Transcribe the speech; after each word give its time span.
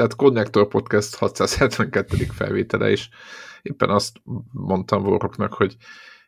tehát 0.00 0.16
Connector 0.16 0.68
Podcast 0.68 1.14
672. 1.14 2.16
felvétele, 2.32 2.90
és 2.90 3.08
éppen 3.62 3.90
azt 3.90 4.16
mondtam 4.52 5.02
Voroknak, 5.02 5.52
hogy 5.52 5.76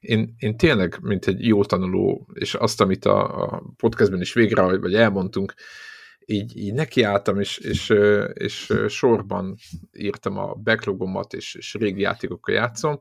én, 0.00 0.34
én 0.38 0.56
tényleg, 0.56 0.98
mint 1.00 1.26
egy 1.26 1.46
jó 1.46 1.64
tanuló, 1.64 2.28
és 2.32 2.54
azt, 2.54 2.80
amit 2.80 3.04
a, 3.04 3.42
a 3.42 3.62
podcastben 3.76 4.20
is 4.20 4.32
végre, 4.32 4.78
vagy 4.78 4.94
elmondtunk, 4.94 5.54
így, 6.24 6.56
így 6.56 6.72
nekiálltam, 6.72 7.40
és, 7.40 7.58
és, 7.58 7.92
és 8.32 8.72
sorban 8.88 9.56
írtam 9.92 10.36
a 10.36 10.54
backlogomat, 10.54 11.32
és, 11.32 11.54
és 11.54 11.74
régi 11.74 12.00
játékokkal 12.00 12.54
játszom, 12.54 13.00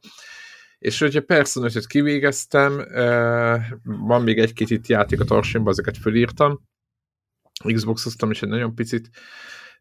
és 0.80 1.00
hogyha 1.00 1.22
Persona 1.22 1.70
5 1.74 1.88
kivégeztem, 1.88 2.78
van 3.84 4.22
még 4.24 4.40
egy-két 4.40 4.70
itt 4.70 4.88
játék 4.88 5.20
a 5.20 5.26
tarsimban, 5.26 5.72
ezeket 5.72 5.98
fölírtam, 5.98 6.70
Xbox-oztam 7.74 8.32
is 8.32 8.42
egy 8.42 8.50
nagyon 8.50 8.76
picit, 8.76 9.10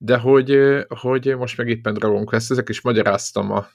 de 0.03 0.17
hogy, 0.17 0.59
hogy 0.89 1.37
most 1.37 1.57
meg 1.57 1.69
éppen 1.69 1.95
Dragon 1.95 2.25
Quest 2.25 2.51
ezek, 2.51 2.69
és 2.69 2.81
magyaráztam 2.81 3.51
a, 3.51 3.69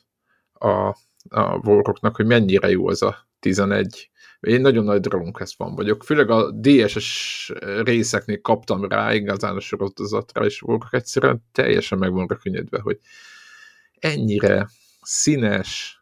a, 0.67 0.95
a 1.29 1.59
voroknak, 1.59 2.15
hogy 2.15 2.25
mennyire 2.25 2.69
jó 2.69 2.87
az 2.87 3.01
a 3.01 3.27
11. 3.39 4.09
Én 4.39 4.61
nagyon 4.61 4.83
nagy 4.83 4.99
Dragon 4.99 5.31
Quest 5.31 5.57
van 5.57 5.75
vagyok, 5.75 6.03
főleg 6.03 6.29
a 6.29 6.51
DSS 6.51 7.51
részeknél 7.83 8.41
kaptam 8.41 8.87
rá 8.87 9.13
igazán 9.13 9.55
a 9.55 9.59
sorozatra, 9.59 10.45
és 10.45 10.61
Warhawk 10.61 10.93
egyszerűen 10.93 11.43
teljesen 11.51 11.97
meg 11.97 12.11
van 12.11 12.39
hogy 12.81 12.99
ennyire 13.99 14.69
színes, 15.01 15.99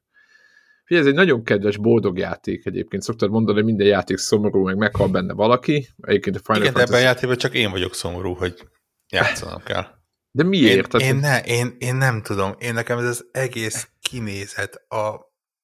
Ugye 0.90 1.00
ez 1.00 1.05
egy 1.05 1.14
nagyon 1.14 1.44
kedves, 1.44 1.78
boldog 1.78 2.17
játék 2.17 2.66
egyébként. 2.66 3.03
Szoktad 3.03 3.30
mondani, 3.30 3.58
hogy 3.58 3.66
minden 3.66 3.88
játék 3.88 4.17
szomorú, 4.17 4.64
meg 4.64 4.78
meghal 4.78 5.08
benne 5.08 5.34
valaki. 5.34 5.88
Egyébként 6.02 6.36
a 6.36 6.40
Final 6.40 6.62
Igen, 6.62 6.73
Fantasy... 6.73 6.92
de 6.92 6.98
ebben 6.98 7.05
a 7.05 7.14
játékban 7.14 7.38
csak 7.38 7.53
én 7.53 7.72
vagyok 7.72 7.94
szomorú, 7.94 8.34
hogy 8.34 8.67
játszanom 9.09 9.64
kell. 9.64 10.03
De 10.36 10.44
miért? 10.44 10.94
Én, 10.94 11.02
én, 11.02 11.16
ne, 11.16 11.44
én, 11.44 11.76
én 11.80 11.96
nem 11.96 12.22
tudom. 12.22 12.55
Én 12.60 12.73
nekem 12.73 12.98
ez 12.98 13.05
az 13.05 13.26
egész 13.32 13.88
kinézet, 14.02 14.86
a, 14.88 14.98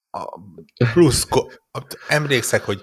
a 0.09 0.39
plusz, 0.93 1.27
emlékszek, 2.07 2.63
hogy 2.63 2.81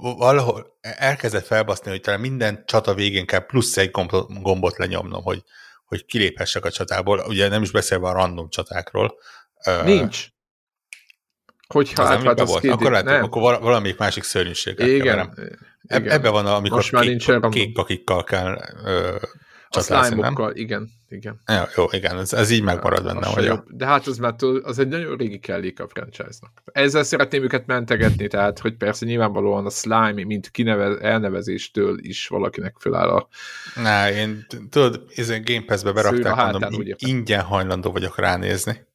valahol 0.00 0.78
elkezdett 0.80 1.46
felbaszni, 1.46 1.90
hogy 1.90 2.00
talán 2.00 2.20
minden 2.20 2.62
csata 2.66 2.94
végén 2.94 3.26
kell 3.26 3.46
plusz 3.46 3.76
egy 3.76 3.90
gombot 4.42 4.78
lenyomnom, 4.78 5.22
hogy, 5.22 5.42
hogy 5.84 6.04
kiléphessek 6.04 6.64
a 6.64 6.70
csatából. 6.70 7.24
Ugye 7.28 7.48
nem 7.48 7.62
is 7.62 7.70
beszélve 7.70 8.08
a 8.08 8.12
random 8.12 8.48
csatákról. 8.48 9.18
Nincs. 9.84 10.26
Hogyha 11.66 12.02
átváltasz 12.02 12.60
két... 12.60 12.70
Akkor, 12.70 12.90
lehet, 12.90 13.06
nem. 13.06 13.22
akkor 13.22 13.60
valamelyik 13.60 13.98
másik 13.98 14.22
szörnyűség. 14.22 14.78
Igen. 14.78 14.96
igen. 14.96 16.10
Ebben 16.10 16.32
van, 16.32 16.46
amikor 16.46 16.76
Most 16.76 16.92
már 16.92 17.04
kék, 17.04 17.48
kék 17.50 17.72
kakikkal 17.72 18.24
kell 18.24 18.58
ö, 18.84 19.16
a 19.70 19.80
slime 19.80 20.52
igen, 20.52 20.90
igen. 21.08 21.40
Ja, 21.46 21.68
jó, 21.76 21.84
igen, 21.90 22.18
ez, 22.18 22.32
ez 22.32 22.50
így 22.50 22.62
megmarad 22.62 23.04
benne. 23.04 23.26
Hogy 23.26 23.52
De 23.66 23.86
hát 23.86 24.06
az, 24.06 24.18
mert 24.18 24.42
az 24.42 24.78
egy 24.78 24.88
nagyon 24.88 25.16
régi 25.16 25.38
kellék 25.38 25.80
a 25.80 25.88
franchise-nak. 25.88 26.52
Ezzel 26.72 27.02
szeretném 27.02 27.42
őket 27.42 27.66
mentegetni, 27.66 28.26
tehát, 28.26 28.58
hogy 28.58 28.76
persze 28.76 29.06
nyilvánvalóan 29.06 29.66
a 29.66 29.70
slime, 29.70 30.24
mint 30.24 30.50
kinevez, 30.50 30.98
elnevezéstől 31.00 31.98
is 32.00 32.26
valakinek 32.26 32.76
föláll 32.78 33.08
a... 33.08 33.28
Na, 33.74 34.10
én 34.10 34.46
tudod, 34.70 35.04
ezen 35.16 35.42
Game 35.44 35.64
Pass-be 35.66 35.92
berakták, 35.92 36.34
mondom, 36.34 36.82
ingyen 36.96 37.42
hajlandó 37.42 37.92
vagyok 37.92 38.18
ránézni. 38.18 38.86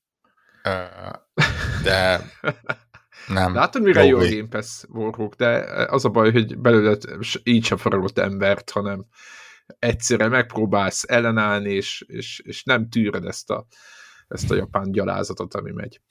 De 1.83 2.21
nem. 3.27 3.53
Látod, 3.53 3.81
mire 3.81 4.05
jó 4.05 4.19
a 4.19 4.29
Game 4.29 4.47
Pass 4.49 4.83
Warhawk, 4.89 5.35
de 5.35 5.47
az 5.89 6.05
a 6.05 6.09
baj, 6.09 6.31
hogy 6.31 6.57
belőle 6.57 6.97
így 7.43 7.65
sem 7.65 7.77
faragott 7.77 8.19
embert, 8.19 8.69
hanem 8.69 9.05
egyszerre 9.79 10.27
megpróbálsz 10.27 11.03
ellenállni, 11.07 11.73
és, 11.73 12.03
és, 12.07 12.39
és 12.39 12.63
nem 12.63 12.89
tűred 12.89 13.25
ezt 13.25 13.49
a, 13.49 13.67
ezt 14.27 14.51
a 14.51 14.55
japán 14.55 14.91
gyalázatot, 14.91 15.53
ami 15.53 15.71
megy. 15.71 16.01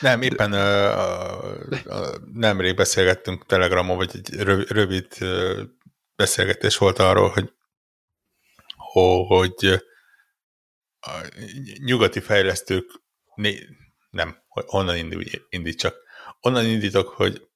Nem, 0.00 0.22
éppen 0.22 0.52
uh, 0.52 1.86
uh, 1.86 2.16
nemrég 2.32 2.76
beszélgettünk 2.76 3.46
Telegramon, 3.46 3.96
vagy 3.96 4.10
egy 4.12 4.34
rövid, 4.68 5.06
uh, 5.20 5.60
beszélgetés 6.16 6.76
volt 6.76 6.98
arról, 6.98 7.28
hogy 7.28 7.52
hogy 9.26 9.84
a 11.00 11.10
nyugati 11.84 12.20
fejlesztők 12.20 12.90
né, 13.34 13.66
nem, 14.10 14.42
hogy 14.48 14.64
onnan 14.66 14.96
indít, 14.96 15.46
indít 15.48 15.78
csak. 15.78 15.96
Onnan 16.40 16.64
indítok, 16.64 17.08
hogy 17.08 17.48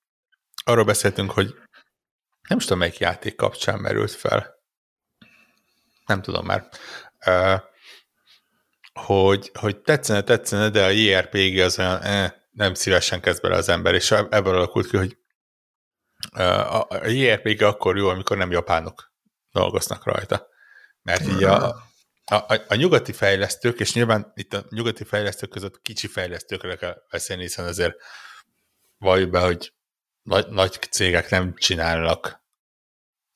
arról 0.64 0.84
beszéltünk, 0.84 1.30
hogy 1.30 1.54
nem 2.48 2.58
is 2.58 2.64
tudom, 2.64 2.78
melyik 2.78 2.98
játék 2.98 3.34
kapcsán 3.34 3.78
merült 3.78 4.10
fel. 4.10 4.61
Nem 6.06 6.22
tudom 6.22 6.46
már. 6.46 6.68
Hogy, 8.92 9.50
hogy 9.54 9.80
tetszene, 9.80 10.22
tetszene, 10.22 10.68
de 10.68 10.84
a 10.84 10.88
JRPG 10.88 11.58
az 11.58 11.78
olyan, 11.78 12.02
eh, 12.02 12.32
nem 12.50 12.74
szívesen 12.74 13.20
kezd 13.20 13.42
bele 13.42 13.56
az 13.56 13.68
ember, 13.68 13.94
és 13.94 14.10
ebből 14.10 14.54
alakult 14.54 14.88
ki, 14.88 14.96
hogy 14.96 15.16
a 16.90 17.06
JRPG 17.06 17.62
akkor 17.62 17.96
jó, 17.96 18.08
amikor 18.08 18.36
nem 18.36 18.50
japánok 18.50 19.12
dolgoznak 19.52 20.04
rajta. 20.04 20.46
Mert 21.02 21.26
így 21.26 21.42
a, 21.42 21.66
a, 22.24 22.34
a, 22.34 22.64
a 22.68 22.74
nyugati 22.74 23.12
fejlesztők, 23.12 23.80
és 23.80 23.94
nyilván 23.94 24.32
itt 24.34 24.54
a 24.54 24.64
nyugati 24.68 25.04
fejlesztők 25.04 25.50
között 25.50 25.82
kicsi 25.82 26.06
fejlesztőkre 26.06 26.76
kell 26.76 27.02
beszélni, 27.10 27.42
hiszen 27.42 27.64
azért 27.64 27.94
valljuk 28.98 29.30
be, 29.30 29.40
hogy 29.40 29.72
nagy, 30.22 30.48
nagy 30.48 30.78
cégek 30.90 31.30
nem 31.30 31.54
csinálnak 31.54 32.41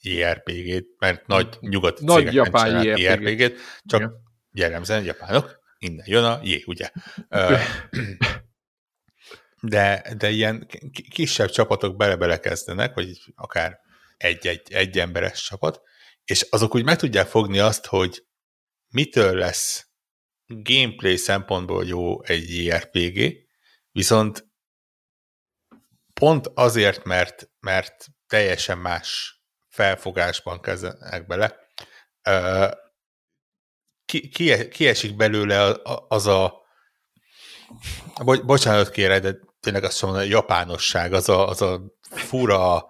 IRPG-t, 0.07 0.87
mert 0.99 1.27
nagy 1.27 1.57
nyugati 1.61 2.05
nagy 2.05 2.19
cégek 2.19 2.33
japán 2.33 2.73
nem 2.73 2.83
csinálnak 2.83 3.23
IRPG-t, 3.23 3.61
csak 3.85 4.01
ja. 4.01 4.13
jellemzően 4.53 5.05
japánok, 5.05 5.61
innen 5.79 6.07
jön 6.09 6.25
a 6.25 6.41
J, 6.43 6.63
ugye? 6.67 6.91
De, 9.61 10.15
de 10.17 10.31
ilyen 10.31 10.67
kisebb 11.11 11.51
csapatok 11.51 11.97
bele-bele 11.97 12.41
kezdenek, 12.41 12.95
vagy 12.95 13.19
akár 13.35 13.79
egy-egy 14.17 14.73
egy 14.73 14.99
emberes 14.99 15.43
csapat, 15.43 15.81
és 16.25 16.47
azok 16.51 16.75
úgy 16.75 16.85
meg 16.85 16.97
tudják 16.97 17.27
fogni 17.27 17.59
azt, 17.59 17.87
hogy 17.87 18.27
mitől 18.89 19.35
lesz 19.35 19.89
gameplay 20.47 21.17
szempontból 21.17 21.87
jó 21.87 22.25
egy 22.25 22.65
JRPG, 22.65 23.35
viszont 23.93 24.47
pont 26.13 26.51
azért, 26.55 27.05
mert, 27.05 27.51
mert 27.61 28.07
teljesen 28.27 28.79
más 28.79 29.36
felfogásban 29.77 30.61
kezdenek 30.61 31.27
bele, 31.27 31.57
ki, 34.05 34.29
ki, 34.29 34.69
kiesik 34.69 35.17
belőle 35.17 35.77
az 36.09 36.27
a 36.27 36.55
bo, 38.25 38.45
bocsánat 38.45 38.91
kérek, 38.91 39.23
de 39.23 39.37
tényleg 39.61 39.85
azt 39.85 40.03
mondom, 40.03 40.21
a 40.21 40.25
japánosság, 40.25 41.13
az 41.13 41.29
a, 41.29 41.49
az 41.49 41.63
a 41.63 41.81
fura, 42.01 42.87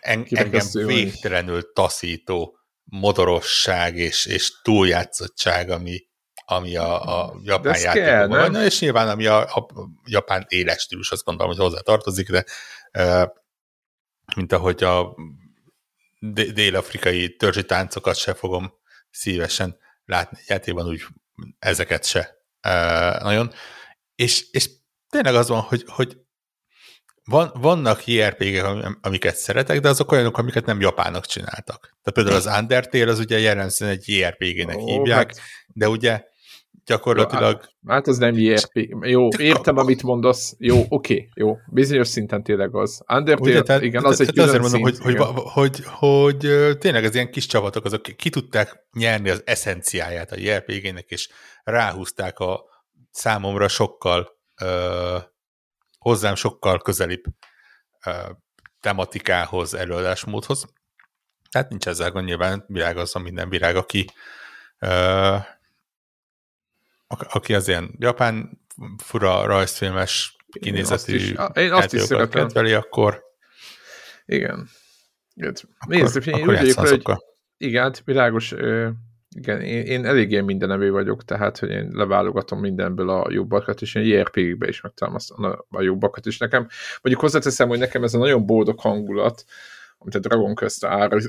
en, 0.00 0.26
engem 0.30 0.66
végtelenül 0.72 1.72
taszító 1.72 2.58
modorosság 2.84 3.96
és, 3.96 4.26
és 4.26 4.60
túljátszottság, 4.62 5.70
ami, 5.70 6.00
ami 6.44 6.76
a, 6.76 7.22
a 7.24 7.40
japán 7.42 7.80
játékban 7.80 8.52
van, 8.52 8.64
és 8.64 8.80
nyilván 8.80 9.08
ami 9.08 9.26
a, 9.26 9.40
a 9.40 9.66
japán 10.04 10.44
éles 10.48 10.80
stílus, 10.82 11.10
azt 11.10 11.24
gondolom, 11.24 11.52
hogy 11.52 11.62
hozzá 11.62 11.80
tartozik, 11.80 12.30
de 12.30 12.44
e, 12.90 13.32
mint 14.36 14.52
ahogy 14.52 14.82
a 14.82 15.14
dél-afrikai 16.30 17.36
törzsi 17.36 17.64
táncokat 17.64 18.16
se 18.16 18.34
fogom 18.34 18.72
szívesen 19.10 19.76
látni 20.04 20.38
játékban, 20.46 20.86
úgy 20.86 21.02
ezeket 21.58 22.04
se 22.04 22.44
e, 22.60 22.72
nagyon. 23.22 23.52
És, 24.14 24.50
és 24.50 24.68
tényleg 25.08 25.34
az 25.34 25.48
van, 25.48 25.60
hogy, 25.60 25.84
hogy 25.86 26.16
van, 27.24 27.52
vannak 27.54 28.06
JRPG-ek, 28.06 28.96
amiket 29.00 29.36
szeretek, 29.36 29.80
de 29.80 29.88
azok 29.88 30.12
olyanok, 30.12 30.38
amiket 30.38 30.66
nem 30.66 30.80
japánok 30.80 31.26
csináltak. 31.26 31.80
Tehát 31.80 32.12
például 32.12 32.36
az 32.36 32.58
Undertale 32.60 33.10
az 33.10 33.18
ugye 33.18 33.38
jellemzően 33.38 33.90
egy 33.90 34.08
JRPG-nek 34.08 34.76
oh, 34.76 34.84
hívják, 34.84 35.36
hát... 35.36 35.40
de 35.66 35.88
ugye 35.88 36.24
gyakorlatilag... 36.86 37.60
Jó, 37.62 37.92
hát 37.92 38.06
az 38.06 38.18
nem 38.18 38.34
JRPG. 38.34 39.06
Jó, 39.06 39.28
értem, 39.52 39.76
amit 39.76 40.02
mondasz. 40.02 40.54
Jó, 40.58 40.78
oké, 40.78 40.88
okay, 40.88 41.28
jó. 41.34 41.56
Bizonyos 41.66 42.08
szinten 42.08 42.42
tényleg 42.42 42.74
az. 42.74 43.02
Undertale, 43.08 43.50
ugye, 43.50 43.62
tehát, 43.62 43.82
igen, 43.82 44.04
az 44.04 44.16
tehát, 44.16 44.32
egy 44.32 44.38
azért 44.38 44.60
mondom, 44.60 44.84
szint, 44.84 44.98
hogy, 44.98 45.16
hogy, 45.16 45.40
hogy, 45.52 45.80
hogy, 45.84 46.38
tényleg 46.78 47.04
az 47.04 47.14
ilyen 47.14 47.30
kis 47.30 47.46
csapatok, 47.46 47.84
azok 47.84 48.02
ki 48.02 48.30
tudták 48.30 48.86
nyerni 48.92 49.30
az 49.30 49.42
eszenciáját 49.44 50.32
a 50.32 50.38
JRPG-nek, 50.38 51.10
és 51.10 51.28
ráhúzták 51.64 52.38
a 52.38 52.64
számomra 53.10 53.68
sokkal 53.68 54.28
uh, 54.62 55.22
hozzám 55.98 56.34
sokkal 56.34 56.78
közelibb 56.78 57.22
uh, 58.06 58.14
tematikához, 58.80 59.74
előadásmódhoz. 59.74 60.64
Tehát 61.50 61.68
nincs 61.68 61.86
ezzel 61.86 62.10
gond, 62.10 62.26
nyilván 62.26 62.64
virág 62.66 62.96
az 62.96 63.16
a 63.16 63.18
minden 63.18 63.48
virág, 63.48 63.76
aki 63.76 64.06
aki 67.30 67.54
az 67.54 67.68
ilyen 67.68 67.94
japán 67.98 68.60
fura 68.96 69.46
rajzfilmes 69.46 70.36
kinézetű 70.60 71.16
én 71.16 71.36
azt 71.36 71.54
is, 71.56 71.62
én 71.62 71.72
azt 71.72 71.94
is 71.94 72.06
kedveli, 72.06 72.72
akkor 72.72 73.22
igen. 74.24 74.68
Nézd, 75.86 76.26
én 76.26 76.34
akkor 76.34 76.48
úgy 76.48 76.74
vagyok, 76.74 77.06
hogy 77.06 77.16
igen, 77.56 77.82
hát 77.82 78.02
világos, 78.04 78.54
Igen, 79.34 79.60
én, 79.60 79.82
én 79.84 80.06
eléggé 80.06 80.40
mindenevő 80.40 80.90
vagyok, 80.90 81.24
tehát, 81.24 81.58
hogy 81.58 81.70
én 81.70 81.88
leválogatom 81.92 82.60
mindenből 82.60 83.08
a 83.08 83.30
jobbakat, 83.30 83.80
és 83.80 83.94
én 83.94 84.02
JRPG-be 84.02 84.68
is 84.68 84.80
megtalálom 84.80 85.16
azt 85.16 85.30
a, 85.30 85.66
a 85.70 85.82
jobbakat 85.82 86.26
is 86.26 86.38
nekem. 86.38 86.68
Mondjuk 87.02 87.24
hozzáteszem, 87.24 87.68
hogy 87.68 87.78
nekem 87.78 88.02
ez 88.02 88.14
a 88.14 88.18
nagyon 88.18 88.46
boldog 88.46 88.80
hangulat, 88.80 89.44
amit 89.98 90.14
a 90.14 90.18
Dragon 90.18 90.54
Quest 90.54 90.84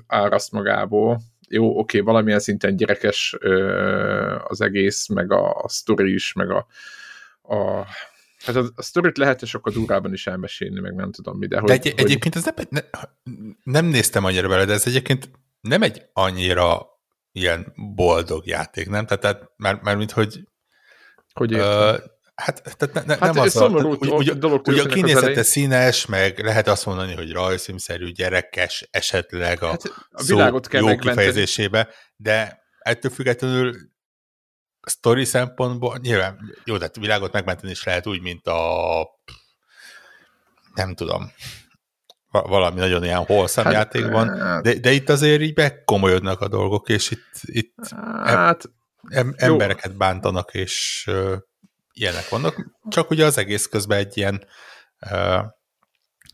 áraszt 0.08 0.52
magából, 0.52 1.20
jó, 1.50 1.80
oké, 1.80 2.00
valamilyen 2.00 2.40
szinten 2.40 2.76
gyerekes 2.76 3.36
ö, 3.40 4.36
az 4.48 4.62
egész, 4.62 5.08
meg 5.08 5.32
a, 5.32 5.54
a 5.54 5.70
sztori 5.70 6.14
is, 6.14 6.34
meg 6.34 6.50
a, 6.50 6.68
a 7.42 7.86
Hát 8.46 8.56
a, 8.56 8.66
a 8.76 8.82
sztorit 8.82 9.18
lehet, 9.18 9.42
akkor 9.54 9.72
durában 9.72 10.14
is 10.14 10.28
elmesélni, 10.28 10.80
meg 10.80 10.96
nem 10.96 11.12
tudom 11.12 11.38
mi, 11.38 11.48
de, 11.48 11.60
hogy, 11.60 11.68
de 11.68 11.74
egy, 11.74 11.92
hogy... 11.92 12.00
egyébként 12.00 12.36
ez 12.36 12.44
nem, 12.44 12.54
ne, 12.70 12.82
nem 13.64 13.86
néztem 13.86 14.26
annyira 14.26 14.48
bele, 14.48 14.66
de 14.66 14.74
ez 14.74 14.88
egyébként 14.88 15.30
nem 15.62 15.82
egy 15.82 16.02
annyira 16.14 16.88
ilyen 17.32 17.74
boldog 17.96 18.46
játék, 18.46 18.90
nem? 18.90 19.06
Tehát, 19.06 19.22
tehát 19.22 19.52
már, 19.58 19.80
már 19.84 19.96
mint 19.96 20.12
hogy 20.12 20.48
hogy 21.34 21.54
uh, 21.54 21.98
Hát, 22.36 22.78
tehát 22.78 22.94
ne, 22.94 23.02
ne, 23.16 23.26
hát 23.26 23.34
nem 23.34 23.44
az 23.44 23.56
a, 23.56 23.68
úgy, 23.68 24.10
úgy, 24.10 24.38
dolog 24.38 24.68
ugye 24.68 24.82
a 24.82 24.86
kinézete 24.86 25.44
színes, 25.44 26.06
meg 26.06 26.40
lehet 26.40 26.68
azt 26.68 26.86
mondani, 26.86 27.14
hogy 27.14 27.32
rajzszínszerű, 27.32 28.12
gyerekes, 28.12 28.88
esetleg 28.92 29.64
a, 29.64 29.68
hát 29.68 29.94
a 30.10 30.24
világot 30.24 30.68
kell 30.68 30.82
jó 30.82 30.96
kifejezésébe, 30.96 31.90
de 32.16 32.64
ettől 32.80 33.12
függetlenül 33.12 33.76
story 34.88 35.26
szempontból 35.26 35.98
nyilván, 36.02 36.38
jó, 36.66 36.78
de 36.78 36.90
világot 37.00 37.32
megmenteni 37.32 37.72
is 37.72 37.84
lehet 37.84 38.08
úgy, 38.08 38.22
mint 38.22 38.48
a 38.48 39.08
nem 40.74 40.96
tudom, 40.96 41.32
valami 42.32 42.80
nagyon 42.80 43.04
ilyen 43.04 43.26
holszám 43.26 43.66
hát, 43.66 43.74
játék 43.74 44.08
van, 44.08 44.38
hát- 44.40 44.64
de, 44.64 44.80
de 44.80 44.92
itt 44.92 45.10
azért 45.10 45.42
így 45.42 45.56
megkomolyodnak 45.56 46.42
a 46.42 46.48
dolgok, 46.48 46.90
és 46.90 47.12
itt, 47.12 47.30
itt 47.42 47.76
hát, 48.24 48.64
em, 49.08 49.34
embereket 49.38 49.92
jó. 49.92 49.98
bántanak, 49.98 50.54
és 50.54 51.10
ilyenek 51.94 52.30
vannak, 52.30 52.78
csak 52.90 53.10
ugye 53.10 53.26
az 53.26 53.38
egész 53.38 53.68
közben 53.68 53.98
egy 53.98 54.18
ilyen 54.18 54.46
uh, 55.12 55.46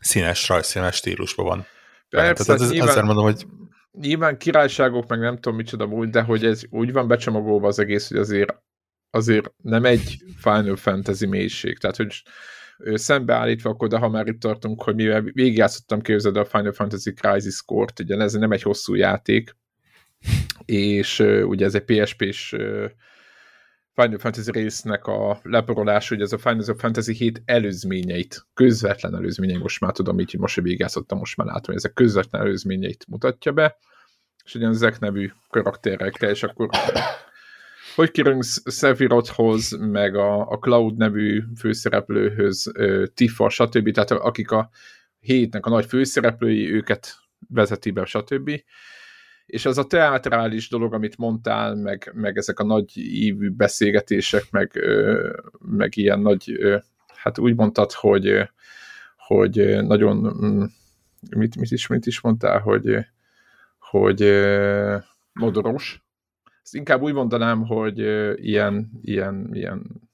színes, 0.00 0.48
rajzszínes 0.48 0.94
stílusban 0.94 1.46
van. 1.46 1.66
Persze, 2.08 2.44
Tehát 2.44 2.60
ez, 2.60 2.70
nyilván, 2.70 2.88
azért 2.88 3.04
mondom, 3.04 3.24
hogy 3.24 3.46
nyilván 3.92 4.38
királyságok, 4.38 5.08
meg 5.08 5.18
nem 5.18 5.34
tudom 5.34 5.56
micsoda 5.56 5.84
úgy, 5.84 6.10
de 6.10 6.22
hogy 6.22 6.44
ez 6.44 6.62
úgy 6.70 6.92
van 6.92 7.08
becsomagolva 7.08 7.66
az 7.66 7.78
egész, 7.78 8.08
hogy 8.08 8.18
azért, 8.18 8.54
azért 9.10 9.52
nem 9.62 9.84
egy 9.84 10.16
Final 10.36 10.76
Fantasy 10.76 11.26
mélység. 11.26 11.78
Tehát, 11.78 11.96
hogy 11.96 12.22
szembeállítva 12.94 13.70
akkor, 13.70 13.88
de 13.88 13.98
ha 13.98 14.08
már 14.08 14.26
itt 14.26 14.40
tartunk, 14.40 14.82
hogy 14.82 14.94
mivel 14.94 15.20
végigjátszottam 15.20 16.00
képzeld 16.00 16.36
a 16.36 16.44
Final 16.44 16.72
Fantasy 16.72 17.12
Crisis 17.12 17.62
Court, 17.62 18.00
ugye 18.00 18.16
ez 18.16 18.32
nem 18.32 18.52
egy 18.52 18.62
hosszú 18.62 18.94
játék, 18.94 19.56
és 20.64 21.18
uh, 21.18 21.42
ugye 21.46 21.64
ez 21.64 21.74
egy 21.74 21.84
PSP-s 21.84 22.52
uh, 22.52 22.84
Final 24.02 24.18
Fantasy 24.18 24.50
résznek 24.50 25.06
a 25.06 25.40
leporolás, 25.42 26.08
hogy 26.08 26.20
ez 26.20 26.32
a 26.32 26.38
Final 26.38 26.74
Fantasy 26.76 27.12
7 27.12 27.42
előzményeit, 27.44 28.46
közvetlen 28.54 29.14
előzményeit, 29.14 29.60
most 29.60 29.80
már 29.80 29.92
tudom 29.92 30.20
így, 30.20 30.38
most 30.38 30.60
végigjátszottam, 30.60 31.18
most 31.18 31.36
már 31.36 31.46
látom, 31.46 31.64
hogy 31.64 31.74
ezek 31.74 31.92
közvetlen 31.92 32.42
előzményeit 32.42 33.06
mutatja 33.08 33.52
be, 33.52 33.76
és 34.44 34.54
ugyan 34.54 34.70
ezek 34.70 34.98
nevű 34.98 35.30
karakterekkel, 35.48 36.30
és 36.30 36.42
akkor 36.42 36.68
hogy 37.94 38.10
kerülünk 38.10 38.44
Sephirothhoz, 38.64 39.76
meg 39.78 40.16
a, 40.16 40.48
a 40.48 40.58
Cloud 40.58 40.96
nevű 40.96 41.42
főszereplőhöz, 41.58 42.72
Tifa, 43.14 43.48
stb. 43.48 43.90
Tehát 43.90 44.10
akik 44.10 44.50
a 44.50 44.70
hétnek 45.18 45.66
a 45.66 45.70
nagy 45.70 45.86
főszereplői, 45.86 46.72
őket 46.72 47.16
vezeti 47.48 47.90
be, 47.90 48.04
stb. 48.04 48.50
És 49.50 49.66
az 49.66 49.78
a 49.78 49.86
teátrális 49.86 50.68
dolog, 50.68 50.94
amit 50.94 51.16
mondtál, 51.16 51.74
meg, 51.74 52.10
meg 52.14 52.36
ezek 52.36 52.58
a 52.58 52.64
nagy 52.64 52.96
ívű 52.96 53.50
beszélgetések, 53.50 54.44
meg, 54.50 54.72
meg 55.58 55.96
ilyen 55.96 56.20
nagy, 56.20 56.58
hát 57.14 57.38
úgy 57.38 57.54
mondtad, 57.54 57.92
hogy, 57.92 58.48
hogy 59.16 59.84
nagyon, 59.86 60.16
mm, 60.16 60.64
mit, 61.36 61.56
mit, 61.56 61.70
is, 61.70 61.86
mit 61.86 62.06
is 62.06 62.20
mondtál, 62.20 62.58
hogy, 62.58 63.06
hogy 63.78 64.20
modoros, 65.32 66.02
ezt 66.62 66.74
inkább 66.74 67.02
úgy 67.02 67.12
mondanám, 67.12 67.66
hogy 67.66 67.98
ilyen, 68.46 68.90
ilyen, 69.02 69.48
ilyen 69.52 70.09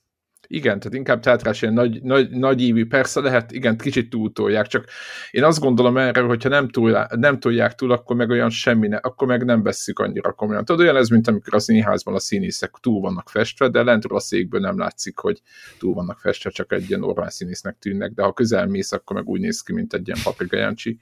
igen, 0.47 0.79
tehát 0.79 0.99
inkább 0.99 1.21
teátrás 1.21 1.63
ilyen 1.63 1.75
nagy, 1.75 2.03
nagy, 2.03 2.31
nagy 2.31 2.61
ívű, 2.61 2.87
persze 2.87 3.21
lehet, 3.21 3.53
igen, 3.53 3.77
kicsit 3.77 4.11
túltolják, 4.11 4.67
csak 4.67 4.85
én 5.31 5.45
azt 5.45 5.61
gondolom 5.61 5.97
erre, 5.97 6.21
hogyha 6.21 6.49
nem, 6.49 6.69
túl, 6.69 7.07
nem 7.11 7.39
tolják 7.39 7.75
túl, 7.75 7.93
akkor 7.93 8.17
meg 8.17 8.31
olyan 8.31 8.51
semmi, 8.51 8.89
ne, 8.89 8.97
akkor 8.97 9.29
meg 9.29 9.45
nem 9.45 9.63
vesszük 9.63 9.99
annyira 9.99 10.33
komolyan. 10.33 10.65
Tudod, 10.65 10.81
olyan 10.81 10.97
ez, 10.97 11.09
mint 11.09 11.29
amikor 11.29 11.55
a 11.55 11.59
színházban 11.59 12.15
a 12.15 12.19
színészek 12.19 12.71
túl 12.81 13.01
vannak 13.01 13.29
festve, 13.29 13.69
de 13.69 13.83
lentről 13.83 14.17
a 14.17 14.21
székből 14.21 14.61
nem 14.61 14.79
látszik, 14.79 15.19
hogy 15.19 15.41
túl 15.79 15.95
vannak 15.95 16.19
festve, 16.19 16.51
csak 16.51 16.73
egy 16.73 16.89
ilyen 16.89 17.01
normál 17.01 17.31
színésznek 17.31 17.79
tűnnek, 17.79 18.13
de 18.13 18.23
ha 18.23 18.33
közel 18.33 18.67
mész, 18.67 18.93
akkor 18.93 19.17
meg 19.17 19.29
úgy 19.29 19.41
néz 19.41 19.63
ki, 19.63 19.73
mint 19.73 19.93
egy 19.93 20.07
ilyen 20.07 20.21
paprigajáncsi. 20.23 20.99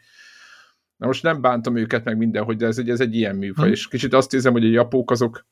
Na 0.97 1.07
most 1.07 1.23
nem 1.23 1.41
bántam 1.41 1.77
őket 1.77 2.05
meg 2.05 2.17
mindenhogy, 2.17 2.57
de 2.57 2.67
ez 2.67 2.79
egy, 2.79 2.91
ez 2.91 3.01
egy 3.01 3.15
ilyen 3.15 3.37
műfaj, 3.37 3.67
hm. 3.67 3.73
és 3.73 3.89
kicsit 3.89 4.15
azt 4.15 4.31
hiszem, 4.31 4.53
hogy 4.53 4.65
a 4.65 4.69
japók 4.69 5.11
azok, 5.11 5.47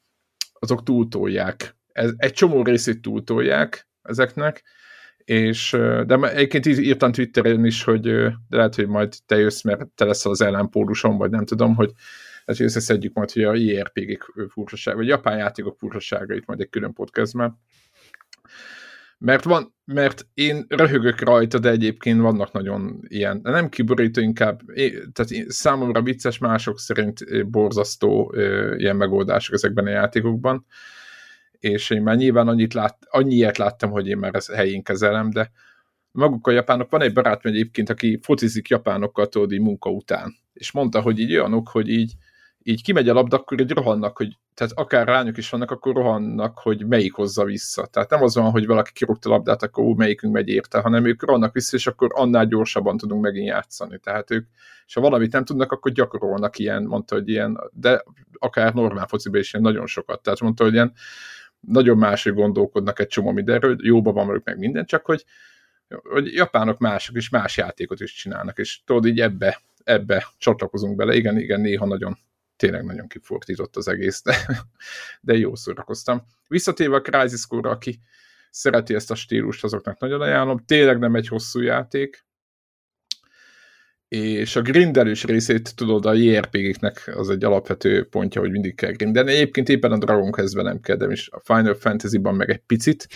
azok 0.52 0.82
túltolják. 0.82 1.76
Ez, 1.92 2.12
egy 2.16 2.32
csomó 2.32 2.62
részét 2.62 3.02
túltolják 3.02 3.88
ezeknek, 4.02 4.62
és, 5.24 5.70
de 6.06 6.32
egyébként 6.32 6.66
írtam 6.66 7.12
Twitteren 7.12 7.64
is, 7.64 7.84
hogy 7.84 8.00
de 8.00 8.36
lehet, 8.48 8.74
hogy 8.74 8.86
majd 8.86 9.14
te 9.26 9.36
jössz, 9.36 9.62
mert 9.62 9.86
te 9.86 10.04
leszel 10.04 10.30
az 10.30 10.40
ellenpólusom, 10.40 11.16
vagy 11.16 11.30
nem 11.30 11.44
tudom, 11.44 11.74
hogy 11.74 11.90
hát 12.46 12.60
összeszedjük 12.60 13.14
majd, 13.14 13.30
hogy 13.30 13.42
a 13.42 13.54
IRPG-k 13.54 14.32
furcsaság, 14.48 14.94
vagy 14.96 15.06
japán 15.06 15.38
játékok 15.38 15.78
furcsaságait 15.78 16.46
majd 16.46 16.60
egy 16.60 16.68
külön 16.68 16.92
podcastben. 16.92 17.58
Mert, 19.18 19.44
van, 19.44 19.74
mert 19.84 20.26
én 20.34 20.64
röhögök 20.68 21.20
rajta, 21.20 21.58
de 21.58 21.70
egyébként 21.70 22.20
vannak 22.20 22.52
nagyon 22.52 23.00
ilyen, 23.02 23.40
nem 23.42 23.68
kiborító, 23.68 24.20
inkább, 24.20 24.60
tehát 25.12 25.50
számomra 25.50 26.02
vicces, 26.02 26.38
mások 26.38 26.78
szerint 26.78 27.46
borzasztó 27.50 28.34
ilyen 28.76 28.96
megoldások 28.96 29.54
ezekben 29.54 29.86
a 29.86 29.90
játékokban, 29.90 30.66
és 31.62 31.90
én 31.90 32.02
már 32.02 32.16
nyilván 32.16 32.48
annyit 32.48 32.74
lát, 32.74 32.98
annyiért 33.10 33.56
láttam, 33.56 33.90
hogy 33.90 34.08
én 34.08 34.18
már 34.18 34.34
ezt 34.34 34.52
helyén 34.52 34.82
kezelem, 34.82 35.30
de 35.30 35.50
maguk 36.10 36.46
a 36.46 36.50
japánok, 36.50 36.90
van 36.90 37.02
egy 37.02 37.12
barátom 37.12 37.52
egyébként, 37.52 37.90
aki 37.90 38.18
focizik 38.22 38.68
japánokkal, 38.68 39.28
tudod, 39.28 39.52
így 39.52 39.60
munka 39.60 39.90
után, 39.90 40.34
és 40.52 40.72
mondta, 40.72 41.00
hogy 41.00 41.18
így 41.18 41.32
olyanok, 41.32 41.68
hogy 41.68 41.88
így 41.88 42.12
így 42.64 42.82
kimegy 42.82 43.08
a 43.08 43.12
labda, 43.12 43.36
akkor 43.36 43.60
így 43.60 43.70
rohannak, 43.70 44.16
hogy 44.16 44.38
tehát 44.54 44.72
akár 44.72 45.06
lányok 45.06 45.36
is 45.36 45.50
vannak, 45.50 45.70
akkor 45.70 45.94
rohannak, 45.94 46.58
hogy 46.58 46.86
melyik 46.86 47.12
hozza 47.14 47.44
vissza. 47.44 47.86
Tehát 47.86 48.10
nem 48.10 48.22
az 48.22 48.34
van, 48.34 48.50
hogy 48.50 48.66
valaki 48.66 48.92
kirúgta 48.92 49.28
a 49.28 49.32
labdát, 49.32 49.62
akkor 49.62 49.84
ó, 49.84 49.94
melyikünk 49.94 50.32
megy 50.32 50.48
érte, 50.48 50.80
hanem 50.80 51.04
ők 51.04 51.22
rohannak 51.22 51.52
vissza, 51.52 51.76
és 51.76 51.86
akkor 51.86 52.10
annál 52.14 52.46
gyorsabban 52.46 52.96
tudunk 52.96 53.22
megint 53.22 53.46
játszani. 53.46 53.98
Tehát 53.98 54.30
ők, 54.30 54.46
és 54.86 54.94
ha 54.94 55.00
valamit 55.00 55.32
nem 55.32 55.44
tudnak, 55.44 55.72
akkor 55.72 55.92
gyakorolnak 55.92 56.58
ilyen, 56.58 56.82
mondta, 56.82 57.14
hogy 57.14 57.28
ilyen, 57.28 57.60
de 57.72 58.04
akár 58.38 58.74
normál 58.74 59.06
fociban 59.06 59.40
is 59.40 59.52
ilyen 59.52 59.64
nagyon 59.64 59.86
sokat. 59.86 60.22
Tehát 60.22 60.40
mondta, 60.40 60.64
hogy 60.64 60.72
ilyen 60.72 60.92
nagyon 61.66 61.98
máshogy 61.98 62.34
gondolkodnak 62.34 62.98
egy 62.98 63.06
csomó 63.06 63.30
mindenről, 63.30 63.76
jóban 63.80 64.14
van 64.14 64.26
velük 64.26 64.44
meg 64.44 64.58
minden, 64.58 64.84
csak 64.84 65.04
hogy, 65.04 65.24
hogy 65.88 66.32
japánok 66.34 66.78
mások 66.78 67.16
is 67.16 67.28
más 67.28 67.56
játékot 67.56 68.00
is 68.00 68.12
csinálnak, 68.12 68.58
és 68.58 68.80
tudod, 68.84 69.06
így 69.06 69.20
ebbe, 69.20 69.60
ebbe 69.84 70.26
csatlakozunk 70.38 70.96
bele. 70.96 71.14
Igen, 71.14 71.38
igen, 71.38 71.60
néha 71.60 71.86
nagyon 71.86 72.18
tényleg 72.56 72.84
nagyon 72.84 73.08
kifordított 73.08 73.76
az 73.76 73.88
egész, 73.88 74.22
de, 74.22 74.36
de 75.20 75.34
jó 75.34 75.54
szórakoztam. 75.54 76.22
Visszatérve 76.48 76.96
a 76.96 77.00
Crisis 77.00 77.46
core 77.46 77.70
aki 77.70 78.00
szereti 78.50 78.94
ezt 78.94 79.10
a 79.10 79.14
stílust, 79.14 79.64
azoknak 79.64 79.98
nagyon 79.98 80.20
ajánlom. 80.20 80.64
Tényleg 80.64 80.98
nem 80.98 81.14
egy 81.14 81.28
hosszú 81.28 81.60
játék, 81.60 82.24
és 84.12 84.56
a 84.56 84.62
grindelős 84.62 85.24
részét 85.24 85.76
tudod, 85.76 86.06
a 86.06 86.12
JRPG-knek 86.12 87.12
az 87.14 87.30
egy 87.30 87.44
alapvető 87.44 88.04
pontja, 88.04 88.40
hogy 88.40 88.50
mindig 88.50 88.74
kell 88.74 88.90
grindelni. 88.90 89.32
Egyébként 89.32 89.68
éppen 89.68 89.92
a 89.92 89.98
Dragon 89.98 90.30
quest 90.30 90.54
nem 90.54 90.80
kell, 90.80 90.96
de 90.96 91.06
a 91.30 91.40
Final 91.44 91.74
Fantasy-ban 91.74 92.34
meg 92.34 92.50
egy 92.50 92.62
picit, 92.66 93.06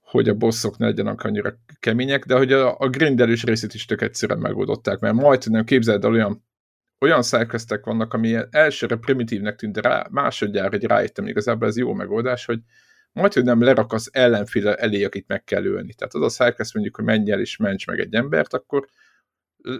hogy 0.00 0.28
a 0.28 0.34
bosszok 0.34 0.78
ne 0.78 0.86
legyenek 0.86 1.22
annyira 1.22 1.58
kemények, 1.80 2.24
de 2.24 2.36
hogy 2.36 2.52
a, 2.52 2.78
a 2.78 2.88
grindelős 2.88 3.44
részét 3.44 3.74
is 3.74 3.84
tök 3.84 4.02
egyszerűen 4.02 4.38
megoldották, 4.38 4.98
mert 4.98 5.14
majd 5.14 5.50
nem 5.50 5.64
képzeld 5.64 6.04
el 6.04 6.10
olyan 6.10 6.46
olyan 7.00 7.22
szájkeztek 7.22 7.84
vannak, 7.84 8.14
ami 8.14 8.36
elsőre 8.50 8.96
primitívnek 8.96 9.56
tűnt, 9.56 9.72
de 9.72 9.80
rá, 9.80 10.06
másodjára 10.10 10.76
egy 10.76 10.84
rájöttem, 10.84 11.26
igazából 11.26 11.68
ez 11.68 11.76
jó 11.76 11.92
megoldás, 11.92 12.44
hogy 12.44 12.58
majd, 13.12 13.32
hogy 13.32 13.44
nem 13.44 13.62
lerakasz 13.62 14.08
ellenféle 14.12 14.74
elé, 14.74 15.04
akit 15.04 15.28
meg 15.28 15.44
kell 15.44 15.64
ölni. 15.64 15.94
Tehát 15.94 16.14
az 16.14 16.22
a 16.22 16.28
szájkesz 16.28 16.74
mondjuk, 16.74 16.96
hogy 16.96 17.04
menj 17.04 17.30
el 17.30 17.40
és 17.40 17.56
ments 17.56 17.86
meg 17.86 17.98
egy 17.98 18.14
embert, 18.14 18.54
akkor 18.54 18.88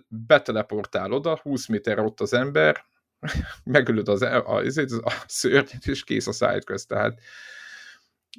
beteleportál 0.08 1.12
oda, 1.12 1.40
20 1.42 1.66
méterre 1.66 2.02
ott 2.02 2.20
az 2.20 2.32
ember, 2.32 2.84
megölöd 3.64 4.08
az, 4.08 4.22
a, 4.22 4.56
a, 4.56 4.62
a 5.02 5.24
szörnyet, 5.26 5.86
és 5.86 6.04
kész 6.04 6.26
a 6.26 6.32
sidequest. 6.32 6.88
Tehát 6.88 7.20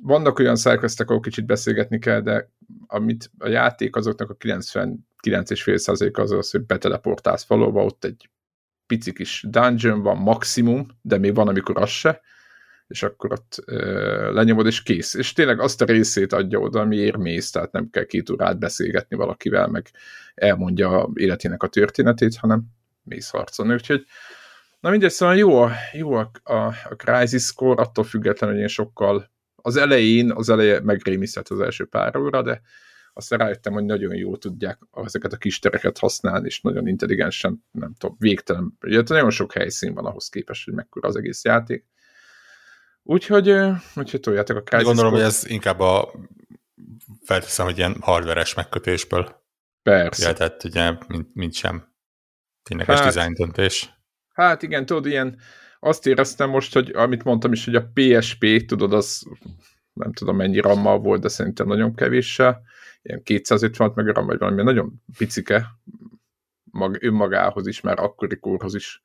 vannak 0.01 0.39
olyan 0.39 0.55
sidequestek, 0.55 1.09
ahol 1.09 1.21
kicsit 1.21 1.45
beszélgetni 1.45 1.99
kell, 1.99 2.21
de 2.21 2.49
amit 2.87 3.31
a 3.37 3.47
játék 3.47 3.95
azoknak 3.95 4.29
a 4.29 4.35
99,5% 4.35 6.13
az 6.13 6.31
az, 6.31 6.51
hogy 6.51 6.65
beteleportálsz 6.65 7.47
valóba, 7.47 7.83
ott 7.83 8.03
egy 8.03 8.29
pici 8.87 9.13
kis 9.13 9.45
dungeon 9.49 10.01
van 10.01 10.17
maximum, 10.17 10.87
de 11.01 11.17
még 11.17 11.35
van, 11.35 11.47
amikor 11.47 11.77
az 11.77 11.89
se, 11.89 12.21
és 12.89 13.03
akkor 13.03 13.31
ott 13.31 13.63
ö, 13.65 14.33
lenyomod, 14.33 14.65
és 14.65 14.83
kész. 14.83 15.13
És 15.13 15.33
tényleg 15.33 15.59
azt 15.59 15.81
a 15.81 15.85
részét 15.85 16.33
adja 16.33 16.59
oda, 16.59 16.79
amiért 16.79 17.17
mész, 17.17 17.51
tehát 17.51 17.71
nem 17.71 17.89
kell 17.89 18.03
két 18.03 18.29
órát 18.29 18.59
beszélgetni 18.59 19.15
valakivel, 19.15 19.67
meg 19.67 19.87
elmondja 20.35 21.09
életének 21.13 21.63
a 21.63 21.67
történetét, 21.67 22.35
hanem 22.35 22.63
mész 23.03 23.29
harcolni. 23.29 23.73
Úgyhogy 23.73 24.05
na 24.79 24.89
mindegy, 24.89 25.11
szóval 25.11 25.35
jó 25.35 25.67
jó 25.93 26.13
a, 26.13 26.31
a, 26.43 26.53
a 26.89 26.95
Crisis 26.95 27.43
Score, 27.43 27.81
attól 27.81 28.03
függetlenül, 28.03 28.55
hogy 28.55 28.63
én 28.63 28.69
sokkal 28.69 29.31
az 29.55 29.75
elején, 29.75 30.31
az 30.31 30.49
eleje 30.49 30.81
megrémisztett 30.81 31.47
az 31.47 31.59
első 31.59 31.85
pár 31.85 32.17
óra, 32.17 32.41
de 32.41 32.61
aztán 33.13 33.39
rájöttem, 33.39 33.73
hogy 33.73 33.85
nagyon 33.85 34.15
jól 34.15 34.37
tudják 34.37 34.79
ezeket 34.91 35.33
a 35.33 35.37
kis 35.37 35.59
tereket 35.59 35.97
használni, 35.97 36.45
és 36.45 36.61
nagyon 36.61 36.87
intelligensen, 36.87 37.63
nem 37.71 37.93
tudom, 37.97 38.15
végtelen. 38.19 38.77
Ugye 38.81 39.01
nagyon 39.07 39.29
sok 39.29 39.53
helyszín 39.53 39.93
van 39.93 40.05
ahhoz 40.05 40.29
képest, 40.29 40.65
hogy 40.65 40.73
mekkora 40.73 41.07
az 41.07 41.15
egész 41.15 41.43
játék. 41.43 41.85
Úgyhogy, 43.09 43.49
úgyhogy 43.95 44.19
toljátok 44.19 44.57
a 44.57 44.61
Crysis 44.61 44.85
Gondolom, 44.85 45.11
hogy 45.11 45.21
ez 45.21 45.45
inkább 45.47 45.79
a 45.79 46.11
felteszem, 47.23 47.65
hogy 47.65 47.77
ilyen 47.77 47.97
hardveres 48.01 48.53
megkötésből 48.53 49.41
Persze. 49.83 50.21
jöhetett, 50.21 50.63
ugye, 50.63 50.91
mint, 51.07 51.29
mint 51.33 51.53
sem 51.53 51.93
tényleges 52.63 52.99
hát, 52.99 53.13
design 53.13 53.33
döntés. 53.33 53.89
Hát 54.33 54.61
igen, 54.63 54.85
tudod, 54.85 55.05
ilyen 55.05 55.39
azt 55.79 56.07
éreztem 56.07 56.49
most, 56.49 56.73
hogy 56.73 56.89
amit 56.89 57.23
mondtam 57.23 57.51
is, 57.51 57.65
hogy 57.65 57.75
a 57.75 57.91
PSP, 57.93 58.65
tudod, 58.65 58.93
az 58.93 59.23
nem 59.93 60.13
tudom 60.13 60.35
mennyi 60.35 60.59
rammal 60.59 60.99
volt, 60.99 61.21
de 61.21 61.27
szerintem 61.27 61.67
nagyon 61.67 61.95
kevéssel, 61.95 62.61
ilyen 63.01 63.23
250 63.23 63.91
meg 63.95 64.07
ram, 64.07 64.25
vagy 64.25 64.37
valami 64.37 64.63
nagyon 64.63 65.01
picike 65.17 65.67
mag, 66.63 66.97
önmagához 67.01 67.67
is, 67.67 67.81
már 67.81 67.99
akkori 67.99 68.39
korhoz 68.39 68.75
is. 68.75 69.01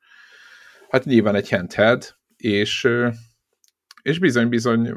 Hát 0.89 1.05
nyilván 1.05 1.35
egy 1.35 1.49
handheld, 1.49 2.15
és 2.35 2.87
és 4.05 4.19
bizony-bizony, 4.19 4.91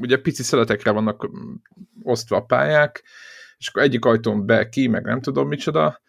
ugye 0.00 0.16
pici 0.16 0.42
szeletekre 0.42 0.90
vannak 0.90 1.30
osztva 2.02 2.36
a 2.36 2.44
pályák, 2.44 3.04
és 3.56 3.68
akkor 3.68 3.82
egyik 3.82 4.04
ajtón 4.04 4.46
be, 4.46 4.68
ki, 4.68 4.86
meg 4.86 5.04
nem 5.04 5.20
tudom 5.20 5.48
micsoda, 5.48 6.00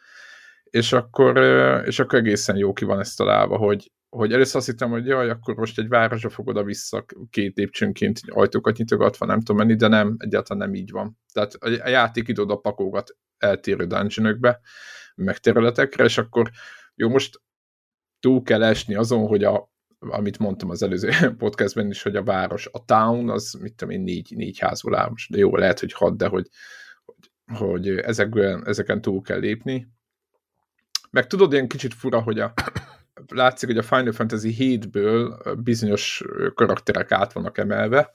és 0.64 0.94
akkor, 0.94 1.38
és 1.86 2.00
akkor 2.00 2.20
egészen 2.20 2.58
jó 2.58 2.74
ki 2.74 2.86
van 2.86 3.00
ezt 3.00 3.18
találva, 3.18 3.58
hogy, 3.58 3.92
hogy 4.10 4.34
először 4.34 4.56
azt 4.56 4.66
hittem, 4.66 4.90
hogy 4.90 5.06
jaj, 5.06 5.30
akkor 5.30 5.56
most 5.56 5.80
egy 5.80 5.88
városra 5.88 6.30
fog 6.30 6.48
oda-vissza 6.48 7.06
két 7.30 7.58
lépcsőnként 7.58 8.20
ajtókat 8.28 8.78
nyitogatva, 8.78 9.26
nem 9.26 9.40
tudom 9.40 9.58
menni, 9.58 9.76
de 9.76 9.88
nem, 9.88 10.16
egyáltalán 10.18 10.68
nem 10.68 10.80
így 10.80 10.92
van. 10.92 11.20
Tehát 11.34 11.54
a 11.54 11.90
játék 11.90 12.28
ide 12.28 12.42
oda 12.42 12.56
pakolgat 12.56 13.18
eltérő 13.38 13.86
dungeonökbe, 13.86 14.60
meg 15.16 15.38
területekre, 15.38 16.04
és 16.04 16.18
akkor 16.18 16.50
jó, 16.96 17.10
most 17.10 17.42
túl 18.20 18.44
kell 18.44 18.64
esni 18.64 18.96
azon, 18.96 19.28
hogy 19.28 19.44
a, 19.44 19.72
amit 20.00 20.40
mondtam 20.40 20.70
az 20.70 20.84
előző 20.84 21.10
podcastben 21.38 21.90
is, 21.90 22.02
hogy 22.02 22.16
a 22.16 22.24
város, 22.24 22.70
a 22.72 22.86
town, 22.86 23.30
az 23.30 23.54
mit 23.62 23.74
tudom 23.74 23.94
én, 23.94 24.02
négy, 24.02 24.34
négy 24.36 24.60
házból 24.60 24.96
áll 24.96 25.10
most, 25.10 25.32
de 25.32 25.38
jó, 25.38 25.56
lehet, 25.56 25.80
hogy 25.80 25.94
hat, 25.94 26.18
de 26.18 26.28
hogy, 26.28 26.48
hogy, 27.06 27.58
hogy 27.58 27.88
ezekben, 27.88 28.68
ezeken 28.68 29.02
túl 29.02 29.22
kell 29.22 29.40
lépni. 29.40 29.88
Meg 31.12 31.28
tudod, 31.28 31.54
ilyen 31.54 31.68
kicsit 31.68 31.94
fura, 31.94 32.22
hogy 32.22 32.40
a, 32.40 32.54
látszik, 33.28 33.70
hogy 33.70 33.78
a 33.78 33.84
Final 33.84 34.12
Fantasy 34.12 34.56
7-ből 34.60 35.56
bizonyos 35.64 36.24
karakterek 36.54 37.12
át 37.12 37.34
vannak 37.34 37.58
emelve, 37.58 38.12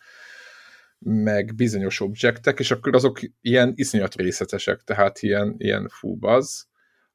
meg 0.98 1.54
bizonyos 1.54 2.00
objektek, 2.00 2.58
és 2.58 2.70
akkor 2.70 2.94
azok 2.94 3.20
ilyen 3.40 3.72
iszonyat 3.74 4.14
részletesek, 4.14 4.80
tehát 4.80 5.22
ilyen, 5.22 5.54
ilyen 5.58 5.88
fúbaz. 5.88 6.68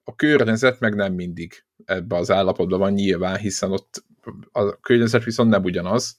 A 0.04 0.16
környezet 0.16 0.80
meg 0.80 0.96
nem 0.96 1.14
mindig 1.14 1.66
ebbe 1.86 2.16
az 2.16 2.32
állapotban 2.32 2.80
van 2.80 2.94
nyilván, 2.94 3.38
hiszen 3.38 3.72
ott 3.72 4.04
a 4.52 4.80
környezet 4.80 5.24
viszont 5.24 5.50
nem 5.50 5.64
ugyanaz, 5.64 6.18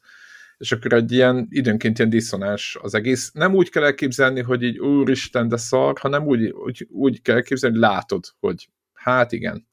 és 0.58 0.72
akkor 0.72 0.92
egy 0.92 1.12
ilyen 1.12 1.46
időnként 1.50 1.98
ilyen 1.98 2.10
diszonás 2.10 2.78
az 2.80 2.94
egész. 2.94 3.32
Nem 3.32 3.54
úgy 3.54 3.70
kell 3.70 3.84
elképzelni, 3.84 4.42
hogy 4.42 4.62
így 4.62 4.78
úristen, 4.78 5.48
de 5.48 5.56
szar, 5.56 5.98
hanem 5.98 6.26
úgy, 6.26 6.50
úgy, 6.50 6.86
úgy 6.90 7.22
kell 7.22 7.36
elképzelni, 7.36 7.78
hogy 7.78 7.88
látod, 7.88 8.24
hogy 8.40 8.68
hát 8.92 9.32
igen, 9.32 9.66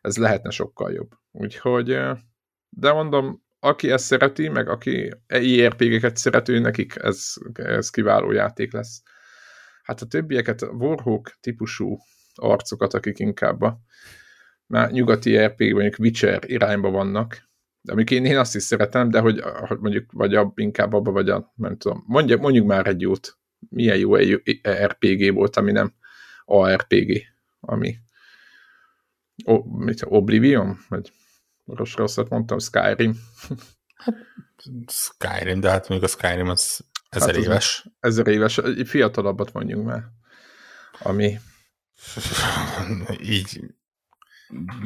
ez 0.00 0.16
lehetne 0.16 0.50
sokkal 0.50 0.92
jobb. 0.92 1.10
Úgyhogy, 1.32 1.98
de 2.68 2.92
mondom, 2.92 3.42
aki 3.60 3.90
ezt 3.90 4.04
szereti, 4.04 4.48
meg 4.48 4.68
aki 4.68 5.10
IRPG-ket 5.28 6.16
szerető, 6.16 6.58
nekik 6.58 6.94
ez, 6.96 7.32
ez 7.52 7.90
kiváló 7.90 8.30
játék 8.30 8.72
lesz. 8.72 9.02
Hát 9.82 10.00
a 10.00 10.06
többieket, 10.06 10.62
Warhawk 10.62 11.36
típusú 11.40 11.98
arcokat, 12.34 12.94
akik 12.94 13.18
inkább 13.18 13.60
a 13.60 13.78
nyugati 14.90 15.38
RPG, 15.38 15.72
mondjuk 15.72 15.98
Witcher 15.98 16.42
irányba 16.46 16.90
vannak, 16.90 17.48
de 17.84 17.92
amik 17.92 18.10
én, 18.10 18.38
azt 18.38 18.54
is 18.54 18.62
szeretem, 18.62 19.10
de 19.10 19.20
hogy, 19.20 19.42
mondjuk 19.78 20.12
vagy 20.12 20.34
a, 20.34 20.52
inkább 20.54 20.92
abba, 20.92 21.10
vagy 21.10 21.28
a, 21.28 21.52
nem 21.54 21.76
tudom, 21.76 22.04
mondjuk, 22.06 22.40
mondjuk 22.40 22.66
már 22.66 22.86
egy 22.86 23.00
jót, 23.00 23.38
milyen 23.68 23.96
jó 23.96 24.14
egy 24.14 24.60
RPG 24.84 25.34
volt, 25.34 25.56
ami 25.56 25.72
nem 25.72 25.94
ARPG, 26.44 27.22
ami 27.60 27.96
o, 29.44 29.62
mit, 29.62 30.04
Oblivion? 30.04 30.78
Vagy 30.88 31.12
rossz 31.66 31.94
rosszat 31.94 32.28
mondtam, 32.28 32.58
Skyrim. 32.58 33.16
Hát, 33.94 34.14
Skyrim, 34.86 35.60
de 35.60 35.70
hát 35.70 35.88
mondjuk 35.88 36.10
a 36.10 36.16
Skyrim 36.16 36.48
az 36.48 36.84
ezer 37.08 37.34
hát 37.34 37.44
éves. 37.44 37.86
Ezer 38.00 38.26
éves, 38.26 38.58
egy 38.58 38.88
fiatalabbat 38.88 39.52
mondjuk 39.52 39.84
már, 39.84 40.04
ami 40.98 41.38
így 43.20 43.60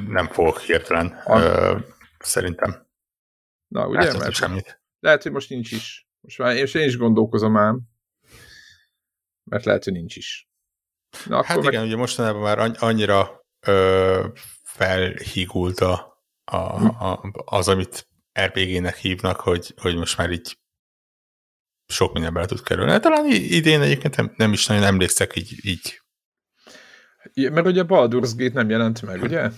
nem 0.09 0.26
fogok 0.26 0.59
hirtelen, 0.59 1.23
ö, 1.26 1.78
szerintem. 2.19 2.87
Na, 3.69 3.87
ugye? 3.87 4.07
Hát, 4.07 4.19
mert 4.19 4.35
semmit. 4.35 4.83
Lehet, 5.01 5.23
hogy 5.23 5.33
most 5.33 5.49
nincs 5.49 5.73
is. 5.73 6.09
Most 6.21 6.39
már 6.39 6.57
én, 6.57 6.67
én 6.73 6.87
is 6.87 6.97
gondolkozom 6.97 7.57
ám, 7.57 7.81
mert 9.45 9.65
lehet, 9.65 9.85
hogy 9.85 9.93
nincs 9.93 10.17
is. 10.17 10.49
Na, 11.27 11.45
hát 11.45 11.57
igen, 11.59 11.73
meg... 11.73 11.85
ugye 11.85 11.97
mostanában 11.97 12.43
már 12.43 12.77
annyira 12.79 13.47
ö, 13.67 14.27
felhígult 14.63 15.81
a, 15.81 16.23
a, 16.45 16.57
a, 16.57 17.33
az, 17.45 17.69
amit 17.69 18.09
RPG-nek 18.41 18.97
hívnak, 18.97 19.41
hogy, 19.41 19.75
hogy 19.77 19.97
most 19.97 20.17
már 20.17 20.31
így 20.31 20.59
sok 21.87 22.13
minden 22.13 22.33
bele 22.33 22.47
tud 22.47 22.63
kerülni. 22.63 22.91
Hát 22.91 23.03
talán 23.03 23.27
idén 23.31 23.81
egyébként 23.81 24.17
nem, 24.17 24.35
nem 24.37 24.53
is 24.53 24.67
nagyon 24.67 24.85
emlékszek 24.85 25.37
így, 25.37 25.55
így. 25.63 26.03
Mert 27.35 27.67
ugye 27.67 27.85
Baldur's 27.87 28.33
Gate 28.37 28.55
nem 28.55 28.71
jelent 28.71 29.03
meg, 29.03 29.23
ugye? 29.23 29.51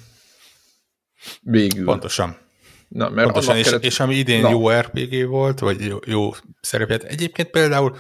Végül. 1.41 1.85
Pontosan. 1.85 2.50
Na, 2.91 3.09
mert 3.09 3.25
Pontosan, 3.25 3.57
és, 3.57 3.65
kellett... 3.65 3.85
és 3.85 4.01
ami 4.01 4.15
idén 4.15 4.41
Na. 4.41 4.51
jó 4.51 4.71
RPG 4.71 5.27
volt, 5.27 5.59
vagy 5.59 5.81
jó, 5.81 5.99
jó 6.07 6.31
szerepet. 6.61 7.03
Egyébként 7.03 7.51
például 7.51 7.97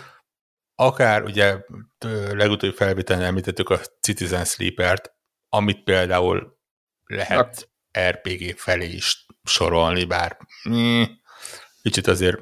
akár 0.75 1.23
ugye 1.23 1.59
legutóbbi 2.31 2.75
felvételen 2.75 3.25
említettük 3.25 3.71
a 3.71 3.81
Citizen 4.01 4.45
Sleeper-t, 4.45 5.13
amit 5.49 5.83
például 5.83 6.59
lehet 7.07 7.69
Na. 7.93 8.09
RPG 8.09 8.57
felé 8.57 8.87
is 8.87 9.27
sorolni, 9.45 10.05
bár 10.05 10.37
mm, 10.69 11.03
kicsit 11.83 12.07
azért 12.07 12.39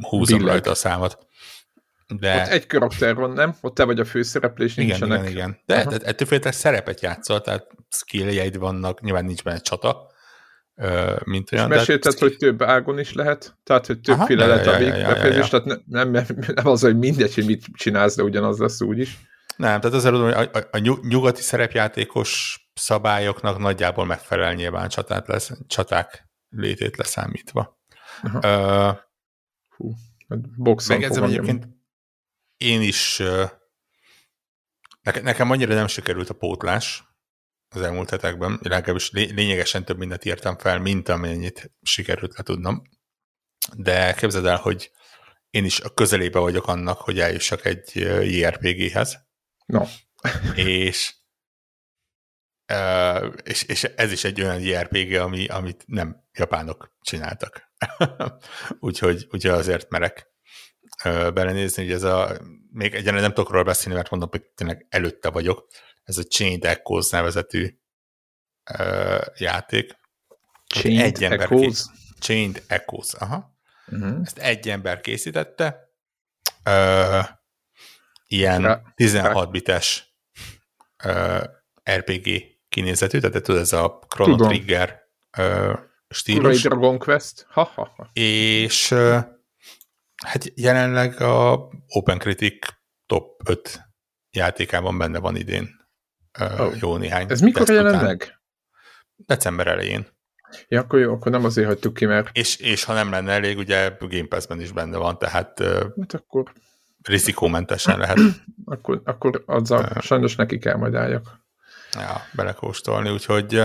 húzom 0.00 0.38
Billeg. 0.38 0.52
rajta 0.54 0.70
a 0.70 0.74
számat. 0.74 1.26
De... 2.06 2.42
Ott 2.42 2.48
egy 2.48 2.66
karakter 2.66 3.14
van, 3.14 3.30
nem? 3.30 3.56
Ott 3.60 3.74
te 3.74 3.84
vagy 3.84 4.00
a 4.00 4.04
főszereplés, 4.04 4.76
igen, 4.76 4.86
nincsenek. 4.86 5.18
Igen, 5.18 5.32
igen. 5.32 5.62
De, 5.66 5.76
uh-huh. 5.76 5.94
ettől 6.04 6.52
szerepet 6.52 7.00
játszol, 7.00 7.40
tehát 7.40 7.66
skilljeid 7.88 8.58
vannak, 8.58 9.00
nyilván 9.00 9.24
nincs 9.24 9.42
benne 9.42 9.58
csata, 9.58 10.14
mint 11.24 11.52
olyan. 11.52 11.72
És 11.72 11.76
mesélted, 11.76 12.12
de... 12.12 12.18
hogy 12.18 12.36
több 12.36 12.62
ágon 12.62 12.98
is 12.98 13.12
lehet? 13.12 13.58
Tehát, 13.62 13.86
hogy 13.86 14.00
többféle 14.00 14.46
lehet 14.46 14.66
a 14.66 14.78
végbefejezés, 14.78 15.48
tehát 15.48 15.66
nem, 15.86 16.10
nem, 16.10 16.26
nem 16.54 16.66
az, 16.66 16.80
hogy 16.80 16.98
mindegy, 16.98 17.34
hogy 17.34 17.46
mit 17.46 17.64
csinálsz, 17.72 18.16
de 18.16 18.22
ugyanaz 18.22 18.58
lesz 18.58 18.80
úgy 18.80 18.98
is. 18.98 19.18
Nem, 19.56 19.80
tehát 19.80 19.96
azért 19.96 20.14
hogy 20.14 20.32
a, 20.32 20.58
a, 20.58 20.68
a 20.70 20.78
nyugati 21.08 21.42
szerepjátékos 21.42 22.60
szabályoknak 22.74 23.58
nagyjából 23.58 24.04
megfelel 24.04 24.54
nyilván 24.54 24.88
csatát 24.88 25.28
lesz, 25.28 25.50
csaták 25.66 26.28
létét 26.48 26.96
leszámítva. 26.96 27.80
Uh, 28.22 28.96
Hú, 29.76 29.92
hát 30.28 30.38
Megjegyzem 30.88 31.24
egyébként, 31.24 31.68
én 32.56 32.82
is 32.82 33.22
nekem 35.22 35.50
annyira 35.50 35.74
nem 35.74 35.86
sikerült 35.86 36.30
a 36.30 36.34
pótlás, 36.34 37.04
az 37.68 37.82
elmúlt 37.82 38.10
hetekben, 38.10 38.58
legalábbis 38.62 39.10
lényegesen 39.10 39.84
több 39.84 39.98
mindent 39.98 40.24
írtam 40.24 40.58
fel, 40.58 40.78
mint 40.78 41.08
amennyit 41.08 41.72
sikerült 41.82 42.36
le 42.36 42.42
tudnom. 42.42 42.82
De 43.76 44.14
képzeld 44.14 44.46
el, 44.46 44.56
hogy 44.56 44.90
én 45.50 45.64
is 45.64 45.80
a 45.80 45.94
közelébe 45.94 46.38
vagyok 46.38 46.66
annak, 46.66 47.00
hogy 47.00 47.20
eljussak 47.20 47.64
egy 47.64 47.90
JRPG-hez. 48.22 49.18
No. 49.66 49.84
és, 50.54 51.14
és, 53.42 53.62
és 53.62 53.84
ez 53.84 54.12
is 54.12 54.24
egy 54.24 54.40
olyan 54.40 54.60
JRPG, 54.60 55.12
ami, 55.12 55.46
amit 55.46 55.84
nem 55.86 56.24
japánok 56.32 56.94
csináltak. 57.00 57.72
úgyhogy, 58.80 59.26
úgyhogy 59.30 59.50
azért 59.50 59.90
merek 59.90 60.34
belenézni, 61.04 61.82
hogy 61.82 61.92
ez 61.92 62.02
a, 62.02 62.40
még 62.70 62.94
egyenlően 62.94 63.22
nem 63.22 63.34
tudok 63.34 63.50
róla 63.50 63.64
beszélni, 63.64 63.96
mert 63.96 64.10
mondom, 64.10 64.28
hogy 64.30 64.42
tényleg 64.54 64.86
előtte 64.88 65.30
vagyok, 65.30 65.66
ez 66.06 66.18
a 66.18 66.22
Chained 66.22 66.64
Echoes 66.64 67.10
nevezetű 67.10 67.78
uh, 68.78 69.26
játék. 69.36 69.94
Chained 70.66 71.04
egy 71.04 71.22
Echoes? 71.22 71.82
Ki, 71.82 71.90
Chained 72.20 72.62
Echoes, 72.66 73.14
aha. 73.14 73.54
Uh-huh. 73.86 74.20
Ezt 74.22 74.38
egy 74.38 74.68
ember 74.68 75.00
készítette, 75.00 75.90
ö, 76.64 77.20
ilyen 78.26 78.62
Rá, 78.62 78.82
16 78.94 79.50
bites 79.50 80.14
ö, 81.04 81.44
RPG 81.90 82.28
kinézetű, 82.68 83.18
tehát 83.18 83.42
tudod, 83.42 83.60
ez 83.60 83.72
a 83.72 83.98
Chrono 84.08 84.36
Tudom. 84.36 84.48
Trigger 84.48 85.00
ö, 85.38 85.74
stílus. 86.08 86.62
Dragon 86.62 86.98
Quest. 86.98 87.46
Ha, 87.48 87.64
ha, 87.64 87.92
ha. 87.96 88.10
És 88.12 88.90
ö, 88.90 89.18
hát 90.24 90.52
jelenleg 90.54 91.20
a 91.20 91.68
Open 91.86 92.18
Critic 92.18 92.66
top 93.06 93.48
5 93.48 93.80
játékában 94.30 94.98
benne 94.98 95.18
van 95.18 95.36
idén. 95.36 95.85
Oh. 96.38 96.76
Jó 96.78 96.96
néhány. 96.96 97.26
Ez 97.28 97.40
mikor 97.40 97.68
jelent 97.68 98.02
meg? 98.02 98.40
December 99.16 99.66
elején. 99.66 100.06
Ja, 100.68 100.80
akkor 100.80 100.98
jó, 100.98 101.12
akkor 101.12 101.32
nem 101.32 101.44
azért 101.44 101.66
hagytuk 101.66 101.94
ki, 101.94 102.04
mert... 102.04 102.28
És, 102.32 102.56
és 102.56 102.84
ha 102.84 102.92
nem 102.92 103.10
lenne 103.10 103.32
elég, 103.32 103.58
ugye 103.58 103.96
Game 103.98 104.26
Pass-ben 104.28 104.60
is 104.60 104.72
benne 104.72 104.96
van, 104.96 105.18
tehát 105.18 105.34
hát 105.34 105.60
akkor... 106.14 106.52
rizikómentesen 107.02 107.98
lehet. 107.98 108.18
akkor, 108.64 109.02
akkor 109.04 109.42
azzal 109.46 109.80
uh, 109.80 110.00
sajnos 110.00 110.36
neki 110.36 110.58
kell 110.58 110.76
majd 110.76 110.94
álljak. 110.94 111.44
Ja, 111.92 112.22
belekóstolni, 112.32 113.10
úgyhogy 113.10 113.62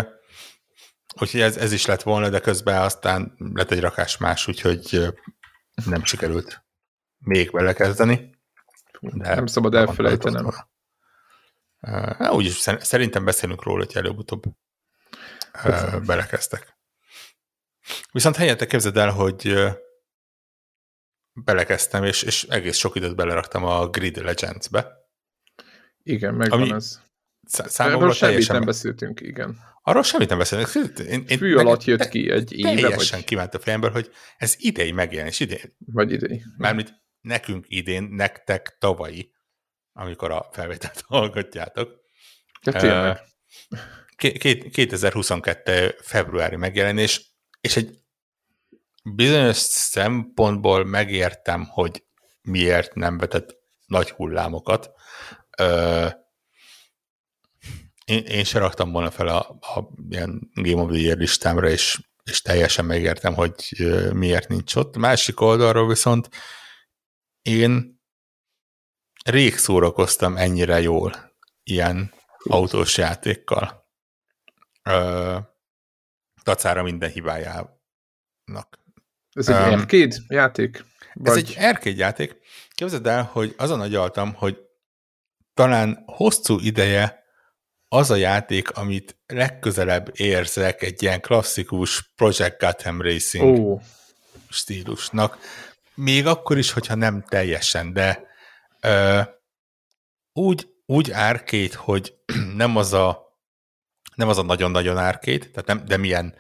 úgyhogy 1.22 1.42
ez, 1.42 1.58
ez 1.58 1.72
is 1.72 1.86
lett 1.86 2.02
volna, 2.02 2.30
de 2.30 2.40
közben 2.40 2.82
aztán 2.82 3.36
lett 3.54 3.72
egy 3.72 3.80
rakás 3.80 4.18
más, 4.18 4.48
úgyhogy 4.48 5.14
nem 5.86 6.04
sikerült 6.04 6.64
még 7.18 7.52
belekezdeni. 7.52 8.30
De 9.00 9.36
nem 9.36 9.46
szabad 9.46 9.76
elfelejtenem. 9.76 10.48
Uh, 11.82 12.34
úgyis 12.34 12.54
szerintem 12.80 13.26
beszélünk 13.26 13.64
róla, 13.64 13.86
hogy 13.86 13.96
előbb-utóbb 13.96 14.44
uh, 15.66 16.06
belekezdtek. 16.06 16.78
Viszont 18.12 18.36
helyette 18.36 18.66
képzeld 18.66 18.98
el, 18.98 19.12
hogy 19.12 19.56
belekezdtem, 21.34 22.04
és, 22.04 22.24
és 22.24 22.44
egész 22.44 22.78
sok 22.78 22.96
időt 22.96 23.16
beleraktam 23.16 23.64
a 23.64 23.88
Grid 23.88 24.18
Legends-be. 24.18 24.92
Igen, 26.04 26.34
megvan 26.34 26.62
ami 26.62 26.72
ez. 26.72 27.00
Számomra 27.48 28.00
Erről 28.00 28.14
semmit 28.14 28.48
nem 28.48 28.66
beszéltünk, 28.66 29.22
igen. 29.22 29.60
Arról 29.84 30.04
semmit 30.04 30.30
nem 30.30 30.38
beszélünk. 30.38 30.70
Én, 31.00 31.24
én 31.28 31.38
Fű 31.38 31.56
alatt 31.56 31.84
jött 31.84 32.08
ki 32.08 32.30
egy 32.30 32.54
éve, 32.54 32.70
teljesen 32.70 33.18
vagy... 33.18 33.28
kívánt 33.28 33.54
a 33.54 33.60
fejemből, 33.60 33.92
hogy 33.92 34.12
ez 34.38 34.56
idei 34.58 34.92
megjelenés, 34.92 35.40
idén. 35.40 35.76
Vagy 35.78 36.12
idei. 36.12 36.44
Mármint 36.58 36.94
nekünk 37.22 37.66
idén, 37.68 38.04
nektek 38.04 38.78
tavalyi, 38.80 39.32
amikor 39.94 40.32
a 40.32 40.50
felvételt 40.52 41.04
hallgatjátok. 41.08 42.00
Ja, 42.62 42.72
tényleg. 42.72 43.20
2022. 44.72 45.96
februári 46.02 46.56
megjelenés, 46.56 47.32
és 47.62 47.76
egy 47.76 47.98
bizonyos 49.04 49.58
szempontból 49.58 50.86
megértem, 50.86 51.66
hogy 51.66 52.04
miért 52.42 52.94
nem 52.94 53.18
vetett 53.18 53.56
nagy 53.86 54.10
hullámokat. 54.10 54.92
Ö, 55.58 56.08
én, 58.06 58.24
én 58.24 58.44
se 58.44 58.60
raktam 58.60 58.92
volna 58.92 59.12
fel 59.12 59.28
a, 59.28 59.58
a 59.62 59.90
ilyen 60.10 60.52
Game 60.54 60.82
of 60.82 60.90
the 60.90 61.00
Year 61.00 61.18
listámra, 61.18 61.70
és, 61.70 62.02
és 62.24 62.42
teljesen 62.42 62.86
megértem, 62.86 63.34
hogy 63.34 63.54
miért 64.14 64.48
nincs 64.48 64.76
ott. 64.76 64.98
Másik 64.98 65.40
oldalról 65.40 65.88
viszont 65.88 66.30
én 67.42 67.91
rég 69.24 69.58
szórakoztam 69.58 70.38
ennyire 70.38 70.82
jól 70.82 71.34
ilyen 71.64 72.14
autós 72.44 72.98
játékkal 72.98 73.88
ö, 74.84 75.38
tacára 76.44 76.84
minden 76.84 77.10
hibájának. 77.10 78.80
Ez 79.32 79.50
egy 79.50 79.74
um, 79.74 79.80
arcade 79.80 80.16
játék? 80.28 80.86
Vagy... 81.14 81.32
Ez 81.32 81.38
egy 81.38 81.56
arcade 81.60 81.96
játék. 81.98 82.36
Képzeld 82.70 83.08
el, 83.08 83.24
hogy 83.24 83.54
azon 83.58 83.82
agyaltam, 83.82 84.34
hogy 84.34 84.58
talán 85.54 86.04
hosszú 86.06 86.60
ideje 86.60 87.24
az 87.88 88.12
a 88.12 88.16
játék, 88.16 88.70
amit 88.70 89.18
legközelebb 89.26 90.10
érzek 90.14 90.82
egy 90.82 91.04
ilyen 91.04 91.22
klasszikus 91.22 92.14
Project 92.16 92.60
Gotham 92.60 93.02
Racing 93.02 93.60
oh. 93.60 93.82
stílusnak. 94.50 95.38
Még 95.96 96.26
akkor 96.26 96.58
is, 96.58 96.72
hogyha 96.72 96.96
nem 96.96 97.24
teljesen, 97.24 97.94
de 97.94 98.31
úgy, 100.34 100.68
úgy 100.86 101.12
árkét, 101.12 101.74
hogy 101.74 102.16
nem 102.56 102.76
az 102.76 102.94
a 102.94 103.30
nem 104.16 104.30
az 104.30 104.38
a 104.38 104.44
nagyon-nagyon 104.44 104.98
árkét, 104.98 105.52
tehát 105.52 105.68
nem, 105.68 105.86
de 105.86 105.98
milyen, 105.98 106.36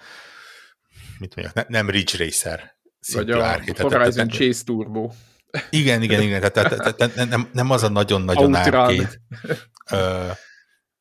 mit 1.19 1.35
mondjak, 1.35 1.55
ne, 1.55 1.79
nem 1.79 1.89
Ridge 1.89 2.17
Racer 2.17 2.75
Vagy 3.13 3.31
a 3.31 3.49
arcade, 3.49 3.97
Horizon 3.97 4.27
Chase 4.27 4.63
Turbo. 4.63 5.11
Igen, 5.69 6.01
igen, 6.01 6.21
igen, 6.21 6.39
tehát, 6.39 6.53
tehát, 6.69 6.95
tehát 6.95 7.29
nem, 7.29 7.49
nem 7.53 7.71
az 7.71 7.83
a 7.83 7.89
nagyon-nagyon 7.89 8.55
árkét. 8.55 9.21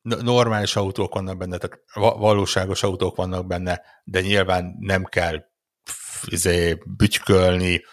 normális 0.01 0.75
autók 0.75 1.13
vannak 1.13 1.37
benne, 1.37 1.57
tehát 1.57 1.79
valóságos 2.19 2.83
autók 2.83 3.15
vannak 3.15 3.47
benne, 3.47 3.81
de 4.03 4.21
nyilván 4.21 4.75
nem 4.79 5.03
kell 5.03 5.45
izé, 6.25 6.77
bütykölni. 6.85 7.83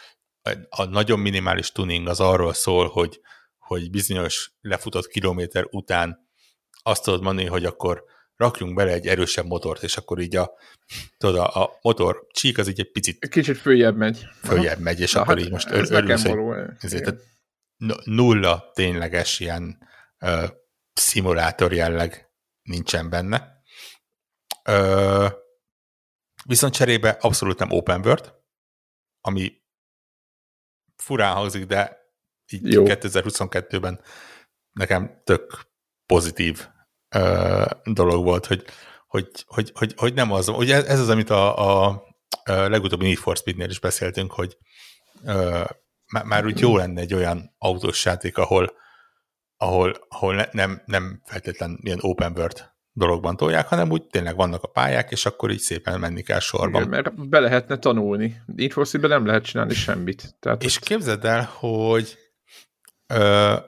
A 0.69 0.85
nagyon 0.85 1.19
minimális 1.19 1.73
tuning 1.73 2.09
az 2.09 2.21
arról 2.21 2.53
szól, 2.53 2.89
hogy, 2.89 3.21
hogy 3.69 3.91
bizonyos 3.91 4.53
lefutott 4.61 5.07
kilométer 5.07 5.67
után 5.71 6.29
azt 6.83 7.03
tudod 7.03 7.23
mondani, 7.23 7.47
hogy 7.47 7.65
akkor 7.65 8.05
rakjunk 8.37 8.75
bele 8.75 8.93
egy 8.93 9.07
erősebb 9.07 9.47
motort, 9.47 9.83
és 9.83 9.97
akkor 9.97 10.19
így 10.19 10.37
a, 10.37 10.53
tudod, 11.17 11.37
a, 11.37 11.63
a 11.63 11.79
motor 11.83 12.27
csík 12.31 12.59
az 12.59 12.69
így 12.69 12.81
egy 12.81 12.91
picit... 12.91 13.29
Kicsit 13.29 13.57
följebb 13.59 13.97
megy. 13.97 14.27
Följebb 14.43 14.79
megy, 14.79 15.01
és 15.01 15.13
Na, 15.13 15.21
akkor 15.21 15.37
hát 15.37 15.45
így 15.45 15.51
most 15.51 15.71
ör, 15.71 15.87
örülsz, 15.91 16.23
hogy 16.23 16.39
ezért, 16.79 17.15
nulla 18.05 18.71
tényleges 18.75 19.41
ilyen 19.41 19.79
ö, 20.19 20.47
szimulátor 20.93 21.73
jelleg 21.73 22.31
nincsen 22.63 23.11
benne. 23.11 23.63
Ö, 24.65 25.27
viszont 26.45 26.75
cserébe 26.75 27.11
abszolút 27.11 27.59
nem 27.59 27.71
open 27.71 28.05
world, 28.05 28.35
ami 29.21 29.63
furán 30.97 31.35
hangzik, 31.35 31.67
de 31.67 31.99
így 32.53 32.73
Jó. 32.73 32.83
2022-ben 32.87 34.01
nekem 34.73 35.21
tök 35.25 35.67
pozitív 36.07 36.67
ö, 37.15 37.65
dolog 37.85 38.25
volt, 38.25 38.47
hogy, 38.47 38.65
hogy, 39.07 39.29
hogy, 39.47 39.73
hogy, 39.75 39.95
hogy 39.97 40.15
nem 40.15 40.33
az, 40.33 40.49
ugye 40.49 40.87
ez 40.87 41.01
az, 41.01 41.09
amit 41.09 41.31
a, 41.31 41.89
a, 41.89 42.03
legutóbbi 42.45 43.05
Need 43.05 43.17
for 43.17 43.37
Speed-nél 43.37 43.69
is 43.69 43.81
beszéltünk, 43.81 44.33
hogy 44.33 44.57
ö, 45.25 45.65
már, 46.13 46.25
már 46.25 46.47
úgy 46.47 46.61
jó 46.61 46.77
lenne 46.77 47.01
egy 47.01 47.15
olyan 47.15 47.55
autós 47.59 48.05
játék, 48.05 48.39
ahol, 48.39 48.73
ahol, 49.57 49.95
ahol 50.09 50.35
ne, 50.35 50.45
nem, 50.53 50.83
nem 50.87 51.23
feltétlen 51.25 51.79
ilyen 51.83 51.99
open 52.01 52.33
world 52.37 52.71
dologban 52.93 53.37
tolják, 53.37 53.69
hanem 53.69 53.91
úgy 53.91 54.07
tényleg 54.07 54.37
vannak 54.37 54.63
a 54.63 54.69
pályák, 54.69 55.11
és 55.11 55.27
akkor 55.27 55.51
így 55.51 55.59
szépen 55.59 56.01
menni 56.01 56.23
kell 56.23 56.39
sorban. 56.41 56.81
Igen, 56.81 56.89
mert 56.89 57.29
be 57.29 57.41
lehetne 57.41 57.79
tanulni. 57.79 58.43
Need 58.47 58.73
for 58.73 58.87
nem 58.93 59.27
lehet 59.27 59.45
csinálni 59.45 59.75
semmit. 59.75 60.37
Tehát 60.41 60.63
és 60.63 60.77
ott... 60.77 60.85
képzeld 60.85 61.25
el, 61.25 61.51
hogy 61.53 62.19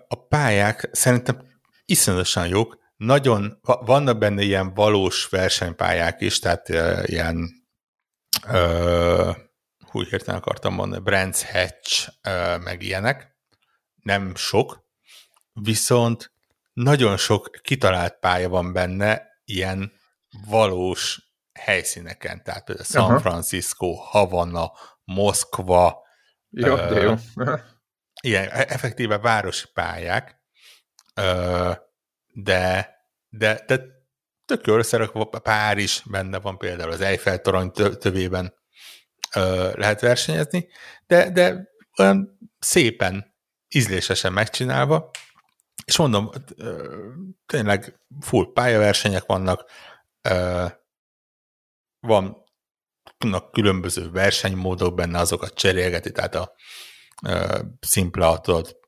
a 0.09 0.26
pályák 0.29 0.88
szerintem 0.92 1.42
iszonyatosan 1.85 2.48
jók, 2.48 2.79
nagyon, 2.96 3.61
vannak 3.62 4.18
benne 4.18 4.42
ilyen 4.42 4.74
valós 4.74 5.29
versenypályák 5.29 6.20
is, 6.20 6.38
tehát 6.38 6.68
ilyen 7.09 7.48
uh, 8.48 9.37
hú, 9.90 10.03
hirtelen 10.03 10.40
akartam 10.40 10.74
mondani, 10.74 11.03
Brands 11.03 11.44
Hatch, 11.44 12.09
meg 12.64 12.83
ilyenek, 12.83 13.37
nem 14.03 14.35
sok, 14.35 14.85
viszont 15.53 16.33
nagyon 16.72 17.16
sok 17.16 17.50
kitalált 17.62 18.18
pálya 18.20 18.48
van 18.48 18.72
benne, 18.72 19.22
ilyen 19.44 19.92
valós 20.48 21.33
helyszíneken, 21.53 22.42
tehát 22.42 22.64
például 22.64 22.87
San. 22.87 23.20
Francisco, 23.20 23.92
Havana, 23.92 24.72
Moszkva, 25.05 26.03
jó, 26.50 26.74
de 26.74 27.00
jó. 27.00 27.14
Ilyen 28.20 28.48
e-, 28.48 28.66
effektíve 28.68 29.18
városi 29.18 29.66
pályák, 29.74 30.38
de, 32.33 32.94
de, 33.28 33.62
de 33.66 33.80
tök 34.44 34.66
jól 34.66 34.78
összerakva 34.78 35.24
pár 35.24 35.78
is 35.78 36.02
benne 36.11 36.38
van 36.38 36.59
például 36.59 36.92
az 36.92 37.00
Eiffel 37.00 37.40
torony 37.40 37.70
tövében 37.98 38.54
lehet 39.74 40.00
versenyezni, 40.00 40.68
de, 41.06 41.30
de 41.30 41.68
olyan 41.98 42.38
szépen, 42.59 43.35
ízlésesen 43.68 44.33
megcsinálva, 44.33 45.11
és 45.85 45.96
mondom, 45.96 46.30
ö, 46.56 47.09
tényleg 47.46 48.00
full 48.20 48.52
pályaversenyek 48.52 49.26
vannak, 49.26 49.70
van 52.00 52.44
különböző 53.52 54.11
versenymódok 54.11 54.94
benne, 54.94 55.18
azokat 55.18 55.54
cserélgeti, 55.54 56.12
tehát 56.12 56.35
a 56.35 56.54
szimpla, 57.80 58.40
tudod, 58.40 58.78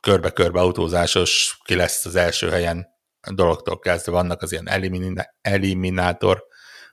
körbe-körbe 0.00 0.60
autózásos, 0.60 1.58
ki 1.64 1.74
lesz 1.74 2.04
az 2.04 2.14
első 2.14 2.50
helyen 2.50 2.86
dologtól 3.32 3.78
kezdve 3.78 4.12
vannak 4.12 4.42
az 4.42 4.52
ilyen 4.52 4.68
elimina- 4.68 5.34
eliminátor 5.40 6.44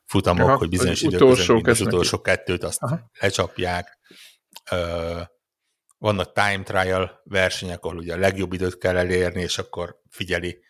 futamok, 0.06 0.48
Aha, 0.48 0.58
hogy 0.58 0.70
bizonyos 0.70 1.02
időközben 1.02 1.68
az 1.68 1.82
utolsó 1.82 2.22
kettőt 2.22 2.64
azt 2.64 2.82
Aha. 2.82 3.12
lecsapják. 3.20 4.00
vannak 5.98 6.32
time 6.32 6.64
trial 6.64 7.22
versenyek, 7.24 7.84
ahol 7.84 7.98
ugye 7.98 8.14
a 8.14 8.18
legjobb 8.18 8.54
időt 8.54 8.78
kell 8.78 8.98
elérni, 8.98 9.42
és 9.42 9.58
akkor 9.58 10.00
figyeli, 10.10 10.64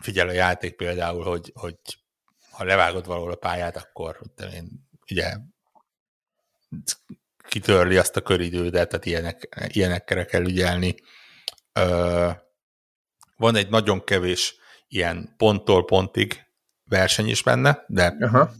figyel 0.00 0.28
a 0.28 0.32
játék 0.32 0.76
például, 0.76 1.24
hogy, 1.24 1.52
hogy 1.54 1.76
ha 2.50 2.64
levágod 2.64 3.06
valahol 3.06 3.32
a 3.32 3.36
pályát, 3.36 3.76
akkor 3.76 4.20
én, 4.52 4.88
ugye 5.10 5.36
kitörli 7.48 7.96
azt 7.96 8.16
a 8.16 8.20
köridődet, 8.20 8.88
tehát 8.88 9.06
ilyenek, 9.06 9.66
ilyenekre 9.66 10.24
kell 10.24 10.44
ügyelni. 10.44 10.94
van 13.36 13.54
egy 13.54 13.68
nagyon 13.68 14.04
kevés 14.04 14.54
ilyen 14.88 15.34
ponttól 15.36 15.84
pontig 15.84 16.46
verseny 16.84 17.28
is 17.28 17.42
benne, 17.42 17.84
de 17.86 18.16
Aha. 18.20 18.50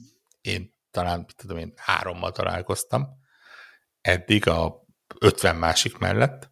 én 0.40 0.74
talán, 0.90 1.26
tudom 1.36 1.58
én, 1.58 1.72
hárommal 1.76 2.32
találkoztam 2.32 3.08
eddig 4.00 4.46
a 4.46 4.86
50 5.18 5.56
másik 5.56 5.98
mellett. 5.98 6.50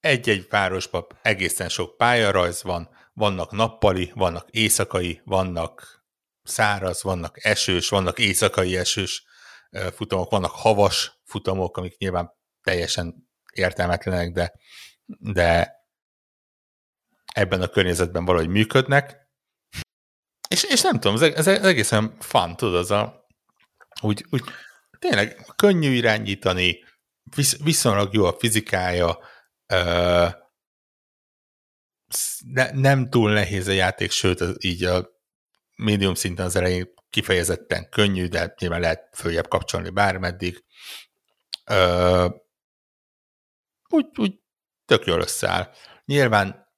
Egy-egy 0.00 0.46
városban 0.50 1.06
egészen 1.22 1.68
sok 1.68 1.96
pályarajz 1.96 2.62
van, 2.62 2.88
vannak 3.12 3.52
nappali, 3.52 4.12
vannak 4.14 4.50
éjszakai, 4.50 5.20
vannak 5.24 6.04
száraz, 6.42 7.02
vannak 7.02 7.44
esős, 7.44 7.88
vannak 7.88 8.18
éjszakai 8.18 8.76
esős 8.76 9.24
futamok, 9.94 10.30
vannak 10.30 10.50
havas 10.50 11.20
futamok, 11.24 11.76
amik 11.76 11.98
nyilván 11.98 12.32
teljesen 12.62 13.28
értelmetlenek, 13.52 14.32
de, 14.32 14.52
de 15.06 15.74
ebben 17.34 17.62
a 17.62 17.68
környezetben 17.68 18.24
valahogy 18.24 18.48
működnek. 18.48 19.28
És, 20.48 20.64
és 20.64 20.82
nem 20.82 21.00
tudom, 21.00 21.22
ez, 21.22 21.46
ez 21.46 21.46
egészen 21.46 22.16
fun, 22.18 22.56
tudod, 22.56 22.74
az 22.74 22.90
a, 22.90 23.26
úgy, 24.02 24.24
úgy 24.30 24.42
tényleg 24.98 25.52
könnyű 25.56 25.90
irányítani, 25.90 26.84
visz, 27.34 27.62
viszonylag 27.62 28.14
jó 28.14 28.24
a 28.24 28.36
fizikája, 28.38 29.18
ö, 29.66 30.26
ne, 32.52 32.70
nem 32.70 33.10
túl 33.10 33.32
nehéz 33.32 33.66
a 33.66 33.72
játék, 33.72 34.10
sőt, 34.10 34.64
így 34.64 34.84
a 34.84 35.15
médium 35.76 36.14
szinten 36.14 36.46
az 36.46 36.56
elején 36.56 36.92
kifejezetten 37.10 37.88
könnyű, 37.88 38.26
de 38.26 38.54
nyilván 38.58 38.80
lehet 38.80 39.08
följebb 39.12 39.48
kapcsolni 39.48 39.90
bármeddig. 39.90 40.64
Ö, 41.64 42.28
úgy, 43.88 44.06
úgy 44.16 44.34
tök 44.84 45.04
jól 45.04 45.20
összeáll. 45.20 45.70
Nyilván 46.04 46.68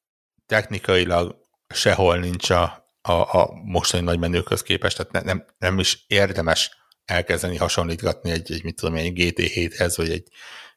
technikailag 0.47 1.37
sehol 1.75 2.19
nincs 2.19 2.51
a, 2.51 2.89
a, 3.03 3.13
a 3.13 3.53
mostani 3.65 4.05
nagy 4.05 4.19
menőkhöz 4.19 4.63
képest, 4.63 4.97
tehát 4.97 5.13
ne, 5.13 5.21
nem, 5.21 5.47
nem 5.59 5.79
is 5.79 6.05
érdemes 6.07 6.77
elkezdeni 7.05 7.57
hasonlítgatni 7.57 8.31
egy, 8.31 8.53
egy 8.53 8.65
mit 8.65 8.77
tudom, 8.77 8.95
egy 8.95 9.13
GT7-hez, 9.15 9.93
vagy 9.97 10.11
egy, 10.11 10.29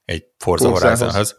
egy 0.05 0.25
Forza 0.37 0.69
Horizonhoz. 0.69 1.37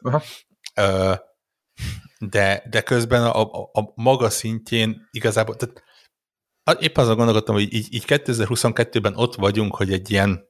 De, 2.18 2.62
de 2.70 2.82
közben 2.82 3.24
a, 3.24 3.42
a, 3.42 3.70
a 3.72 3.92
maga 3.94 4.30
szintjén 4.30 5.08
igazából, 5.10 5.56
tehát 5.56 5.82
épp 6.78 6.96
azon 6.96 7.16
gondolkodtam, 7.16 7.54
hogy 7.54 7.74
így, 7.74 7.94
így 7.94 8.04
2022-ben 8.06 9.16
ott 9.16 9.34
vagyunk, 9.34 9.76
hogy 9.76 9.92
egy 9.92 10.10
ilyen 10.10 10.44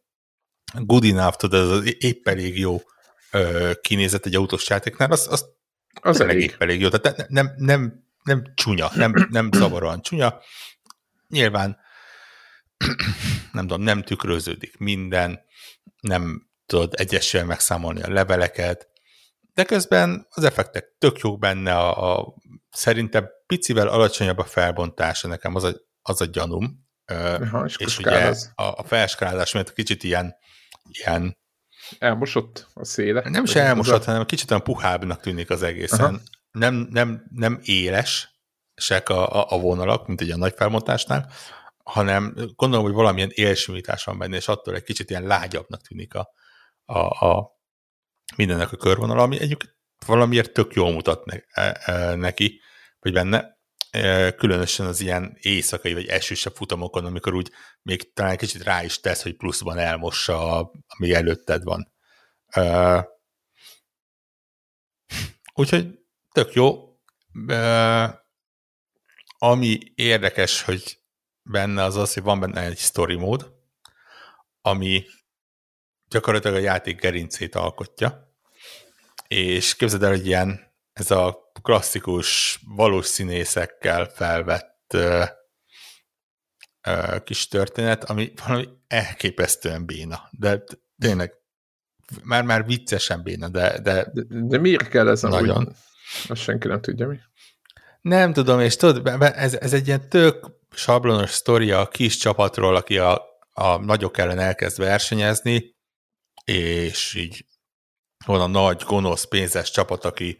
good 0.75 1.05
enough, 1.05 1.37
tudod, 1.37 1.70
az 1.70 1.94
épp 1.98 2.29
elég 2.29 2.59
jó 2.59 2.81
ö, 3.31 3.72
kinézet 3.81 4.27
egy 4.27 4.35
autós 4.35 4.68
játéknál, 4.68 5.11
az, 5.11 5.27
az, 5.31 5.46
az 6.01 6.20
elég. 6.20 6.42
épp 6.42 6.62
elég 6.62 6.81
jó. 6.81 6.88
Tehát 6.88 7.29
nem, 7.29 7.53
nem, 7.57 8.07
nem 8.22 8.53
csúnya, 8.55 8.90
nem, 8.94 9.29
nem 9.31 9.48
zavaróan 9.53 10.03
csúnya. 10.03 10.40
Nyilván 11.29 11.79
nem 13.53 13.66
tudom, 13.66 13.83
nem 13.83 14.03
tükröződik 14.03 14.79
minden, 14.79 15.40
nem 16.01 16.51
tudod 16.66 16.94
egyesével 16.96 17.46
megszámolni 17.46 18.03
a 18.03 18.12
leveleket, 18.12 18.90
de 19.55 19.64
közben 19.64 20.27
az 20.31 20.44
effektek 20.44 20.94
tök 20.98 21.18
jók 21.18 21.38
benne, 21.38 21.77
a, 21.77 22.18
a 22.18 22.35
szerintem 22.70 23.29
picivel 23.46 23.88
alacsonyabb 23.88 24.38
a 24.38 24.44
felbontása, 24.44 25.29
nekem 25.29 25.55
az 25.55 25.64
a, 25.64 25.75
az 26.03 26.21
a 26.21 26.25
gyanúm, 26.25 26.87
Aha, 27.07 27.65
és, 27.65 27.77
és 27.77 27.99
ugye 27.99 28.35
a, 28.55 28.62
a 28.62 28.83
felskálás 28.85 29.53
miatt 29.53 29.73
kicsit 29.73 30.03
ilyen, 30.03 30.35
ilyen 30.88 31.38
elmosott 31.99 32.67
a 32.75 32.85
széle. 32.85 33.23
Nem 33.29 33.45
is 33.45 33.55
elmosott, 33.55 34.03
a... 34.03 34.05
hanem 34.05 34.27
kicsit 34.27 34.51
olyan 34.51 34.62
puhábbnak 34.62 35.21
tűnik 35.21 35.51
az 35.51 35.62
egészen. 35.62 36.21
Nem, 36.51 36.88
nem, 36.91 37.25
nem 37.31 37.61
éles, 37.62 38.41
sek 38.75 39.09
a, 39.09 39.33
a, 39.35 39.57
a 39.57 39.61
vonalak, 39.61 40.07
mint 40.07 40.21
egy 40.21 40.31
a 40.31 40.37
nagy 40.37 40.55
felmontásnál, 40.57 41.31
hanem 41.85 42.35
gondolom, 42.57 42.85
hogy 42.85 42.95
valamilyen 42.95 43.31
élsimítás 43.35 44.05
van 44.05 44.19
benne, 44.19 44.37
és 44.37 44.49
attól 44.49 44.75
egy 44.75 44.83
kicsit 44.83 45.11
ilyen 45.11 45.23
lágyabbnak 45.23 45.81
tűnik 45.81 46.15
a, 46.15 46.33
a, 46.85 47.27
a 47.27 47.61
mindennek 48.37 48.73
a 48.73 48.77
körvonal, 48.77 49.19
ami 49.19 49.41
egyébként 49.41 49.77
valamiért 50.07 50.53
tök 50.53 50.75
jól 50.75 50.93
mutat 50.93 51.25
ne, 51.25 51.35
e, 51.49 51.81
e, 51.85 52.15
neki, 52.15 52.61
vagy 53.01 53.12
benne, 53.12 53.61
különösen 54.37 54.87
az 54.87 55.00
ilyen 55.00 55.37
éjszakai 55.40 55.94
vagy 55.94 56.07
esősebb 56.07 56.55
futamokon, 56.55 57.05
amikor 57.05 57.35
úgy 57.35 57.50
még 57.83 58.12
talán 58.12 58.37
kicsit 58.37 58.62
rá 58.62 58.85
is 58.85 59.00
tesz, 59.00 59.22
hogy 59.22 59.37
pluszban 59.37 59.78
elmossa, 59.78 60.59
a, 60.59 60.72
ami 60.87 61.14
előtted 61.14 61.62
van. 61.62 61.92
Úgyhogy 65.55 65.98
tök 66.33 66.52
jó. 66.52 66.96
Ami 69.38 69.78
érdekes, 69.94 70.62
hogy 70.62 71.00
benne 71.42 71.83
az 71.83 71.96
az, 71.96 72.14
hogy 72.14 72.22
van 72.22 72.40
benne 72.40 72.61
egy 72.61 72.78
story 72.78 73.16
mód, 73.16 73.52
ami 74.61 75.05
gyakorlatilag 76.09 76.57
a 76.57 76.61
játék 76.61 77.00
gerincét 77.00 77.55
alkotja, 77.55 78.35
és 79.28 79.76
képzeld 79.76 80.02
el, 80.02 80.11
hogy 80.11 80.26
ilyen 80.26 80.74
ez 80.92 81.11
a 81.11 81.41
klasszikus, 81.62 82.59
valós 82.66 83.07
színészekkel 83.07 84.05
felvett 84.05 84.94
ö, 84.94 85.25
ö, 86.87 87.16
kis 87.25 87.48
történet, 87.48 88.05
ami 88.05 88.33
valami 88.46 88.68
elképesztően 88.87 89.87
béna, 89.87 90.29
de 90.31 90.64
tényleg 90.98 91.33
már, 92.22 92.44
már 92.44 92.66
viccesen 92.66 93.22
béna, 93.22 93.48
de... 93.48 93.81
De, 93.81 94.11
de, 94.12 94.22
de 94.29 94.59
miért 94.59 94.88
kell 94.88 95.09
ez 95.09 95.22
nagyon? 95.22 95.57
Amúgy? 95.57 95.75
Azt 96.29 96.42
senki 96.42 96.68
nem 96.68 96.81
tudja 96.81 97.09
mi. 97.09 97.18
Nem 98.01 98.33
tudom, 98.33 98.61
és 98.61 98.77
tudod, 98.77 99.22
ez, 99.22 99.55
ez 99.55 99.72
egy 99.72 99.87
ilyen 99.87 100.09
tök 100.09 100.46
sablonos 100.70 101.31
sztoria 101.31 101.81
a 101.81 101.88
kis 101.88 102.16
csapatról, 102.16 102.77
aki 102.77 102.98
a, 102.98 103.22
a 103.53 103.77
nagyok 103.77 104.18
ellen 104.18 104.38
elkezd 104.38 104.79
versenyezni, 104.79 105.77
és 106.44 107.14
így 107.14 107.46
van 108.25 108.40
a 108.40 108.46
nagy, 108.46 108.83
gonosz, 108.87 109.25
pénzes 109.25 109.70
csapat, 109.70 110.05
aki, 110.05 110.38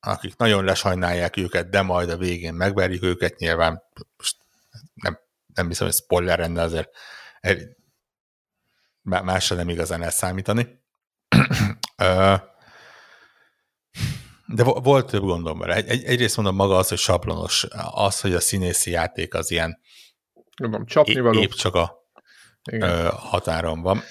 akik 0.00 0.36
nagyon 0.36 0.64
lesajnálják 0.64 1.36
őket, 1.36 1.70
de 1.70 1.82
majd 1.82 2.10
a 2.10 2.16
végén 2.16 2.54
megverjük 2.54 3.02
őket, 3.02 3.38
nyilván 3.38 3.82
nem, 4.94 5.18
nem 5.54 5.68
hiszem, 5.68 5.86
hogy 5.86 5.96
spoiler 5.96 6.38
lenne 6.38 6.62
azért 6.62 6.88
másra 9.02 9.56
nem 9.56 9.68
igazán 9.68 10.02
elszámítani. 10.02 10.82
De 14.46 14.62
volt 14.64 15.10
több 15.10 15.22
gondom 15.22 15.58
vele. 15.58 15.74
Egy, 15.74 15.88
egy, 15.88 16.04
egyrészt 16.04 16.36
mondom 16.36 16.54
maga 16.54 16.76
az, 16.76 16.88
hogy 16.88 16.98
sablonos, 16.98 17.66
az, 17.90 18.20
hogy 18.20 18.34
a 18.34 18.40
színészi 18.40 18.90
játék 18.90 19.34
az 19.34 19.50
ilyen 19.50 19.80
Mondom, 20.60 20.86
csapni 20.86 21.20
való. 21.20 21.40
épp 21.40 21.50
csak 21.50 21.74
a 21.74 22.08
ö, 22.70 23.08
határon 23.12 23.80
van. 23.82 24.02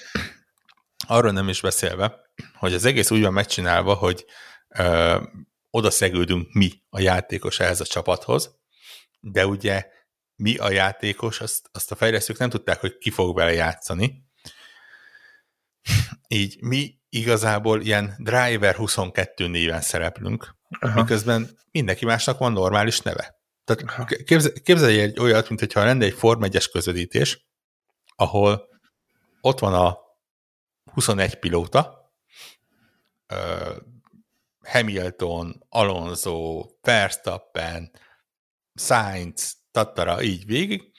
Arról 1.06 1.32
nem 1.32 1.48
is 1.48 1.60
beszélve, 1.60 2.20
hogy 2.54 2.74
az 2.74 2.84
egész 2.84 3.10
úgy 3.10 3.22
van 3.22 3.32
megcsinálva, 3.32 3.94
hogy 3.94 4.24
oda 5.70 5.90
szegődünk 5.90 6.52
mi, 6.52 6.70
a 6.88 7.00
játékos 7.00 7.60
ehhez 7.60 7.80
a 7.80 7.84
csapathoz, 7.84 8.58
de 9.20 9.46
ugye 9.46 9.86
mi 10.36 10.56
a 10.56 10.70
játékos, 10.70 11.40
azt, 11.40 11.68
azt 11.72 11.90
a 11.90 11.94
fejlesztők 11.94 12.38
nem 12.38 12.50
tudták, 12.50 12.80
hogy 12.80 12.98
ki 12.98 13.10
fog 13.10 13.36
vele 13.36 13.52
játszani. 13.52 14.24
Így 16.28 16.62
mi 16.62 16.98
igazából 17.08 17.80
ilyen 17.80 18.14
Driver 18.18 18.74
22 18.74 19.46
néven 19.46 19.80
szereplünk, 19.80 20.56
Aha. 20.80 21.00
miközben 21.00 21.58
mindenki 21.70 22.04
másnak 22.04 22.38
van 22.38 22.52
normális 22.52 23.00
neve. 23.00 23.38
Tehát 23.64 24.06
képzelj, 24.24 24.52
képzelj 24.62 25.00
egy 25.00 25.20
olyat, 25.20 25.48
mint 25.48 25.60
hogyha 25.60 25.84
lenne 25.84 26.04
egy 26.04 26.14
Form 26.14 26.42
1 26.42 26.70
közvetítés, 26.70 27.48
ahol 28.16 28.68
ott 29.40 29.58
van 29.58 29.74
a 29.74 29.98
21 30.92 31.34
pilóta, 31.34 32.12
Hamilton, 34.70 35.66
Alonso, 35.68 36.66
Verstappen, 36.82 37.90
Sainz, 38.74 39.56
Tattara, 39.70 40.22
így 40.22 40.46
végig, 40.46 40.92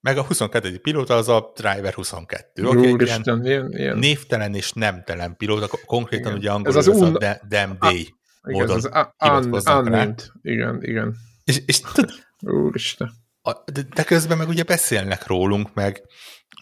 meg 0.00 0.18
a 0.18 0.22
22. 0.22 0.78
pilóta 0.78 1.14
az 1.14 1.28
a 1.28 1.52
Driver 1.54 1.92
22, 1.92 2.66
aki 2.66 2.86
egy 2.86 3.02
ilyen, 3.02 3.44
ilyen, 3.44 3.72
ilyen 3.72 3.98
névtelen 3.98 4.54
és 4.54 4.72
nemtelen 4.72 5.36
pilóta, 5.36 5.78
konkrétan 5.86 6.26
igen. 6.26 6.38
ugye 6.38 6.50
angolul 6.50 6.78
ez 6.78 6.86
az, 6.86 7.00
un... 7.00 7.14
a 7.14 7.38
Damn 7.48 7.76
Day 7.78 8.14
a, 8.40 8.50
módon 8.50 8.78
igen, 8.78 9.52
az 9.52 9.66
un, 9.66 10.14
Igen, 10.42 10.82
igen. 10.82 11.16
És, 11.44 11.62
és 11.66 11.80
tud, 11.80 12.10
Úristen. 12.40 13.12
A, 13.42 13.52
de, 13.72 13.82
de 13.94 14.04
közben 14.04 14.38
meg 14.38 14.48
ugye 14.48 14.62
beszélnek 14.62 15.26
rólunk, 15.26 15.74
meg, 15.74 16.02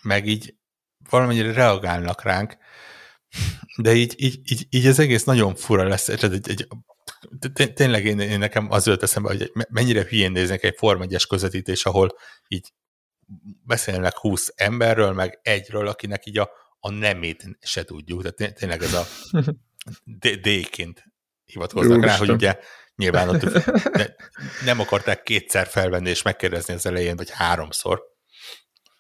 meg 0.02 0.26
így 0.26 0.54
valamennyire 1.10 1.52
reagálnak 1.52 2.22
ránk, 2.22 2.56
de 3.76 3.94
így, 3.94 4.14
így, 4.16 4.40
így, 4.44 4.66
így 4.70 4.86
az 4.86 4.98
egész 4.98 5.24
nagyon 5.24 5.54
fura 5.54 5.88
lesz. 5.88 6.08
Egy, 6.08 6.24
egy, 6.24 6.66
tényleg 7.74 8.04
én, 8.04 8.20
én 8.20 8.38
nekem 8.38 8.70
az 8.70 8.86
jött 8.86 9.02
eszembe, 9.02 9.28
hogy 9.28 9.52
mennyire 9.68 10.06
hülyén 10.08 10.32
néznek 10.32 10.62
egy 10.62 10.74
Form 10.76 11.02
1 11.02 11.26
közvetítés, 11.26 11.84
ahol 11.84 12.16
így 12.48 12.72
beszélnek 13.64 14.16
20 14.16 14.52
emberről, 14.56 15.12
meg 15.12 15.38
egyről, 15.42 15.88
akinek 15.88 16.26
így 16.26 16.38
a, 16.38 16.50
a 16.80 16.90
nemét 16.90 17.44
se 17.60 17.84
tudjuk. 17.84 18.22
Tehát 18.22 18.54
tényleg 18.54 18.82
ez 18.82 18.92
a 18.94 19.06
D-ként 20.42 21.04
hivatkoznak 21.44 21.96
Úristen. 21.96 22.10
rá, 22.10 22.18
hogy 22.18 22.30
ugye 22.30 22.58
nyilván 22.96 23.28
ott 23.28 23.42
ne, 23.92 24.06
nem 24.64 24.80
akarták 24.80 25.22
kétszer 25.22 25.66
felvenni 25.66 26.10
és 26.10 26.22
megkérdezni 26.22 26.74
az 26.74 26.86
elején, 26.86 27.16
vagy 27.16 27.30
háromszor. 27.30 28.02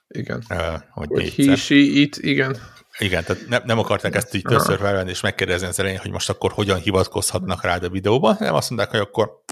Igen. 0.08 0.44
Uh, 0.48 0.80
hogy, 0.90 1.08
hogy 1.08 1.34
he, 1.34 1.56
she, 1.56 1.74
it, 1.74 2.16
igen. 2.16 2.56
Igen, 2.98 3.24
tehát 3.24 3.46
ne, 3.48 3.58
nem 3.58 3.78
akarták 3.78 4.14
ezt 4.14 4.34
így 4.34 4.42
többször 4.42 4.78
felvenni 4.78 5.10
és 5.10 5.20
megkérdezni 5.20 5.66
az 5.66 5.78
elején, 5.78 5.98
hogy 5.98 6.10
most 6.10 6.28
akkor 6.28 6.52
hogyan 6.52 6.78
hivatkozhatnak 6.78 7.62
rá 7.62 7.76
a 7.76 7.88
videóban, 7.88 8.36
nem 8.38 8.54
azt 8.54 8.70
mondták, 8.70 8.90
hogy 8.90 9.00
akkor 9.00 9.42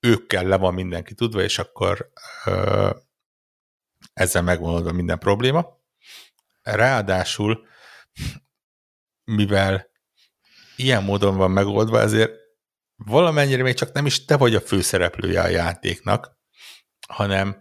őkkel 0.00 0.44
le 0.44 0.56
van 0.56 0.74
mindenki 0.74 1.14
tudva, 1.14 1.42
és 1.42 1.58
akkor 1.58 2.10
uh, 2.46 2.90
ezzel 4.12 4.42
megvonoldva 4.42 4.92
minden 4.92 5.18
probléma. 5.18 5.78
Ráadásul, 6.62 7.66
mivel 9.24 9.90
ilyen 10.76 11.04
módon 11.04 11.36
van 11.36 11.50
megoldva, 11.50 12.00
ezért 12.00 12.32
valamennyire 12.96 13.62
még 13.62 13.74
csak 13.74 13.92
nem 13.92 14.06
is 14.06 14.24
te 14.24 14.36
vagy 14.36 14.54
a 14.54 14.60
főszereplője 14.60 15.40
a 15.40 15.48
játéknak, 15.48 16.38
hanem 17.08 17.60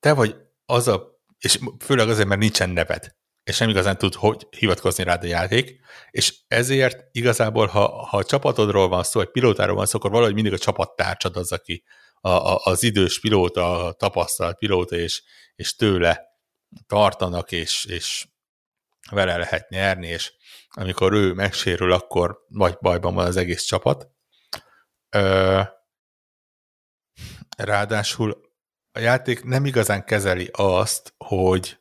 te 0.00 0.12
vagy 0.12 0.36
az 0.64 0.88
a, 0.88 1.20
és 1.38 1.58
főleg 1.78 2.08
azért, 2.08 2.28
mert 2.28 2.40
nincsen 2.40 2.70
neved, 2.70 3.16
és 3.48 3.58
nem 3.58 3.68
igazán 3.68 3.98
tud 3.98 4.14
hogy 4.14 4.46
hivatkozni 4.50 5.04
rád 5.04 5.22
a 5.22 5.26
játék, 5.26 5.80
és 6.10 6.34
ezért 6.48 7.08
igazából, 7.12 7.66
ha, 7.66 8.06
ha 8.06 8.16
a 8.16 8.24
csapatodról 8.24 8.88
van 8.88 9.02
szó, 9.02 9.20
vagy 9.20 9.30
pilótáról 9.30 9.76
van 9.76 9.86
szó, 9.86 9.98
akkor 9.98 10.10
valahogy 10.10 10.34
mindig 10.34 10.52
a 10.52 10.58
csapattárcsad 10.58 11.36
az, 11.36 11.52
aki 11.52 11.84
a, 12.20 12.28
a, 12.28 12.60
az 12.64 12.82
idős 12.82 13.20
pilóta, 13.20 13.86
a 13.86 13.92
tapasztalt 13.92 14.58
pilóta, 14.58 14.96
és, 14.96 15.22
és 15.54 15.76
tőle 15.76 16.22
tartanak, 16.86 17.52
és, 17.52 17.84
és 17.84 18.26
vele 19.10 19.36
lehet 19.36 19.68
nyerni, 19.68 20.06
és 20.06 20.32
amikor 20.68 21.12
ő 21.12 21.32
megsérül, 21.32 21.92
akkor 21.92 22.38
vagy 22.48 22.76
bajban 22.80 23.14
van 23.14 23.26
az 23.26 23.36
egész 23.36 23.62
csapat. 23.62 24.10
Ö, 25.10 25.60
ráadásul 27.56 28.40
a 28.92 28.98
játék 28.98 29.44
nem 29.44 29.64
igazán 29.64 30.04
kezeli 30.04 30.50
azt, 30.52 31.14
hogy, 31.16 31.77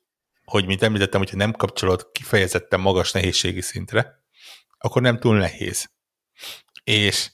hogy 0.52 0.66
mint 0.66 0.82
említettem, 0.82 1.20
hogyha 1.20 1.36
nem 1.36 1.52
kapcsolod 1.52 2.12
kifejezetten 2.12 2.80
magas 2.80 3.12
nehézségi 3.12 3.62
szintre, 3.62 4.24
akkor 4.78 5.02
nem 5.02 5.20
túl 5.20 5.38
nehéz. 5.38 5.90
És 6.84 7.32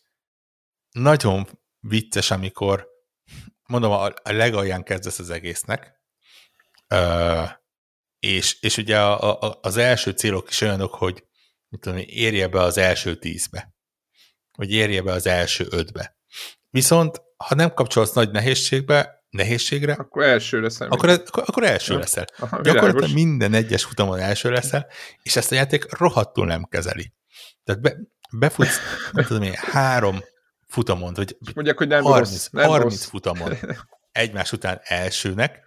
nagyon 0.91 1.60
vicces, 1.80 2.32
amikor 2.32 2.88
mondom, 3.65 3.91
a, 3.91 4.06
a 4.06 4.32
legalján 4.32 4.84
kezdesz 4.84 5.19
az 5.19 5.30
egésznek, 5.30 6.02
és, 8.19 8.62
és 8.62 8.78
ugye 8.78 9.02
a, 9.02 9.60
az 9.62 9.78
első 9.78 10.12
célok 10.12 10.49
is 10.49 10.62
olyanok, 10.62 10.93
hogy 10.93 11.23
mit 11.69 11.82
tudom, 11.82 11.97
érje 12.06 12.47
be 12.47 12.62
az 12.62 12.78
első 12.78 13.15
tízbe, 13.15 13.76
vagy 14.58 14.71
érje 14.71 15.02
be 15.02 15.12
az 15.12 15.28
első 15.28 15.67
ötbe. 15.69 16.17
Viszont, 16.69 17.21
ha 17.38 17.56
nem 17.56 17.73
kapcsolsz 17.73 18.13
nagy 18.13 18.32
nehézségbe, 18.32 19.22
nehézségre, 19.33 19.93
akkor 19.93 20.23
első 20.23 20.61
leszel. 20.61 20.87
Akkor, 20.87 21.09
akkor, 21.09 21.43
akkor 21.45 21.63
első 21.63 21.93
ja. 21.93 21.99
leszel. 21.99 22.25
Aha, 22.37 22.61
Gyakorlatilag 22.61 23.13
minden 23.13 23.53
egyes 23.53 23.83
futamon 23.83 24.19
első 24.19 24.51
leszel, 24.51 24.87
és 25.23 25.35
ezt 25.35 25.51
a 25.51 25.55
játék 25.55 25.97
rohadtul 25.97 26.45
nem 26.45 26.63
kezeli. 26.63 27.13
Tehát 27.63 27.81
be, 27.81 27.97
befutsz, 28.31 28.77
nem 29.11 29.25
tudom 29.25 29.41
én, 29.41 29.53
három 29.55 30.23
futamon, 30.67 31.13
vagy 31.13 31.37
mondják, 31.53 31.77
hogy 31.77 31.87
nem 31.87 32.03
30, 32.03 32.29
rossz, 32.29 32.47
nem 32.51 32.67
30 32.69 32.91
rossz. 32.93 33.05
futamon 33.05 33.53
egymás 34.11 34.51
után 34.51 34.79
elsőnek, 34.83 35.61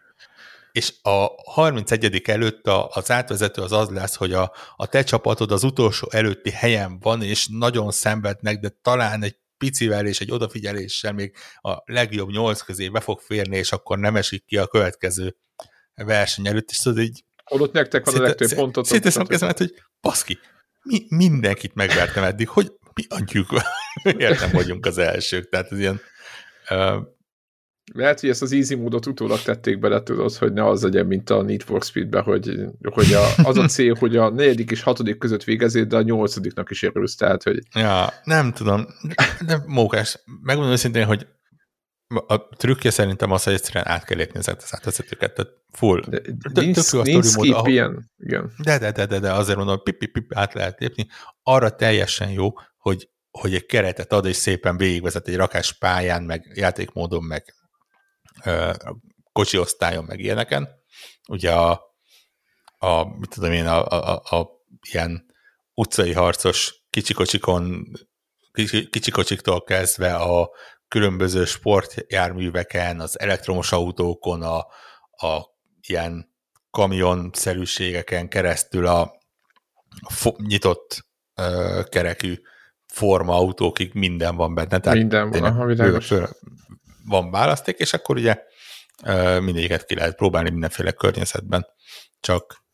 és 0.72 0.92
a 1.02 1.26
31. 1.52 2.22
előtt 2.24 2.66
a, 2.66 2.88
az 2.88 3.10
átvezető 3.10 3.62
az 3.62 3.72
az 3.72 3.88
lesz, 3.88 4.14
hogy 4.16 4.32
a, 4.32 4.52
a 4.76 4.86
te 4.86 5.02
csapatod 5.02 5.52
az 5.52 5.64
utolsó 5.64 6.08
előtti 6.10 6.50
helyen 6.50 6.98
van, 6.98 7.22
és 7.22 7.48
nagyon 7.52 7.90
szenvednek, 7.90 8.58
de 8.58 8.68
talán 8.82 9.22
egy 9.22 9.36
picivel 9.58 10.06
és 10.06 10.20
egy 10.20 10.32
odafigyeléssel 10.32 11.12
még 11.12 11.34
a 11.60 11.82
legjobb 11.84 12.30
nyolc 12.30 12.60
közé 12.60 12.88
be 12.88 13.00
fog 13.00 13.20
férni, 13.20 13.56
és 13.56 13.72
akkor 13.72 13.98
nem 13.98 14.16
esik 14.16 14.44
ki 14.44 14.56
a 14.56 14.66
következő 14.66 15.36
verseny 15.94 16.46
előtt, 16.46 16.70
és 16.70 16.78
tudod 16.78 16.98
így... 16.98 17.24
Holott 17.44 17.72
nektek 17.72 18.04
van 18.04 18.14
a 18.14 18.20
legtöbb 18.20 18.54
pontot. 18.54 18.84
Széteszem 18.86 19.26
kezemet, 19.26 19.58
hogy 19.58 19.74
baszki, 20.00 20.38
mi, 20.82 21.06
mindenkit 21.08 21.74
megvertem 21.74 22.24
eddig, 22.24 22.48
hogy 22.48 22.72
mi 22.94 23.04
adjuk, 23.08 23.48
miért 24.16 24.40
nem 24.40 24.50
vagyunk 24.50 24.86
az 24.86 24.98
elsők, 24.98 25.48
tehát 25.48 25.72
ez 25.72 25.78
ilyen 25.78 26.00
uh, 26.70 27.02
lehet, 27.92 28.20
hogy 28.20 28.28
ezt 28.28 28.42
az 28.42 28.52
easy 28.52 28.74
módot 28.74 29.06
utólag 29.06 29.42
tették 29.42 29.78
bele, 29.78 30.02
tudod, 30.02 30.34
hogy 30.34 30.52
ne 30.52 30.66
az 30.66 30.82
legyen, 30.82 31.06
mint 31.06 31.30
a 31.30 31.42
Need 31.42 31.62
for 31.62 31.82
Speed-ben, 31.82 32.22
hogy, 32.22 32.60
hogy 32.82 33.12
a, 33.12 33.48
az 33.48 33.56
a 33.56 33.66
cél, 33.76 33.94
hogy 33.94 34.16
a 34.16 34.30
negyedik 34.30 34.70
és 34.70 34.82
hatodik 34.82 35.18
között 35.18 35.44
végezét, 35.44 35.86
de 35.86 35.96
a 35.96 36.02
nyolcadiknak 36.02 36.70
is 36.70 36.82
érülsz, 36.82 37.14
tehát, 37.14 37.42
hogy... 37.42 37.58
Ja, 37.74 38.12
nem 38.24 38.52
tudom, 38.52 38.86
de 39.46 39.62
mókás. 39.66 40.18
Megmondom 40.42 40.72
őszintén, 40.72 41.04
hogy 41.04 41.26
a 42.26 42.48
trükkje 42.48 42.90
szerintem 42.90 43.30
az, 43.30 43.42
hogy 43.42 43.52
egyszerűen 43.52 43.88
át 43.88 44.04
kell 44.04 44.16
lépni 44.16 44.38
ezeket 44.38 44.62
az 44.62 44.74
átvezetőket, 44.74 45.34
tehát 45.34 45.52
full. 45.72 46.02
De, 46.08 46.20
de 46.52 46.60
nincs, 46.60 46.92
nincs 46.92 47.26
skip 47.26 47.54
ahol... 47.54 47.70
ilyen. 47.70 48.10
Igen. 48.16 48.52
De, 48.62 48.78
de, 48.78 48.92
de, 48.92 49.06
de, 49.06 49.18
de 49.18 49.32
azért 49.32 49.58
mondom, 49.58 49.82
pip, 49.82 49.98
pip, 49.98 50.12
pip, 50.12 50.34
át 50.34 50.54
lehet 50.54 50.80
lépni. 50.80 51.06
Arra 51.42 51.70
teljesen 51.70 52.30
jó, 52.30 52.52
hogy, 52.76 53.08
hogy 53.30 53.54
egy 53.54 53.66
keretet 53.66 54.12
ad, 54.12 54.26
és 54.26 54.36
szépen 54.36 54.76
végigvezet 54.76 55.28
egy 55.28 55.36
rakás 55.36 55.72
pályán, 55.72 56.22
meg 56.22 56.52
játékmódon, 56.54 57.24
meg 57.24 57.54
kocsi 59.32 59.58
osztályon, 59.58 60.04
meg 60.04 60.20
ilyeneken. 60.20 60.68
Ugye 61.28 61.52
a, 61.52 61.80
a 62.78 63.04
mit 63.18 63.30
tudom 63.30 63.52
én, 63.52 63.66
a, 63.66 63.86
a, 63.86 64.22
a, 64.24 64.36
a 64.36 64.48
ilyen 64.90 65.26
utcai 65.74 66.12
harcos 66.12 66.84
kicsikocsikon, 66.90 67.84
kicsikocsiktól 68.90 69.62
kezdve 69.62 70.14
a 70.14 70.50
különböző 70.88 71.44
sportjárműveken, 71.44 73.00
az 73.00 73.20
elektromos 73.20 73.72
autókon, 73.72 74.42
a, 74.42 74.58
a 75.28 75.42
ilyen 75.80 76.34
kamionszerűségeken 76.70 78.28
keresztül 78.28 78.86
a, 78.86 79.12
nyitott 80.36 81.04
ö, 81.34 81.82
kerekű 81.88 82.34
autókig 83.26 83.94
minden 83.94 84.36
van 84.36 84.54
benne. 84.54 84.78
Tehát 84.78 84.98
minden 84.98 85.30
van, 85.30 85.44
aha, 85.44 85.64
világos 85.64 86.12
van 87.08 87.30
választék, 87.30 87.78
és 87.78 87.92
akkor 87.92 88.16
ugye 88.16 88.42
mindegyiket 89.40 89.84
ki 89.84 89.94
lehet 89.94 90.16
próbálni 90.16 90.50
mindenféle 90.50 90.92
környezetben, 90.92 91.66
csak 92.20 92.64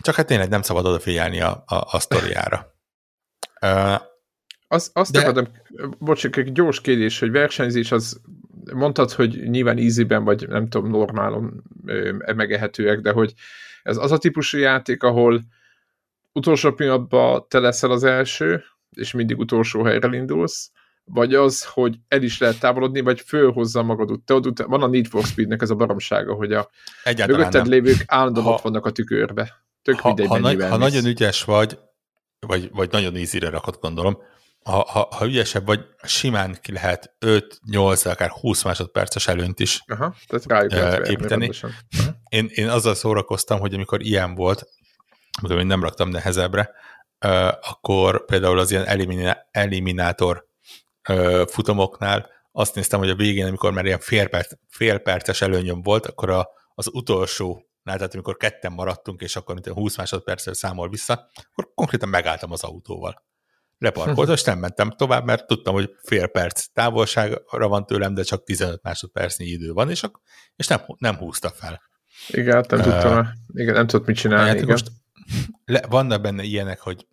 csak 0.00 0.14
hát 0.14 0.26
tényleg 0.26 0.48
nem 0.48 0.62
szabad 0.62 0.86
odafigyelni 0.86 1.40
a, 1.40 1.64
a, 1.66 1.86
a 1.90 1.98
sztoriára. 1.98 2.74
Azt, 4.68 4.90
azt 4.92 5.12
de... 5.12 5.20
akartam, 5.20 5.46
bocs, 5.98 6.24
egy 6.24 6.52
gyors 6.52 6.80
kérdés, 6.80 7.18
hogy 7.18 7.30
versenyzés 7.30 7.92
az, 7.92 8.20
mondtad, 8.72 9.12
hogy 9.12 9.48
nyilván 9.48 9.78
easyben, 9.78 10.24
vagy 10.24 10.48
nem 10.48 10.68
tudom, 10.68 10.90
normálon 10.90 11.62
megehetőek, 12.34 13.00
de 13.00 13.12
hogy 13.12 13.34
ez 13.82 13.96
az 13.96 14.12
a 14.12 14.18
típusú 14.18 14.58
játék, 14.58 15.02
ahol 15.02 15.42
utolsó 16.32 16.72
pillanatban 16.72 17.46
te 17.48 17.58
leszel 17.58 17.90
az 17.90 18.04
első, 18.04 18.64
és 18.90 19.12
mindig 19.12 19.38
utolsó 19.38 19.84
helyre 19.84 20.16
indulsz, 20.16 20.70
vagy 21.12 21.34
az, 21.34 21.64
hogy 21.64 21.96
el 22.08 22.22
is 22.22 22.38
lehet 22.38 22.58
távolodni, 22.60 23.00
vagy 23.00 23.20
fölhozza 23.20 23.82
magad. 23.82 24.10
Ott, 24.10 24.62
van 24.62 24.82
a 24.82 24.86
Need 24.86 25.06
for 25.06 25.24
Speednek 25.24 25.62
ez 25.62 25.70
a 25.70 25.74
baromsága, 25.74 26.34
hogy 26.34 26.52
a 26.52 26.70
Egyáltalán 27.04 27.40
mögötted 27.40 27.62
nem. 27.62 27.70
lévők 27.70 28.04
állandóan 28.06 28.46
ha, 28.46 28.52
ott 28.52 28.60
vannak 28.60 28.86
a 28.86 28.90
tükörbe. 28.90 29.64
Tök 29.82 30.00
ha, 30.00 30.08
mindegy, 30.08 30.26
ha, 30.26 30.38
nagy, 30.38 30.62
ha 30.62 30.76
nagyon 30.76 31.04
ügyes 31.04 31.44
vagy, 31.44 31.78
vagy, 32.46 32.70
vagy 32.72 32.90
nagyon 32.90 33.14
easy 33.14 33.38
rakott 33.38 33.80
gondolom, 33.80 34.18
ha, 34.64 34.86
ha, 34.88 35.08
ha 35.16 35.26
ügyesebb 35.26 35.66
vagy, 35.66 35.80
simán 36.02 36.58
ki 36.62 36.72
lehet 36.72 37.14
5-8, 37.20 38.10
akár 38.10 38.30
20 38.30 38.62
másodperces 38.62 39.28
előnt 39.28 39.60
is 39.60 39.82
Aha, 39.86 40.14
tehát 40.26 40.46
rájuk 40.46 40.72
lehet 40.72 41.08
építeni. 41.08 41.50
Én, 42.28 42.48
én 42.50 42.68
azzal 42.68 42.94
szórakoztam, 42.94 43.58
hogy 43.58 43.74
amikor 43.74 44.02
ilyen 44.02 44.34
volt, 44.34 44.68
tudom, 45.40 45.58
én 45.58 45.66
nem 45.66 45.82
raktam 45.82 46.08
nehezebbre, 46.08 46.70
akkor 47.60 48.24
például 48.24 48.58
az 48.58 48.70
ilyen 48.70 48.86
eliminátor 49.50 50.48
futamoknál 51.46 52.28
azt 52.52 52.74
néztem, 52.74 52.98
hogy 52.98 53.10
a 53.10 53.14
végén, 53.14 53.46
amikor 53.46 53.72
már 53.72 53.84
ilyen 53.84 53.98
fél, 53.98 54.28
perc, 54.28 54.52
fél 54.68 54.98
perces 54.98 55.40
előnyöm 55.40 55.82
volt, 55.82 56.06
akkor 56.06 56.30
a, 56.30 56.48
az 56.74 56.88
utolsó 56.92 57.70
tehát 57.84 58.14
amikor 58.14 58.36
ketten 58.36 58.72
maradtunk, 58.72 59.20
és 59.20 59.36
akkor 59.36 59.54
mint 59.54 59.66
20 59.66 59.96
másodperccel 59.96 60.54
számol 60.54 60.88
vissza, 60.88 61.30
akkor 61.50 61.70
konkrétan 61.74 62.08
megálltam 62.08 62.52
az 62.52 62.62
autóval. 62.62 63.24
Leparkoltam, 63.78 64.34
és 64.34 64.42
nem 64.42 64.58
mentem 64.58 64.90
tovább, 64.90 65.24
mert 65.24 65.46
tudtam, 65.46 65.74
hogy 65.74 65.90
fél 66.02 66.26
perc 66.26 66.66
távolságra 66.72 67.68
van 67.68 67.86
tőlem, 67.86 68.14
de 68.14 68.22
csak 68.22 68.44
15 68.44 68.82
másodpercnyi 68.82 69.46
idő 69.46 69.72
van, 69.72 69.90
és, 69.90 70.02
és 70.56 70.66
nem, 70.66 70.80
nem 70.98 71.16
húzta 71.16 71.50
fel. 71.50 71.82
Igen, 72.28 72.54
hát 72.54 72.70
nem 72.70 72.78
uh, 72.78 72.84
tudtam, 72.84 73.28
igen, 73.54 73.74
nem 73.74 73.86
tudott 73.86 74.06
mit 74.06 74.16
csinálni. 74.16 74.48
Hát 74.48 74.56
igen. 74.56 74.68
Most 74.68 74.90
le, 75.64 75.82
vannak 75.88 76.20
benne 76.20 76.42
ilyenek, 76.42 76.80
hogy 76.80 77.06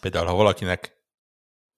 például 0.00 0.26
ha 0.26 0.34
valakinek 0.34 0.95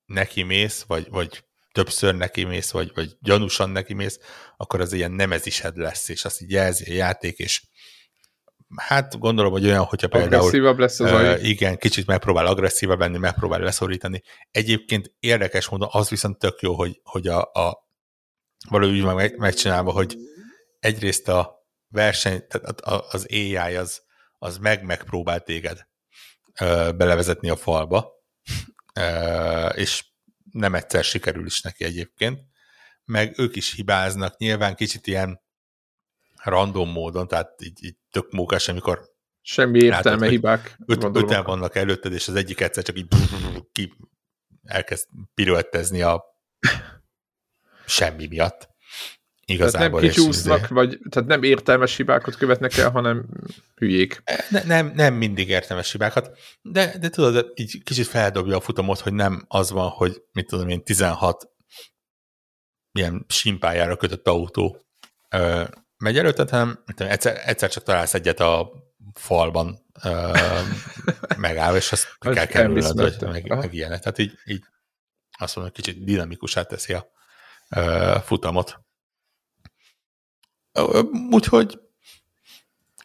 neki 0.08 0.42
mész, 0.42 0.84
vagy, 0.86 1.08
vagy 1.10 1.44
többször 1.72 2.14
neki 2.14 2.44
mész, 2.44 2.70
vagy, 2.70 2.90
vagy 2.94 3.16
gyanúsan 3.20 3.70
neki 3.70 3.94
mész, 3.94 4.18
akkor 4.56 4.80
az 4.80 4.92
ilyen 4.92 5.12
nemezised 5.12 5.76
lesz, 5.76 6.08
és 6.08 6.24
azt 6.24 6.40
így 6.40 6.50
jelzi 6.50 6.90
a 6.90 6.94
játék, 6.94 7.38
és 7.38 7.62
hát 8.76 9.18
gondolom, 9.18 9.52
hogy 9.52 9.64
olyan, 9.64 9.84
hogyha 9.84 10.08
például... 10.08 10.34
Agresszívabb 10.34 10.78
lesz 10.78 11.00
az 11.00 11.10
uh, 11.10 11.48
Igen, 11.48 11.76
kicsit 11.76 12.06
megpróbál 12.06 12.46
agresszívabb 12.46 12.98
lenni, 12.98 13.18
megpróbál 13.18 13.60
leszorítani. 13.60 14.22
Egyébként 14.50 15.12
érdekes 15.18 15.68
módon 15.68 15.88
az 15.92 16.08
viszont 16.08 16.38
tök 16.38 16.60
jó, 16.60 16.74
hogy, 16.74 17.00
hogy 17.02 17.26
a, 17.26 17.40
a 17.40 17.88
valahogy 18.68 18.98
úgy 18.98 19.14
meg, 19.14 19.36
megcsinálva, 19.36 19.92
hogy 19.92 20.16
egyrészt 20.78 21.28
a 21.28 21.66
verseny, 21.88 22.46
tehát 22.46 22.80
az 23.12 23.26
AI 23.30 23.76
az, 23.76 24.02
az 24.38 24.58
meg 24.58 24.82
megpróbál 24.82 25.40
téged 25.40 25.86
uh, 26.60 26.92
belevezetni 26.92 27.48
a 27.48 27.56
falba, 27.56 28.17
és 29.74 30.04
nem 30.52 30.74
egyszer 30.74 31.04
sikerül 31.04 31.46
is 31.46 31.60
neki 31.60 31.84
egyébként, 31.84 32.40
meg 33.04 33.38
ők 33.38 33.56
is 33.56 33.74
hibáznak, 33.74 34.36
nyilván 34.36 34.74
kicsit 34.74 35.06
ilyen 35.06 35.40
random 36.42 36.90
módon, 36.90 37.28
tehát 37.28 37.62
így, 37.62 37.84
így 37.84 37.96
tök 38.10 38.30
mókás, 38.30 38.68
amikor 38.68 39.16
Semmi 39.40 39.78
értelme 39.82 40.18
látod, 40.18 40.28
hibák. 40.28 40.76
Öt, 40.86 41.04
öten 41.04 41.44
vannak 41.44 41.76
előtted, 41.76 42.12
és 42.12 42.28
az 42.28 42.34
egyik 42.34 42.60
egyszer 42.60 42.84
csak 42.84 42.98
így 42.98 43.08
ki 43.72 43.92
elkezd 44.62 45.08
piruettezni 45.34 46.02
a 46.02 46.24
semmi 47.86 48.26
miatt. 48.26 48.68
Igazából. 49.50 50.00
Tehát 50.00 50.14
nem 50.14 50.24
kicsúsznak, 50.24 50.62
izé... 50.64 50.74
vagy 50.74 50.98
tehát 51.10 51.28
nem 51.28 51.42
értelmes 51.42 51.96
hibákat 51.96 52.36
követnek 52.36 52.76
el, 52.76 52.90
hanem 52.90 53.26
hülyék. 53.74 54.22
Ne, 54.50 54.62
nem, 54.62 54.92
nem 54.94 55.14
mindig 55.14 55.48
értelmes 55.48 55.92
hibákat, 55.92 56.38
de, 56.62 56.98
de 56.98 57.08
tudod, 57.08 57.52
így 57.54 57.82
kicsit 57.82 58.06
feldobja 58.06 58.56
a 58.56 58.60
futamot, 58.60 59.00
hogy 59.00 59.12
nem 59.12 59.44
az 59.48 59.70
van, 59.70 59.88
hogy 59.88 60.22
mit 60.32 60.46
tudom 60.46 60.68
én, 60.68 60.84
16 60.84 61.48
ilyen 62.92 63.24
simpájára 63.28 63.96
kötött 63.96 64.28
autó 64.28 64.86
ö, 65.30 65.64
megy 65.96 66.18
előtted, 66.18 66.50
hanem 66.50 66.84
egyszer, 66.96 67.40
egyszer 67.44 67.70
csak 67.70 67.82
találsz 67.82 68.14
egyet 68.14 68.40
a 68.40 68.70
falban 69.14 69.86
ö, 70.04 70.32
megáll, 71.36 71.76
és 71.76 71.92
azt 71.92 72.18
kell 72.18 72.46
kerülnöd, 72.46 72.96
vagy 72.96 73.16
meg, 73.20 73.48
meg 73.48 73.74
ilyenek. 73.74 74.00
Tehát 74.00 74.18
így, 74.18 74.32
így 74.44 74.64
azt 75.38 75.56
mondom, 75.56 75.74
hogy 75.74 75.84
kicsit 75.84 76.04
dinamikusá 76.04 76.62
teszi 76.62 76.92
a 76.92 77.06
ö, 77.76 78.16
futamot. 78.24 78.86
Úgyhogy 81.30 81.78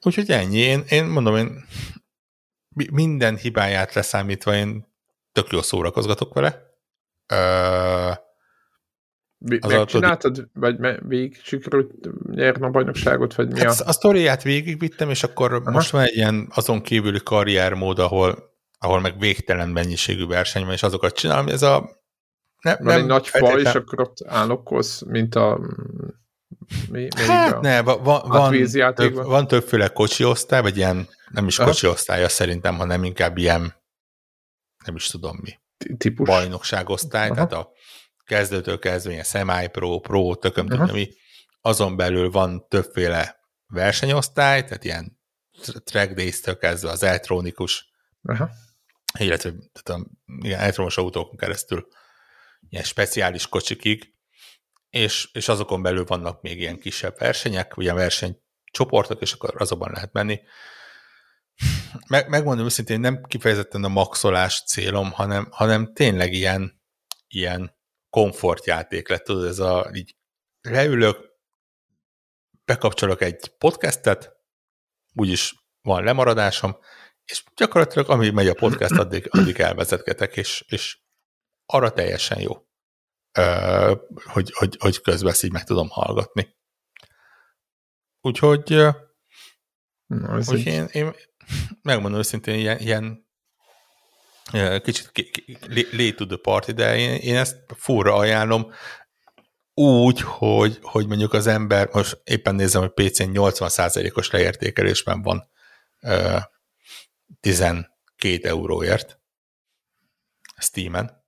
úgyhogy 0.06 0.30
ennyi. 0.30 0.58
Én, 0.58 0.84
én 0.90 1.06
mondom, 1.06 1.36
én 1.36 1.66
minden 2.92 3.36
hibáját 3.36 3.94
leszámítva 3.94 4.56
én 4.56 4.92
tök 5.32 5.52
jól 5.52 5.64
szórakozgatok 5.64 6.34
vele. 6.34 6.72
Uh, 7.34 8.16
Megcsináltad, 9.68 10.50
vagy 10.54 10.76
végig 11.08 11.40
sikerült 11.44 11.92
nyerni 12.32 12.66
a 12.66 12.70
bajnokságot, 12.70 13.36
vagy 13.36 13.52
mi 13.52 13.60
hát 13.60 13.80
a... 13.80 13.88
a 13.88 13.92
sztoriát 13.92 14.44
végigvittem, 14.44 15.10
és 15.10 15.24
akkor 15.24 15.54
Aha. 15.54 15.72
most 15.72 15.90
van 15.90 16.02
egy 16.02 16.16
ilyen 16.16 16.48
azon 16.54 16.82
kívüli 16.82 17.20
karriermód, 17.24 18.00
ahol, 18.00 18.52
ahol 18.80 19.00
meg 19.00 19.20
végtelen 19.20 19.70
mennyiségű 19.70 20.26
verseny 20.26 20.64
van, 20.64 20.74
és 20.74 20.84
azokat 20.84 21.16
csinálom. 21.16 21.48
Ez 21.48 21.62
a... 21.62 22.02
Ne, 22.62 22.76
van 22.76 22.86
nem 22.86 23.00
egy 23.00 23.06
nagy 23.06 23.28
fa, 23.28 23.60
és 23.60 23.76
akkor 23.76 24.00
ott 24.00 24.18
állokkolsz, 24.26 25.02
mint 25.02 25.36
a 25.36 25.60
mi, 26.89 27.08
hát 27.15 27.62
ne, 27.62 27.82
van, 27.82 28.04
van, 28.04 28.67
több, 28.93 29.13
van 29.13 29.47
többféle 29.47 29.88
kocsi 29.88 30.23
osztály, 30.23 30.62
vagy 30.62 30.78
ilyen, 30.78 31.08
nem 31.30 31.47
is 31.47 31.56
kocsi 31.56 31.88
osztálya 31.88 32.30
szerintem, 32.30 32.76
hanem 32.76 33.04
inkább 33.04 33.38
ilyen, 33.38 33.73
nem 34.86 34.95
is 34.95 35.08
tudom 35.08 35.39
mi, 35.41 35.60
típus. 35.97 36.28
bajnokságosztály, 36.28 37.26
Aha. 37.30 37.34
tehát 37.34 37.54
a 37.54 37.71
kezdőtől 38.26 38.80
kezdve 38.80 39.12
ilyen 39.12 39.23
semi-pro, 39.23 39.99
pro, 39.99 40.36
tököm 40.36 40.67
tudja 40.67 40.93
mi, 40.93 41.10
azon 41.62 41.95
belül 41.95 42.32
van 42.32 42.67
többféle 42.67 43.39
versenyosztály, 43.67 44.63
tehát 44.63 44.84
ilyen 44.84 45.19
track 45.84 46.13
days-től 46.13 46.58
kezdve 46.58 46.89
az 46.89 47.04
elektronikus, 47.04 47.91
Aha. 48.21 48.49
illetve 49.19 49.49
tehát 49.49 50.02
a, 50.02 50.08
ilyen 50.41 50.60
elektromos 50.60 50.97
autókon 50.97 51.38
keresztül 51.38 51.88
ilyen 52.69 52.84
speciális 52.84 53.47
kocsikig, 53.47 54.12
és, 54.93 55.29
és 55.32 55.47
azokon 55.47 55.82
belül 55.82 56.06
vannak 56.06 56.41
még 56.41 56.60
ilyen 56.60 56.79
kisebb 56.79 57.17
versenyek, 57.17 57.77
ugye 57.77 57.93
versenycsoportok, 57.93 59.21
és 59.21 59.34
akkor 59.34 59.62
azokban 59.62 59.91
lehet 59.91 60.13
menni. 60.13 60.41
Meg, 62.08 62.29
megmondom 62.29 62.65
őszintén, 62.65 62.99
nem 62.99 63.23
kifejezetten 63.23 63.84
a 63.84 63.88
maxolás 63.88 64.63
célom, 64.63 65.12
hanem, 65.12 65.47
hanem 65.51 65.93
tényleg 65.93 66.34
ilyen, 66.34 66.82
ilyen 67.27 67.77
komfortjáték 68.10 69.10
lett, 69.10 69.23
tudod, 69.23 69.45
ez 69.45 69.60
a, 69.60 69.89
így 69.93 70.15
leülök, 70.62 71.32
bekapcsolok 72.65 73.21
egy 73.21 73.47
podcastet, 73.58 74.32
úgyis 75.13 75.56
van 75.82 76.03
lemaradásom, 76.03 76.77
és 77.25 77.43
gyakorlatilag 77.56 78.10
amíg 78.10 78.32
megy 78.32 78.47
a 78.47 78.53
podcast, 78.53 78.97
addig, 78.97 79.27
addig 79.29 79.60
elvezetgetek, 79.60 80.38
és, 80.38 80.63
és 80.67 80.97
arra 81.65 81.91
teljesen 81.91 82.39
jó 82.39 82.71
hogy, 84.26 84.52
hogy, 84.54 84.78
hogy 84.80 85.02
közben 85.02 85.32
ezt 85.32 85.43
így 85.43 85.52
meg 85.52 85.63
tudom 85.63 85.89
hallgatni. 85.89 86.56
Úgyhogy, 88.22 88.76
Na, 90.06 90.39
úgy 90.48 90.65
én, 90.65 90.88
én 90.91 91.15
megmondom 91.82 92.19
őszintén, 92.19 92.56
ilyen, 92.56 92.80
ilyen 92.80 93.28
kicsit 94.82 95.12
late 95.91 96.13
to 96.15 96.26
the 96.26 96.38
party, 96.41 96.72
de 96.72 96.98
én, 96.98 97.13
én 97.13 97.36
ezt 97.36 97.58
furra 97.76 98.15
ajánlom, 98.15 98.72
úgy, 99.74 100.22
hogy, 100.22 100.80
hogy 100.82 101.08
mondjuk 101.08 101.34
az 101.34 101.48
ember, 101.48 101.89
most 101.91 102.22
éppen 102.24 102.56
nézem, 102.56 102.82
hogy 102.82 103.10
PC-n 103.10 103.30
80%-os 103.34 104.32
leértékelésben 104.32 105.22
van 105.22 105.50
12 107.39 107.88
euróért 108.41 109.19
Steam-en, 110.58 111.23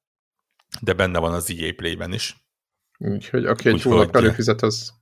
de 0.81 0.93
benne 0.93 1.19
van 1.19 1.33
az 1.33 1.51
EA 1.57 1.73
Play-ben 1.75 2.13
is. 2.13 2.35
Úgyhogy 2.97 3.45
aki 3.45 3.69
egy 3.69 3.81
hónap 3.81 4.15
előfizet, 4.15 4.61
az 4.61 4.93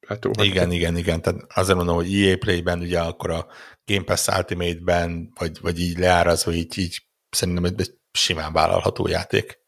letúlhatja. 0.00 0.50
Igen, 0.50 0.70
igen, 0.70 0.96
igen. 0.96 1.22
Tehát 1.22 1.40
azért 1.54 1.76
mondom, 1.76 1.94
hogy 1.94 2.14
EA 2.14 2.36
Play-ben 2.36 2.80
ugye 2.80 3.00
akkor 3.00 3.30
a 3.30 3.46
Game 3.84 4.04
Pass 4.04 4.26
Ultimate-ben, 4.26 5.32
vagy, 5.38 5.60
vagy 5.60 5.80
így 5.80 5.98
leárazva, 5.98 6.52
így, 6.52 6.78
így 6.78 7.06
szerintem 7.30 7.64
egy 7.64 7.98
simán 8.12 8.52
vállalható 8.52 9.06
játék. 9.06 9.58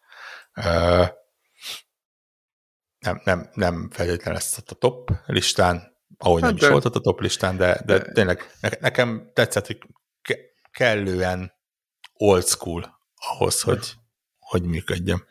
Uh, 0.56 1.06
nem, 2.98 3.20
nem, 3.24 3.50
nem 3.54 3.90
feltétlenül 3.90 4.32
lesz 4.32 4.58
a 4.66 4.74
top 4.74 5.12
listán, 5.26 5.96
ahogy 6.18 6.42
hát 6.42 6.50
nem 6.50 6.58
de, 6.58 6.66
is 6.66 6.72
volt 6.72 6.84
a 6.84 7.00
top 7.00 7.20
listán, 7.20 7.56
de, 7.56 7.82
de, 7.84 7.98
de 7.98 8.12
tényleg 8.12 8.50
nekem 8.80 9.30
tetszett, 9.34 9.66
hogy 9.66 9.78
kellően 10.70 11.52
old 12.12 12.44
school 12.44 12.98
ahhoz, 13.14 13.60
hogy, 13.60 13.92
hogy 14.38 14.62
működjön. 14.62 15.24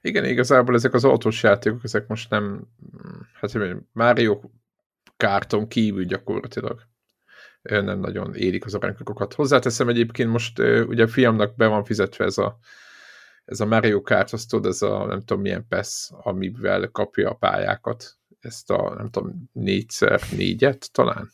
Igen, 0.00 0.24
igazából 0.24 0.74
ezek 0.74 0.94
az 0.94 1.04
autós 1.04 1.42
játékok, 1.42 1.84
ezek 1.84 2.06
most 2.06 2.30
nem, 2.30 2.68
hát 3.40 3.52
Mario 3.92 4.40
kárton 5.16 5.68
kívül 5.68 6.04
gyakorlatilag 6.04 6.86
nem 7.62 7.98
nagyon 7.98 8.34
érik 8.34 8.64
az 8.64 8.74
aranykokokat. 8.74 9.34
Hozzáteszem 9.34 9.88
egyébként 9.88 10.30
most 10.30 10.58
ugye 10.58 11.02
a 11.02 11.08
fiamnak 11.08 11.56
be 11.56 11.66
van 11.66 11.84
fizetve 11.84 12.24
ez 12.24 12.38
a, 12.38 12.58
ez 13.44 13.60
a 13.60 13.66
Mario 13.66 14.02
Kart, 14.02 14.32
azt 14.32 14.48
tudod, 14.48 14.66
ez 14.66 14.82
a 14.82 15.06
nem 15.06 15.18
tudom 15.18 15.42
milyen 15.42 15.66
PES, 15.68 16.10
amivel 16.10 16.88
kapja 16.88 17.30
a 17.30 17.34
pályákat. 17.34 18.16
Ezt 18.40 18.70
a 18.70 18.94
nem 18.94 19.10
tudom, 19.10 19.50
négyszer 19.52 20.20
négyet 20.36 20.92
talán. 20.92 21.30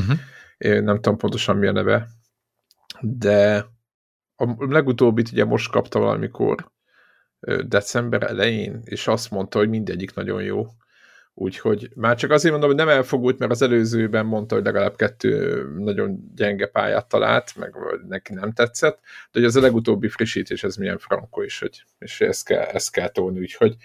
Uh-huh. 0.00 0.18
Én 0.58 0.82
nem 0.82 0.94
tudom 0.94 1.18
pontosan 1.18 1.56
mi 1.56 1.66
a 1.66 1.72
neve, 1.72 2.08
de 3.00 3.66
a 4.36 4.54
legutóbbit 4.58 5.30
ugye 5.32 5.44
most 5.44 5.70
kapta 5.70 5.98
valamikor 5.98 6.70
december 7.66 8.22
elején, 8.22 8.80
és 8.84 9.06
azt 9.06 9.30
mondta, 9.30 9.58
hogy 9.58 9.68
mindegyik 9.68 10.14
nagyon 10.14 10.42
jó. 10.42 10.66
Úgyhogy 11.34 11.90
már 11.94 12.16
csak 12.16 12.30
azért 12.30 12.52
mondom, 12.52 12.70
hogy 12.70 12.78
nem 12.78 12.88
elfogult, 12.88 13.38
mert 13.38 13.50
az 13.50 13.62
előzőben 13.62 14.26
mondta, 14.26 14.54
hogy 14.54 14.64
legalább 14.64 14.96
kettő 14.96 15.62
nagyon 15.78 16.32
gyenge 16.34 16.66
pályát 16.66 17.08
talált, 17.08 17.56
meg 17.56 17.74
neki 18.08 18.34
nem 18.34 18.52
tetszett, 18.52 18.98
de 19.02 19.38
hogy 19.38 19.44
az 19.44 19.56
a 19.56 19.60
legutóbbi 19.60 20.08
frissítés, 20.08 20.64
ez 20.64 20.76
milyen 20.76 20.98
frankó 20.98 21.42
is, 21.42 21.58
hogy, 21.58 21.84
és 21.98 22.20
ezt 22.20 22.44
kell, 22.44 22.62
ezt 22.62 22.92
kell 22.92 23.08
tolni, 23.08 23.38
úgyhogy 23.38 23.76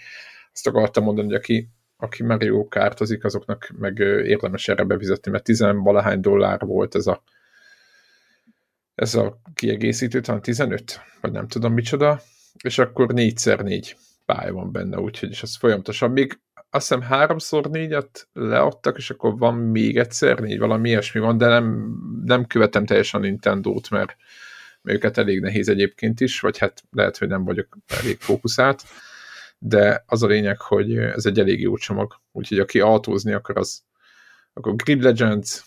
azt 0.52 0.66
akartam 0.66 1.04
mondani, 1.04 1.26
hogy 1.26 1.36
aki, 1.36 1.68
aki 1.96 2.22
Mario 2.22 2.68
kártozik, 2.68 3.24
azoknak 3.24 3.70
meg 3.78 3.98
érdemes 3.98 4.68
erre 4.68 4.84
befizetni, 4.84 5.30
mert 5.30 5.44
tizenvalahány 5.44 6.20
dollár 6.20 6.60
volt 6.60 6.94
ez 6.94 7.06
a 7.06 7.22
ez 8.94 9.14
a 9.14 9.40
kiegészítő, 9.54 10.20
talán 10.20 10.42
15, 10.42 11.00
vagy 11.20 11.32
nem 11.32 11.48
tudom 11.48 11.72
micsoda, 11.72 12.20
és 12.62 12.78
akkor 12.78 13.12
négyszer 13.12 13.60
négy 13.60 13.96
pálya 14.24 14.52
van 14.52 14.72
benne, 14.72 14.98
úgyhogy 14.98 15.30
és 15.30 15.42
az 15.42 15.56
folyamatosan. 15.56 16.10
Még 16.10 16.40
azt 16.70 16.88
hiszem 16.88 17.00
háromszor 17.00 17.66
négyet 17.70 18.28
leadtak, 18.32 18.96
és 18.96 19.10
akkor 19.10 19.38
van 19.38 19.54
még 19.54 19.98
egyszer 19.98 20.38
négy, 20.38 20.58
valami 20.58 20.88
ilyesmi 20.88 21.20
van, 21.20 21.38
de 21.38 21.46
nem, 21.46 21.96
nem 22.24 22.46
követem 22.46 22.86
teljesen 22.86 23.20
Nintendo-t, 23.20 23.90
mert 23.90 24.16
őket 24.82 25.18
elég 25.18 25.40
nehéz 25.40 25.68
egyébként 25.68 26.20
is, 26.20 26.40
vagy 26.40 26.58
hát 26.58 26.82
lehet, 26.90 27.18
hogy 27.18 27.28
nem 27.28 27.44
vagyok 27.44 27.76
elég 27.86 28.20
fókuszált, 28.20 28.82
de 29.58 30.04
az 30.06 30.22
a 30.22 30.26
lényeg, 30.26 30.60
hogy 30.60 30.96
ez 30.96 31.26
egy 31.26 31.38
elég 31.38 31.60
jó 31.60 31.76
csomag, 31.76 32.20
úgyhogy 32.32 32.58
aki 32.58 32.80
autózni 32.80 33.32
akar, 33.32 33.58
az 33.58 33.82
akkor 34.52 34.76
Grid 34.76 35.02
Legends, 35.02 35.62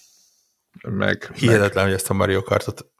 meg... 0.84 1.32
Hihetetlen, 1.34 1.74
meg... 1.74 1.84
hogy 1.84 1.94
ezt 1.94 2.10
a 2.10 2.14
Mario 2.14 2.44
Kartot 2.44 2.92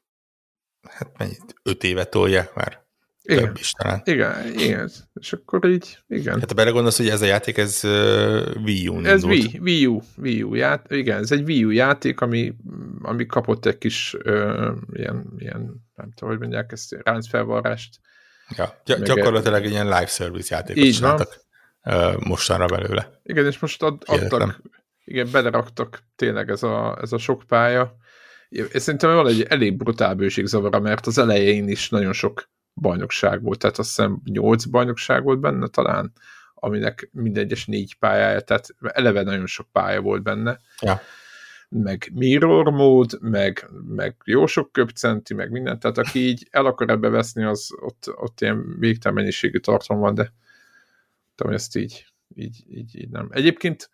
hát 0.90 1.18
mennyit, 1.18 1.56
öt 1.64 1.84
éve 1.84 2.06
tolják 2.06 2.54
már. 2.54 2.87
Igen. 3.30 3.44
Több 3.44 3.58
is 3.58 3.72
talán. 3.72 4.02
Igen, 4.06 4.54
igen. 4.58 4.90
És 5.14 5.34
akkor 5.34 5.66
így, 5.66 5.98
igen. 6.08 6.40
Hát 6.40 6.50
ha 6.50 6.56
belegondolsz, 6.56 6.98
hogy 6.98 7.10
ez 7.10 7.22
a 7.22 7.26
játék, 7.26 7.58
ez 7.58 7.82
uh, 7.84 8.48
Wii 8.64 8.88
U-n 8.88 9.06
Ez 9.06 9.24
indult. 9.24 9.44
Wii, 9.44 9.60
Wii 9.62 9.86
U, 9.86 10.02
Wii 10.18 10.44
U 10.44 10.54
ját, 10.54 10.92
igen, 10.92 11.18
ez 11.20 11.32
egy 11.32 11.44
Wii 11.44 11.64
U 11.64 11.70
játék, 11.70 12.22
ami, 12.22 12.54
ami 13.02 13.26
kapott 13.26 13.66
egy 13.66 13.78
kis 13.78 14.14
uh, 14.26 14.68
ilyen, 14.94 15.34
ilyen, 15.38 15.86
nem 15.96 16.12
tudom, 16.16 16.30
hogy 16.30 16.40
mondják 16.40 16.72
ezt, 16.72 16.96
ráncfelvarrást. 17.04 18.00
Ja, 18.58 18.82
gy- 18.86 19.04
gyakorlatilag 19.04 19.64
egy 19.64 19.72
ilyen 19.72 19.86
live 19.86 20.06
service 20.06 20.56
játékot 20.56 20.84
Így 20.84 21.00
van. 21.00 21.18
csináltak 21.18 21.42
uh, 21.84 22.28
mostanra 22.28 22.66
belőle. 22.66 23.20
Igen, 23.24 23.46
és 23.46 23.60
most 23.60 23.84
ad, 23.84 24.04
Hihetetlen. 24.06 24.42
adtak, 24.42 24.62
igen, 25.04 25.28
beleraktak 25.32 26.04
tényleg 26.16 26.50
ez 26.50 26.64
a, 26.64 26.98
ez 27.02 27.12
a 27.12 27.18
sok 27.18 27.44
pálya. 27.48 27.96
És 28.50 28.82
szerintem 28.82 29.16
van 29.16 29.28
egy 29.28 29.42
elég 29.42 29.78
brutál 29.78 30.16
bőségzavara, 30.16 30.80
mert 30.80 31.08
az 31.08 31.18
elején 31.18 31.68
is 31.70 31.90
nagyon 31.90 32.14
sok 32.14 32.50
bajnokság 32.82 33.42
volt, 33.42 33.60
tehát 33.60 33.78
azt 33.78 33.88
hiszem 33.88 34.22
8 34.24 34.66
bajnokság 34.66 35.24
volt 35.24 35.40
benne 35.40 35.68
talán, 35.68 36.12
aminek 36.54 37.10
mindegyes 37.12 37.66
négy 37.66 37.96
pályája, 37.96 38.42
tehát 38.42 38.68
eleve 38.82 39.22
nagyon 39.24 39.46
sok 39.46 39.68
pálya 39.72 40.02
volt 40.02 40.24
benne. 40.24 40.60
Ja. 40.82 41.02
meg 41.70 42.10
mirror 42.14 42.72
mód, 42.72 43.18
meg, 43.22 43.70
meg 43.88 44.16
jó 44.24 44.46
sok 44.46 44.72
köpcenti, 44.72 45.34
meg 45.34 45.52
minden, 45.52 45.80
tehát 45.80 45.98
aki 45.98 46.20
így 46.20 46.48
el 46.52 46.66
akar 46.66 46.90
ebbe 46.90 47.10
veszni, 47.10 47.44
az 47.44 47.70
ott, 47.80 48.12
ott 48.16 48.42
ilyen 48.42 48.76
végtelen 48.80 49.18
mennyiségű 49.18 49.58
tartalom 49.58 50.02
van, 50.02 50.14
de 50.14 50.34
tudom, 51.36 51.54
ezt 51.54 51.76
így, 51.76 52.06
így, 52.36 52.64
így, 52.70 52.96
így 52.96 53.10
nem. 53.10 53.28
Egyébként 53.32 53.90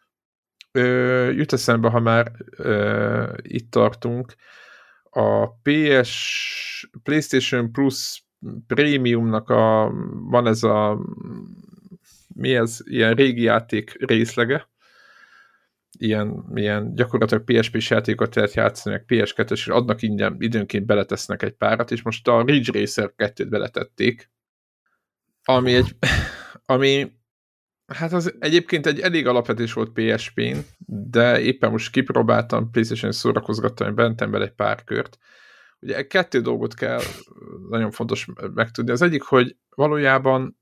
ö, 0.71 1.29
jut 1.31 1.53
eszembe, 1.53 1.89
ha 1.89 1.99
már 1.99 2.31
ö, 2.57 3.33
itt 3.41 3.71
tartunk, 3.71 4.35
a 5.15 5.47
PS 5.47 6.89
PlayStation 7.03 7.71
Plus 7.71 8.23
Premiumnak 8.67 9.49
a, 9.49 9.91
van 10.29 10.47
ez 10.47 10.63
a 10.63 10.99
mi 12.35 12.55
ez, 12.55 12.77
ilyen 12.83 13.13
régi 13.13 13.41
játék 13.41 13.95
részlege, 14.05 14.69
ilyen, 15.97 16.45
ilyen 16.53 16.95
gyakorlatilag 16.95 17.43
PSP-s 17.43 17.89
játékot 17.89 18.35
lehet 18.35 18.53
játszani, 18.53 18.95
meg 18.95 19.05
PS2-es, 19.07 19.51
és 19.51 19.67
adnak 19.67 20.01
ingyen, 20.01 20.35
időnként 20.39 20.85
beletesznek 20.85 21.43
egy 21.43 21.53
párat, 21.53 21.91
és 21.91 22.01
most 22.01 22.27
a 22.27 22.43
Ridge 22.45 22.79
Racer 22.79 23.13
2-t 23.17 23.47
beletették, 23.49 24.31
ami 25.43 25.73
egy, 25.73 25.95
ami 26.65 27.11
hát 27.87 28.13
az 28.13 28.35
egyébként 28.39 28.85
egy 28.85 28.99
elég 28.99 29.27
alapvetés 29.27 29.73
volt 29.73 29.91
PSP-n, 29.91 30.57
de 30.85 31.41
éppen 31.41 31.71
most 31.71 31.91
kipróbáltam, 31.91 32.71
PlayStation 32.71 33.11
szórakozgattam, 33.11 33.87
hogy 33.87 33.95
bentem 33.95 34.31
bele 34.31 34.45
egy 34.45 34.53
pár 34.53 34.83
kört. 34.83 35.17
Ugye 35.83 36.07
kettő 36.07 36.41
dolgot 36.41 36.73
kell 36.73 37.01
nagyon 37.69 37.91
fontos 37.91 38.27
megtudni. 38.53 38.91
Az 38.91 39.01
egyik, 39.01 39.21
hogy 39.21 39.55
valójában 39.69 40.59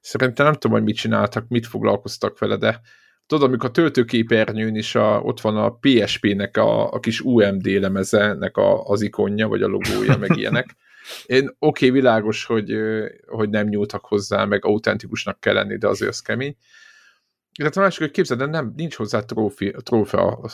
szerintem 0.00 0.46
nem 0.46 0.52
tudom, 0.52 0.72
hogy 0.72 0.82
mit 0.82 0.96
csináltak, 0.96 1.48
mit 1.48 1.66
foglalkoztak 1.66 2.38
vele, 2.38 2.56
de 2.56 2.80
tudod, 3.26 3.48
amikor 3.48 3.68
a 3.68 3.72
töltőképernyőn 3.72 4.76
is 4.76 4.94
a, 4.94 5.20
ott 5.20 5.40
van 5.40 5.56
a 5.56 5.70
PSP-nek 5.70 6.56
a, 6.56 6.92
a 6.92 7.00
kis 7.00 7.20
UMD 7.20 7.66
lemezenek 7.66 8.56
a, 8.56 8.84
az 8.84 9.02
ikonja, 9.02 9.48
vagy 9.48 9.62
a 9.62 9.68
logója, 9.68 10.16
meg 10.18 10.36
ilyenek. 10.36 10.76
Én 11.26 11.44
oké, 11.46 11.56
okay, 11.58 11.90
világos, 11.90 12.44
hogy, 12.44 12.74
hogy 13.26 13.48
nem 13.50 13.66
nyúltak 13.66 14.04
hozzá, 14.04 14.44
meg 14.44 14.64
autentikusnak 14.64 15.40
kell 15.40 15.54
lenni, 15.54 15.76
de 15.76 15.88
azért 15.88 16.10
az 16.10 16.20
kemény. 16.20 16.56
Illetve 17.58 17.80
a 17.80 17.84
másik, 17.84 18.00
hogy 18.00 18.10
képzeld, 18.10 18.50
nem, 18.50 18.72
nincs 18.76 18.94
hozzá 18.94 19.20
trófi, 19.20 19.74
trófea 19.82 20.50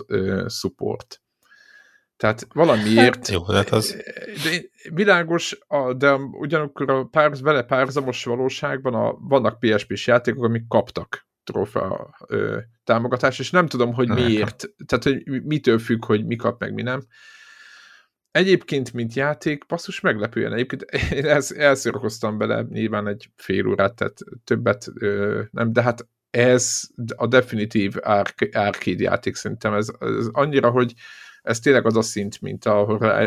support. 0.49 1.21
Tehát 2.21 2.47
valamiért... 2.53 3.17
Hát, 3.17 3.29
jó, 3.29 3.45
hát 3.45 3.69
az... 3.69 3.97
De 4.45 4.61
világos, 4.93 5.59
a, 5.67 5.95
de 5.95 6.15
ugyanakkor 6.15 6.91
a 6.91 7.05
pár, 7.05 7.33
vele 7.43 7.63
párzamos 7.63 8.25
valóságban 8.25 8.95
a, 8.95 9.17
vannak 9.19 9.59
PSP-s 9.59 10.07
játékok, 10.07 10.45
amik 10.45 10.67
kaptak 10.69 11.29
trófea 11.45 12.17
ö, 12.29 12.59
támogatást, 12.85 13.41
és 13.41 13.51
nem 13.51 13.67
tudom, 13.67 13.93
hogy 13.93 14.09
miért, 14.09 14.69
tehát 14.87 15.05
hogy 15.05 15.43
mitől 15.45 15.79
függ, 15.79 16.05
hogy 16.05 16.27
mi 16.27 16.37
kap, 16.37 16.61
meg 16.61 16.75
mi 16.75 16.83
nem. 16.83 17.03
Egyébként, 18.31 18.93
mint 18.93 19.15
játék, 19.15 19.67
basszus 19.67 20.01
meglepően. 20.01 20.53
Egyébként 20.53 20.83
én 21.19 21.27
elsz, 21.27 21.51
elszorokoztam 21.51 22.39
bele 22.39 22.65
nyilván 22.69 23.07
egy 23.07 23.31
fél 23.37 23.67
órát, 23.67 23.95
tehát 23.95 24.19
többet 24.45 24.89
ö, 24.95 25.43
nem, 25.51 25.73
de 25.73 25.83
hát 25.83 26.09
ez 26.31 26.81
a 27.17 27.27
definitív 27.27 27.95
arcade 28.01 29.03
játék 29.03 29.35
szerintem, 29.35 29.75
ez, 29.75 29.89
ez 29.99 30.27
annyira, 30.33 30.71
hogy 30.71 30.95
ez 31.43 31.61
tényleg 31.61 31.87
az 31.87 31.97
a 31.97 32.03
szint, 32.03 32.41
mint 32.41 32.65
a 32.65 32.85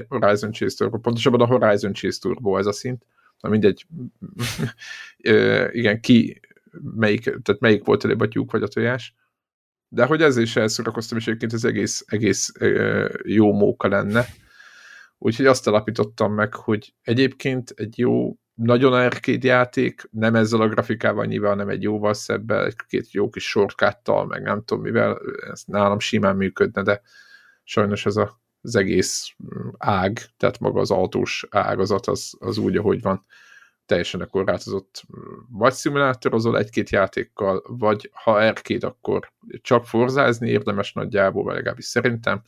Horizon 0.07 0.51
Chase 0.51 0.76
Turbo, 0.78 0.97
pontosabban 0.97 1.41
a 1.41 1.45
Horizon 1.45 1.93
Chase 1.93 2.20
Turbo 2.22 2.57
ez 2.57 2.66
a 2.66 2.72
szint, 2.72 3.05
na 3.39 3.49
mindegy, 3.49 3.86
igen, 5.72 5.99
ki, 5.99 6.39
melyik, 6.95 7.24
tehát 7.24 7.59
melyik 7.59 7.84
volt 7.84 8.05
előbb 8.05 8.20
a 8.20 8.28
tyúk 8.28 8.51
vagy 8.51 8.64
a 8.64 8.68
tojás, 8.68 9.16
de 9.88 10.05
hogy 10.05 10.22
ezzel 10.22 10.43
is 10.43 10.55
elszórakoztam, 10.55 11.18
és 11.18 11.28
egyébként 11.28 11.53
ez 11.53 11.64
egész, 11.64 12.03
egész 12.07 12.51
jó 13.24 13.53
móka 13.53 13.88
lenne, 13.88 14.26
úgyhogy 15.18 15.45
azt 15.45 15.68
alapítottam 15.68 16.34
meg, 16.34 16.53
hogy 16.53 16.93
egyébként 17.01 17.74
egy 17.76 17.97
jó, 17.97 18.38
nagyon 18.53 18.93
arcade 18.93 19.47
játék, 19.47 20.07
nem 20.11 20.36
ezzel 20.36 20.61
a 20.61 20.68
grafikával 20.68 21.26
nyilván, 21.26 21.51
hanem 21.51 21.70
egy 21.70 21.82
jóval 21.82 22.14
szebbel, 22.14 22.66
egy-két 22.66 23.11
jó 23.11 23.30
kis 23.30 23.49
sorkáttal, 23.49 24.26
meg 24.26 24.41
nem 24.41 24.64
tudom 24.64 24.84
mivel, 24.84 25.22
ez 25.51 25.64
nálam 25.66 25.99
simán 25.99 26.36
működne, 26.36 26.82
de 26.82 27.01
sajnos 27.64 28.05
ez 28.05 28.16
a, 28.16 28.41
az 28.61 28.76
egész 28.76 29.36
ág, 29.78 30.20
tehát 30.38 30.59
maga 30.59 30.80
az 30.80 30.91
autós 30.91 31.45
ágazat 31.49 32.07
az, 32.07 32.34
az 32.39 32.57
úgy, 32.57 32.78
ahogy 32.78 33.01
van, 33.01 33.26
teljesen 33.86 34.28
korlátozott. 34.32 35.03
Vagy 35.49 35.74
szimulátorozol 35.74 36.57
egy-két 36.57 36.89
játékkal, 36.89 37.64
vagy 37.68 38.09
ha 38.14 38.32
arcade, 38.32 38.88
akkor 38.88 39.32
csak 39.61 39.86
forzázni 39.86 40.49
érdemes 40.49 40.93
nagyjából, 40.93 41.43
vagy 41.43 41.55
legalábbis 41.55 41.86
szerintem. 41.86 42.41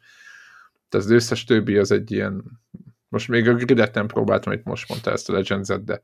Tehát 0.89 1.05
az 1.05 1.11
összes 1.11 1.43
többi 1.43 1.77
az 1.77 1.91
egy 1.91 2.11
ilyen, 2.11 2.61
most 3.07 3.27
még 3.27 3.47
a 3.47 3.53
gridet 3.53 3.93
nem 3.93 4.07
próbáltam, 4.07 4.51
amit 4.51 4.65
most 4.65 4.89
mondta 4.89 5.11
ezt 5.11 5.29
a 5.29 5.33
legends 5.33 5.67
de 5.67 6.01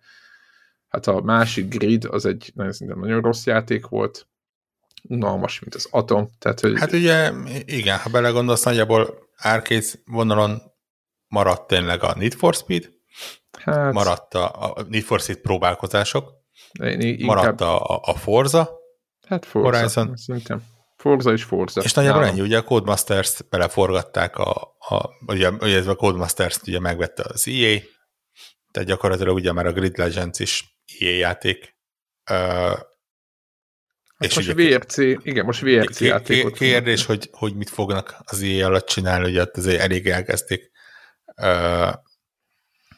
hát 0.88 1.08
a 1.08 1.22
másik 1.22 1.76
grid 1.76 2.06
az 2.06 2.26
egy 2.26 2.52
nagyon, 2.56 3.00
nagyon 3.00 3.22
rossz 3.22 3.46
játék 3.46 3.88
volt, 3.88 4.28
unalmas, 5.02 5.60
mint 5.60 5.76
az 5.76 5.88
Atom. 5.92 6.30
Tehát, 6.40 6.60
hogy... 6.60 6.80
Hát 6.80 6.92
ugye, 6.92 7.32
igen, 7.66 7.98
ha 7.98 8.10
belegondolsz, 8.10 8.64
nagyjából 8.64 9.30
arcade 9.38 9.86
vonalon 10.06 10.62
maradt 11.28 11.68
tényleg 11.68 12.04
a 12.04 12.14
Need 12.16 12.34
for 12.34 12.54
Speed, 12.54 12.90
hát... 13.60 13.94
maradt 13.94 14.34
a, 14.34 14.74
a 14.76 14.86
Need 14.90 15.04
for 15.04 15.20
Speed 15.20 15.38
próbálkozások, 15.38 16.32
inkább... 16.80 17.20
maradt 17.20 17.62
a, 17.62 18.00
a 18.04 18.14
Forza, 18.14 18.80
hát 19.28 19.46
Forza, 19.46 19.78
Horizon. 19.78 20.16
Szerintem. 20.16 20.64
Forza 20.96 21.32
és 21.32 21.44
Forza. 21.44 21.82
És 21.82 21.94
nagyjából 21.94 22.26
ennyi, 22.26 22.42
ugye 22.42 22.58
a 22.58 22.64
Codemasters-t 22.64 23.50
beleforgatták, 23.50 24.38
a, 24.38 24.52
a, 24.80 25.10
ugye, 25.28 25.50
ugye 25.50 25.84
a 25.90 25.96
Codemasters-t 25.96 26.68
ugye 26.68 26.80
megvette 26.80 27.24
az 27.28 27.48
EA, 27.48 27.80
tehát 28.72 28.90
gyakorlatilag 28.90 29.36
ugye 29.36 29.52
már 29.52 29.66
a 29.66 29.72
Grid 29.72 29.98
Legends 29.98 30.40
is 30.40 30.78
EA 31.00 31.16
játék, 31.16 31.76
és 34.22 34.36
most 34.36 34.50
ugye, 34.50 34.78
VRC, 34.78 34.98
igen, 34.98 35.46
most 35.46 35.62
VRC 35.62 36.02
játékot. 36.02 36.58
Kérdés, 36.58 37.06
hogy, 37.06 37.30
hogy 37.32 37.56
mit 37.56 37.70
fognak 37.70 38.16
az 38.24 38.42
EA 38.42 38.66
alatt 38.66 38.88
csinálni, 38.88 39.30
ugye 39.30 39.42
ott 39.42 39.58
azért 39.58 39.82
elég 39.82 40.08
elkezdték 40.08 40.72
uh, 41.42 41.94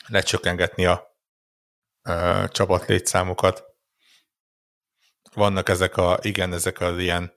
lecsökkengetni 0.08 0.86
a 0.86 1.18
uh, 2.10 2.48
csapat 2.48 2.86
létszámokat. 2.86 3.64
Vannak 5.34 5.70
ezek 5.70 5.98
a, 5.98 6.20
igen, 6.22 6.54
ezek 6.54 6.82
az 6.82 6.98
ilyen 6.98 7.34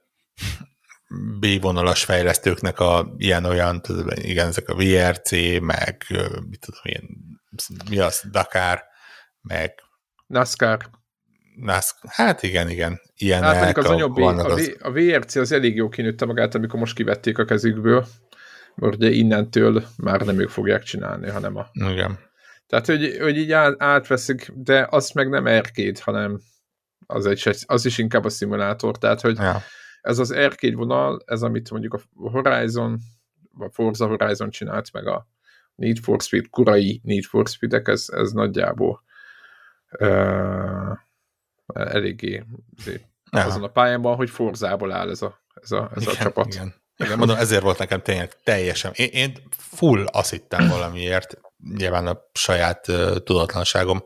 B-vonalas 1.38 2.04
fejlesztőknek 2.04 2.78
a 2.78 3.14
ilyen-olyan, 3.16 3.80
igen, 4.14 4.46
ezek 4.46 4.68
a 4.68 4.74
VRC, 4.74 5.30
meg 5.60 6.04
mit 6.48 6.60
tudom 6.60 6.82
én, 6.82 7.08
mi 7.88 7.98
az, 7.98 8.22
Dakar, 8.30 8.84
meg 9.40 9.74
NASCAR. 10.26 10.90
NASCAR. 11.56 12.10
Hát 12.14 12.42
igen, 12.42 12.70
igen. 12.70 13.00
Ilyen 13.16 13.42
hát 13.42 13.76
az, 13.76 13.84
anyobbi, 13.84 14.22
a, 14.22 14.28
az... 14.28 14.76
a 14.80 14.90
VRC 14.90 15.34
az 15.34 15.52
elég 15.52 15.76
jó 15.76 15.88
kinőtte 15.88 16.24
magát, 16.24 16.54
amikor 16.54 16.80
most 16.80 16.94
kivették 16.94 17.38
a 17.38 17.44
kezükből, 17.44 18.06
mert 18.74 18.94
ugye 18.94 19.10
innentől 19.10 19.84
már 19.96 20.20
nem 20.20 20.40
ők 20.40 20.48
fogják 20.48 20.82
csinálni, 20.82 21.30
hanem 21.30 21.56
a... 21.56 21.66
Igen. 21.72 22.18
Tehát, 22.66 22.86
hogy, 22.86 23.16
hogy 23.20 23.36
így 23.36 23.52
átveszik, 23.76 24.50
de 24.54 24.86
azt 24.90 25.14
meg 25.14 25.28
nem 25.28 25.46
erkéd, 25.46 25.98
hanem 25.98 26.40
az, 27.06 27.26
egy, 27.26 27.56
az 27.66 27.84
is 27.84 27.98
inkább 27.98 28.24
a 28.24 28.28
szimulátor, 28.28 28.98
tehát 28.98 29.20
hogy 29.20 29.36
Ja. 29.38 29.62
ez 30.00 30.18
az 30.18 30.30
arcade 30.30 30.76
vonal, 30.76 31.22
ez 31.26 31.42
amit 31.42 31.70
mondjuk 31.70 31.94
a 31.94 32.00
Horizon, 32.14 32.98
a 33.58 33.68
Forza 33.72 34.06
Horizon 34.06 34.50
csinált, 34.50 34.92
meg 34.92 35.06
a 35.06 35.26
Need 35.74 35.98
for 35.98 36.22
Speed, 36.22 36.48
korai 36.50 37.00
Need 37.04 37.24
for 37.24 37.48
Speed-ek, 37.48 37.88
ez, 37.88 38.06
ez 38.12 38.30
nagyjából 38.32 39.02
uh, 39.98 40.96
eléggé 41.74 42.44
azon 43.30 43.62
a 43.62 43.68
pályán 43.68 44.02
van, 44.02 44.16
hogy 44.16 44.30
Forzából 44.30 44.92
áll 44.92 45.10
ez 45.10 45.22
a, 45.22 45.40
ez 45.62 45.70
a, 45.70 45.90
ez 45.94 46.06
a 46.06 46.10
Igen, 46.10 46.22
csapat. 46.22 46.46
Igen. 46.54 46.74
igen, 46.96 47.18
mondom, 47.18 47.36
ezért 47.36 47.62
volt 47.62 47.78
nekem 47.78 48.02
tényleg 48.02 48.42
teljesen. 48.42 48.92
Én, 48.94 49.08
én 49.12 49.36
full 49.50 50.06
azt 50.06 50.30
hittem 50.30 50.68
valamiért, 50.68 51.38
nyilván 51.74 52.06
a 52.06 52.18
saját 52.32 52.88
uh, 52.88 53.16
tudatlanságom 53.16 54.04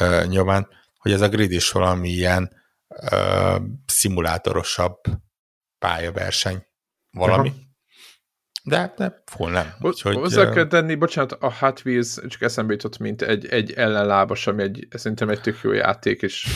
uh, 0.00 0.26
nyomán, 0.26 0.68
hogy 0.98 1.12
ez 1.12 1.20
a 1.20 1.28
grid 1.28 1.50
is 1.50 1.70
valami 1.70 2.08
ilyen 2.08 2.52
uh, 2.88 3.62
szimulátorosabb 3.86 5.00
pályaverseny 5.78 6.66
valami. 7.10 7.48
Aha. 7.48 7.58
De, 8.64 8.94
de 8.96 9.22
full 9.26 9.50
nem. 9.50 9.66
Úgyhogy, 9.80 10.14
Hozzá 10.14 10.50
kell 10.50 10.66
tenni, 10.66 10.94
bocsánat, 10.94 11.32
a 11.32 11.52
Hot 11.54 11.82
Wheels 11.84 12.18
csak 12.28 12.42
eszembe 12.42 12.72
jutott, 12.72 12.98
mint 12.98 13.22
egy, 13.22 13.46
egy 13.46 13.72
ellenlábas, 13.72 14.46
ami 14.46 14.62
egy, 14.62 14.86
szerintem 14.90 15.28
egy 15.28 15.40
tök 15.40 15.60
jó 15.62 15.72
játék, 15.72 16.22
és, 16.22 16.46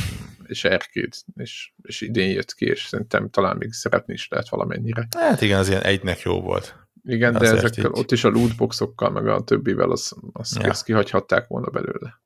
és 0.46 0.64
arcade, 0.64 1.16
és, 1.34 1.72
és 1.82 2.00
idén 2.00 2.30
jött 2.30 2.54
ki, 2.54 2.66
és 2.66 2.84
szerintem 2.84 3.30
talán 3.30 3.56
még 3.56 3.72
szeretni 3.72 4.12
is 4.12 4.28
lehet 4.28 4.48
valamennyire. 4.48 5.06
Hát 5.16 5.40
igen, 5.40 5.58
az 5.58 5.68
ilyen 5.68 5.82
egynek 5.82 6.20
jó 6.20 6.40
volt. 6.40 6.88
Igen, 7.02 7.32
de 7.32 7.50
ezekkel, 7.50 7.84
így. 7.84 7.98
ott 7.98 8.10
is 8.10 8.24
a 8.24 8.28
lootboxokkal, 8.28 9.10
meg 9.10 9.26
a 9.26 9.44
többivel, 9.44 9.90
az, 9.90 10.12
az 10.32 10.58
Ja. 10.60 10.72
kihagyhatták 10.84 11.46
volna 11.46 11.70
belőle. 11.70 12.22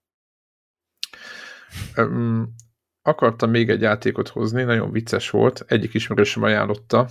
Um, 1.97 2.55
akartam 3.03 3.51
még 3.51 3.70
egy 3.70 3.81
játékot 3.81 4.29
hozni, 4.29 4.62
nagyon 4.62 4.91
vicces 4.93 5.31
volt, 5.31 5.64
egyik 5.66 5.95
ismerősöm 5.95 6.43
ajánlotta, 6.43 7.09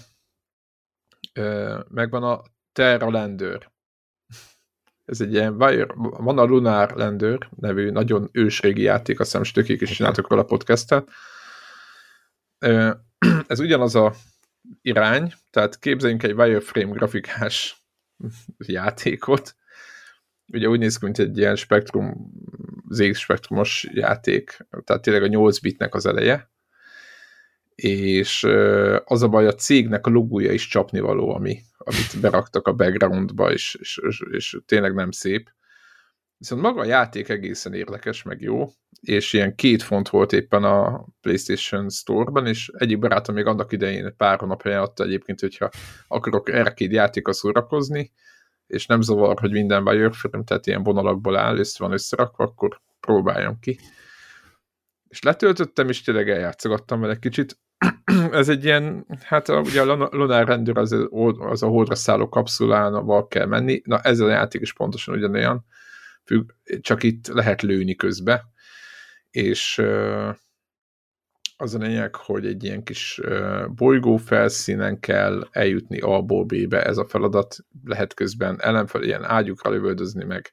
megvan 1.90 2.24
a 2.24 2.44
Terra 2.78 3.10
Lander. 3.10 3.72
Ez 5.06 5.22
egy 5.22 5.34
ilyen, 5.34 5.58
van 5.98 6.38
a 6.38 6.44
Lunar 6.44 6.92
Lander 6.92 7.50
nevű 7.56 7.90
nagyon 7.90 8.30
ősrégi 8.32 8.82
játék, 8.82 9.20
azt 9.20 9.30
hiszem 9.30 9.44
stökék 9.44 9.82
is 9.82 9.92
csináltak 9.92 10.30
róla 10.30 10.44
podcastet. 10.44 11.10
Ez 13.48 13.60
ugyanaz 13.60 13.96
a 13.96 14.14
irány, 14.82 15.34
tehát 15.50 15.80
képzeljünk 15.80 16.24
egy 16.24 16.34
wireframe 16.34 16.94
grafikás 16.94 17.86
játékot, 18.58 19.56
ugye 20.54 20.68
úgy 20.68 20.80
néz 20.80 20.98
ki, 20.98 21.06
mint 21.06 21.20
egy 21.20 21.38
ilyen 21.38 21.56
spektrum, 21.56 22.32
ZX 22.90 23.20
spektrumos 23.20 23.88
játék, 23.92 24.68
tehát 24.84 25.02
tényleg 25.02 25.24
a 25.24 25.28
8 25.28 25.60
bitnek 25.60 25.96
az 25.96 26.06
eleje, 26.06 26.52
és 27.82 28.44
az 29.04 29.22
a 29.22 29.28
baj, 29.28 29.48
a 29.48 29.54
cégnek 29.54 30.08
a 30.08 30.10
logója 30.10 30.52
is 30.52 30.68
csapnivaló, 30.68 31.36
ami, 31.36 31.60
amit 31.78 32.20
beraktak 32.22 32.68
a 32.68 32.74
backgroundba, 32.74 33.52
és, 33.52 33.78
és, 33.80 34.00
és, 34.08 34.24
és 34.32 34.58
tényleg 34.66 34.94
nem 34.94 35.12
szép. 35.12 35.50
Viszont 36.38 36.62
maga 36.62 36.82
a 36.82 36.86
játék 36.86 37.30
egészen 37.30 37.74
érdekes, 37.74 38.24
meg 38.24 38.42
jó, 38.42 38.70
és 39.02 39.34
ilyen 39.34 39.56
két 39.56 39.82
font 39.82 40.10
volt 40.10 40.34
éppen 40.34 40.64
a 40.64 41.06
PlayStation 41.22 41.90
Store-ban, 41.90 42.48
és 42.48 42.72
egyik 42.78 43.00
barátom 43.00 43.36
még 43.36 43.46
annak 43.46 43.72
idején 43.72 44.14
pár 44.18 44.40
hónap 44.40 44.62
ajánlotta 44.66 45.04
egyébként, 45.04 45.40
hogyha 45.40 45.70
akarok 46.08 46.48
arcade 46.48 46.94
játéka 46.94 47.34
szórakozni, 47.34 48.12
és 48.68 48.86
nem 48.86 49.02
zavar, 49.02 49.40
hogy 49.40 49.52
minden 49.52 49.88
wireframe, 49.88 50.44
tehát 50.44 50.68
ilyen 50.68 50.84
vonalakból 50.84 51.38
áll, 51.38 51.58
össze 51.58 51.84
van 51.84 51.94
összerakva, 51.94 52.44
akkor 52.44 52.82
próbáljam 53.00 53.60
ki. 53.60 53.80
És 55.08 55.22
letöltöttem, 55.22 55.90
és 55.90 56.02
tényleg 56.02 56.30
eljátszogattam 56.30 57.02
vele 57.02 57.20
kicsit. 57.20 57.60
Ez 58.32 58.50
egy 58.50 58.64
ilyen, 58.64 59.06
hát 59.24 59.50
a, 59.50 59.60
ugye 59.60 59.82
a 59.82 60.10
Lunar 60.12 60.48
Render 60.48 60.78
az, 60.78 60.96
az 61.38 61.64
a 61.64 61.68
holdra 61.68 61.96
szálló 61.96 62.30
kapszulával 62.30 63.28
kell 63.28 63.46
menni, 63.46 63.82
na 63.86 64.00
ez 64.00 64.20
a 64.20 64.30
játék 64.30 64.62
is 64.62 64.74
pontosan 64.74 65.16
ugyanolyan, 65.16 65.66
függ, 66.26 66.50
csak 66.82 67.04
itt 67.04 67.28
lehet 67.28 67.62
lőni 67.62 67.96
közbe, 67.96 68.46
és 69.30 69.82
az 71.58 71.76
a 71.76 71.78
lényeg, 71.78 72.16
hogy 72.16 72.46
egy 72.46 72.64
ilyen 72.64 72.84
kis 72.84 73.22
bolygó 73.68 74.18
felszínen 74.18 75.00
kell 75.00 75.48
eljutni 75.52 76.00
A-ból 76.00 76.46
B-be, 76.46 76.84
ez 76.84 76.98
a 76.98 77.06
feladat, 77.06 77.56
lehet 77.84 78.14
közben 78.14 78.62
ellenfel 78.62 79.04
ilyen 79.04 79.24
ágyukra 79.24 79.70
lövöldözni, 79.70 80.24
meg 80.24 80.52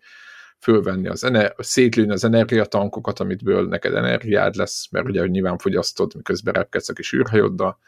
fölvenni 0.65 1.09
az 1.09 1.25
ener- 1.25 1.55
szétlőni 1.59 2.12
az 2.12 2.25
energiatankokat, 2.25 3.21
amitből 3.21 3.69
neked 3.69 3.95
energiád 3.95 4.55
lesz, 4.55 4.91
mert 4.91 5.07
ugye 5.07 5.27
nyilván 5.27 5.59
fogyasztod, 5.59 6.15
miközben 6.15 6.55
repkedsz 6.55 6.89
a 6.89 6.93
kis 6.93 7.12
űrhajóddal, 7.12 7.79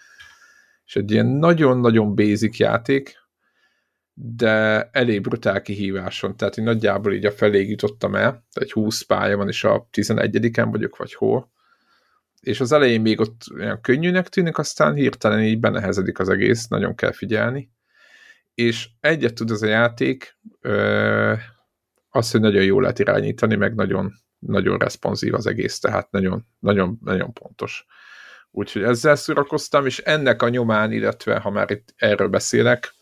és 0.87 0.97
egy 0.97 1.11
ilyen 1.11 1.27
nagyon-nagyon 1.27 2.15
basic 2.15 2.59
játék, 2.59 3.25
de 4.15 4.89
elég 4.93 5.21
brutál 5.21 5.63
kihíváson, 5.63 6.37
tehát 6.37 6.57
én 6.57 6.65
nagyjából 6.65 7.13
így 7.13 7.27
a 7.27 7.33
feléig 7.33 7.71
jutottam 7.71 8.15
el, 8.15 8.45
egy 8.53 8.73
20 8.73 9.03
pálya 9.03 9.37
van, 9.37 9.49
és 9.49 9.65
a 9.65 9.89
11-en 9.93 10.69
vagyok, 10.71 10.97
vagy 10.97 11.15
hol, 11.15 11.51
és 12.41 12.61
az 12.61 12.73
elején 12.73 13.01
még 13.01 13.21
ott 13.21 13.43
olyan 13.59 13.81
könnyűnek 13.81 14.29
tűnik, 14.29 14.59
aztán 14.59 14.95
hirtelen 14.95 15.43
így 15.43 15.61
benehezedik 15.61 16.19
az 16.19 16.29
egész, 16.29 16.67
nagyon 16.67 16.95
kell 16.95 17.13
figyelni, 17.13 17.71
és 18.55 18.89
egyet 19.01 19.35
tud 19.35 19.51
ez 19.51 19.63
a 19.63 19.67
játék, 19.67 20.39
az, 22.17 22.31
hogy 22.31 22.41
nagyon 22.41 22.65
jól 22.65 22.81
lehet 22.81 22.99
irányítani, 22.99 23.57
meg 23.57 23.75
nagyon, 23.75 24.13
nagyon 24.39 24.79
responsív 24.79 25.35
az 25.35 25.47
egész, 25.47 25.79
tehát 25.79 26.11
nagyon, 26.11 26.47
nagyon, 26.59 26.99
nagyon 27.03 27.33
pontos. 27.33 27.87
Úgyhogy 28.51 28.83
ezzel 28.83 29.17
szórakoztam, 29.17 29.87
és 29.87 29.99
ennek 29.99 30.43
a 30.43 30.49
nyomán, 30.49 30.93
illetve 30.93 31.39
ha 31.39 31.51
már 31.51 31.71
itt 31.71 31.95
erről 31.97 32.29
beszélek, 32.29 32.95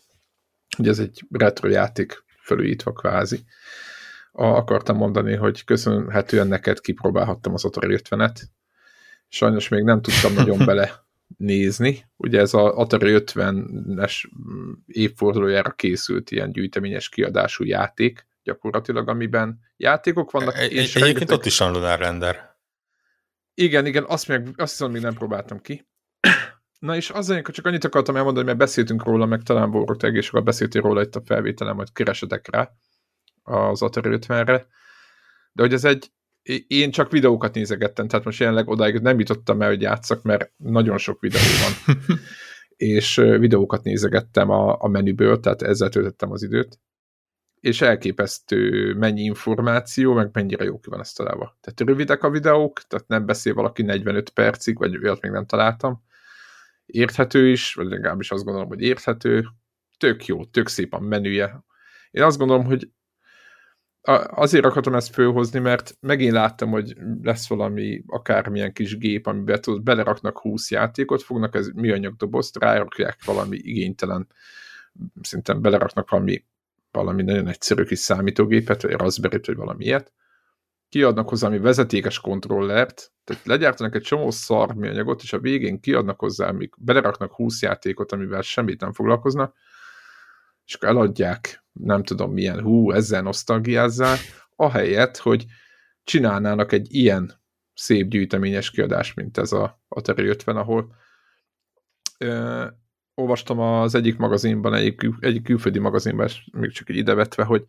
hogy 0.77 0.87
ez 0.87 0.99
egy 0.99 1.25
retro 1.29 1.69
játék 1.69 2.23
felújítva 2.37 2.93
kvázi, 2.93 3.45
a, 4.31 4.45
akartam 4.45 4.97
mondani, 4.97 5.35
hogy 5.35 5.63
köszönhetően 5.63 6.47
neked 6.47 6.79
kipróbálhattam 6.79 7.53
az 7.53 7.65
Atari 7.65 7.99
50-et. 8.03 8.41
Sajnos 9.27 9.67
még 9.67 9.83
nem 9.83 10.01
tudtam 10.01 10.33
nagyon 10.33 10.65
bele 10.65 11.05
nézni. 11.37 12.05
Ugye 12.17 12.39
ez 12.39 12.53
az 12.53 12.73
Atari 12.73 13.15
50-es 13.17 14.23
évfordulójára 14.87 15.71
készült 15.71 16.31
ilyen 16.31 16.51
gyűjteményes 16.51 17.09
kiadású 17.09 17.63
játék, 17.63 18.27
gyakorlatilag, 18.45 19.09
amiben 19.09 19.59
játékok 19.77 20.31
vannak. 20.31 20.57
Egy, 20.57 20.71
és 20.71 20.77
egyébként 20.77 21.03
rengeteg- 21.05 21.37
ott 21.37 21.45
is 21.45 21.57
van 21.57 21.71
Lunar 21.71 21.99
Render. 21.99 22.55
igen, 23.53 23.85
igen, 23.85 24.03
azt, 24.07 24.27
még, 24.27 24.41
azt 24.55 24.71
hiszem, 24.71 24.91
még 24.91 25.01
nem 25.01 25.13
próbáltam 25.13 25.61
ki. 25.61 25.87
Na 26.79 26.95
és 26.95 27.09
az 27.09 27.27
hogy 27.27 27.41
csak 27.41 27.65
annyit 27.65 27.83
akartam 27.83 28.15
elmondani, 28.15 28.45
mert 28.45 28.57
beszéltünk 28.57 29.03
róla, 29.03 29.25
meg 29.25 29.41
talán 29.41 29.71
Borok, 29.71 29.97
te 29.97 30.07
egész 30.07 30.29
beszéltél 30.29 30.81
róla 30.81 31.01
itt 31.01 31.15
a 31.15 31.21
felvételem, 31.25 31.75
hogy 31.75 31.91
keresetek 31.91 32.47
rá 32.51 32.71
az 33.43 33.81
Atari 33.81 34.17
50-re. 34.21 34.67
De 35.51 35.61
hogy 35.61 35.73
ez 35.73 35.83
egy, 35.85 36.11
én 36.67 36.91
csak 36.91 37.11
videókat 37.11 37.53
nézegettem, 37.53 38.07
tehát 38.07 38.25
most 38.25 38.39
jelenleg 38.39 38.67
odáig 38.67 38.99
nem 38.99 39.19
jutottam 39.19 39.61
el, 39.61 39.67
hogy 39.67 39.81
játszak, 39.81 40.23
mert 40.23 40.51
nagyon 40.57 40.97
sok 40.97 41.19
videó 41.19 41.41
van. 41.61 41.97
és 42.75 43.15
videókat 43.15 43.83
nézegettem 43.83 44.49
a, 44.49 44.75
a 44.79 44.87
menüből, 44.87 45.39
tehát 45.39 45.61
ezzel 45.61 45.89
töltöttem 45.89 46.31
az 46.31 46.43
időt. 46.43 46.79
És 47.65 47.81
elképesztő 47.81 48.93
mennyi 48.93 49.21
információ, 49.21 50.13
meg 50.13 50.29
mennyire 50.33 50.63
jó 50.63 50.79
ki 50.79 50.89
van 50.89 50.99
ezt 50.99 51.17
találva. 51.17 51.57
Tehát 51.61 51.79
rövidek 51.79 52.23
a 52.23 52.29
videók, 52.29 52.81
tehát 52.81 53.07
nem 53.07 53.25
beszél 53.25 53.53
valaki 53.53 53.83
45 53.83 54.29
percig, 54.29 54.77
vagy 54.77 54.97
olyat 54.97 55.21
még 55.21 55.31
nem 55.31 55.45
találtam. 55.45 56.03
Érthető 56.85 57.49
is, 57.49 57.73
vagy 57.73 57.87
legalábbis 57.87 58.31
azt 58.31 58.43
gondolom, 58.43 58.67
hogy 58.67 58.81
érthető. 58.81 59.45
Tök 59.97 60.25
jó, 60.25 60.45
tök 60.45 60.67
szép 60.67 60.93
a 60.93 60.99
menüje. 60.99 61.63
Én 62.11 62.23
azt 62.23 62.37
gondolom, 62.37 62.65
hogy 62.65 62.89
azért 64.25 64.65
akartam 64.65 64.95
ezt 64.95 65.13
fölhozni, 65.13 65.59
mert 65.59 65.97
megint 65.99 66.33
láttam, 66.33 66.69
hogy 66.69 66.95
lesz 67.21 67.47
valami 67.47 68.03
akármilyen 68.07 68.73
kis 68.73 68.97
gép, 68.97 69.27
amiben 69.27 69.61
tudod, 69.61 69.83
beleraknak 69.83 70.39
20 70.39 70.71
játékot, 70.71 71.23
fognak 71.23 71.55
ez 71.55 71.67
műanyag 71.67 72.15
dobozt, 72.15 72.57
rárakják 72.57 73.23
valami 73.25 73.57
igénytelen, 73.57 74.27
szerintem 75.21 75.61
beleraknak 75.61 76.09
valami, 76.09 76.45
valami 76.95 77.23
nagyon 77.23 77.47
egyszerű 77.47 77.83
kis 77.83 77.99
számítógépet, 77.99 78.81
vagy 78.81 78.91
raspberry 78.91 79.39
vagy 79.45 79.55
valami 79.55 79.85
ilyet, 79.85 80.13
kiadnak 80.89 81.29
hozzá 81.29 81.47
valami 81.47 81.65
vezetékes 81.65 82.19
kontrollert, 82.19 83.11
tehát 83.23 83.45
legyártanak 83.45 83.95
egy 83.95 84.01
csomó 84.01 84.31
szar 84.31 84.73
műanyagot, 84.73 85.21
és 85.21 85.33
a 85.33 85.39
végén 85.39 85.79
kiadnak 85.79 86.19
hozzá, 86.19 86.47
amik 86.47 86.73
beleraknak 86.77 87.33
20 87.33 87.61
játékot, 87.61 88.11
amivel 88.11 88.41
semmit 88.41 88.81
nem 88.81 88.93
foglalkoznak, 88.93 89.55
és 90.65 90.73
akkor 90.73 90.89
eladják, 90.89 91.63
nem 91.71 92.03
tudom 92.03 92.31
milyen, 92.31 92.61
hú, 92.61 92.91
ezzel 92.91 93.21
nosztalgiázzál, 93.21 94.17
ahelyett, 94.55 95.17
hogy 95.17 95.45
csinálnának 96.03 96.71
egy 96.71 96.93
ilyen 96.93 97.33
szép 97.73 98.07
gyűjteményes 98.07 98.71
kiadás, 98.71 99.13
mint 99.13 99.37
ez 99.37 99.51
a 99.51 99.81
Atari 99.87 100.27
50, 100.27 100.57
ahol 100.57 100.95
olvastam 103.15 103.59
az 103.59 103.95
egyik 103.95 104.17
magazinban, 104.17 104.73
egyik, 104.73 105.01
egyik 105.19 105.43
külföldi 105.43 105.79
magazinban, 105.79 106.29
még 106.51 106.71
csak 106.71 106.89
egy 106.89 106.95
idevetve, 106.95 107.43
hogy 107.43 107.65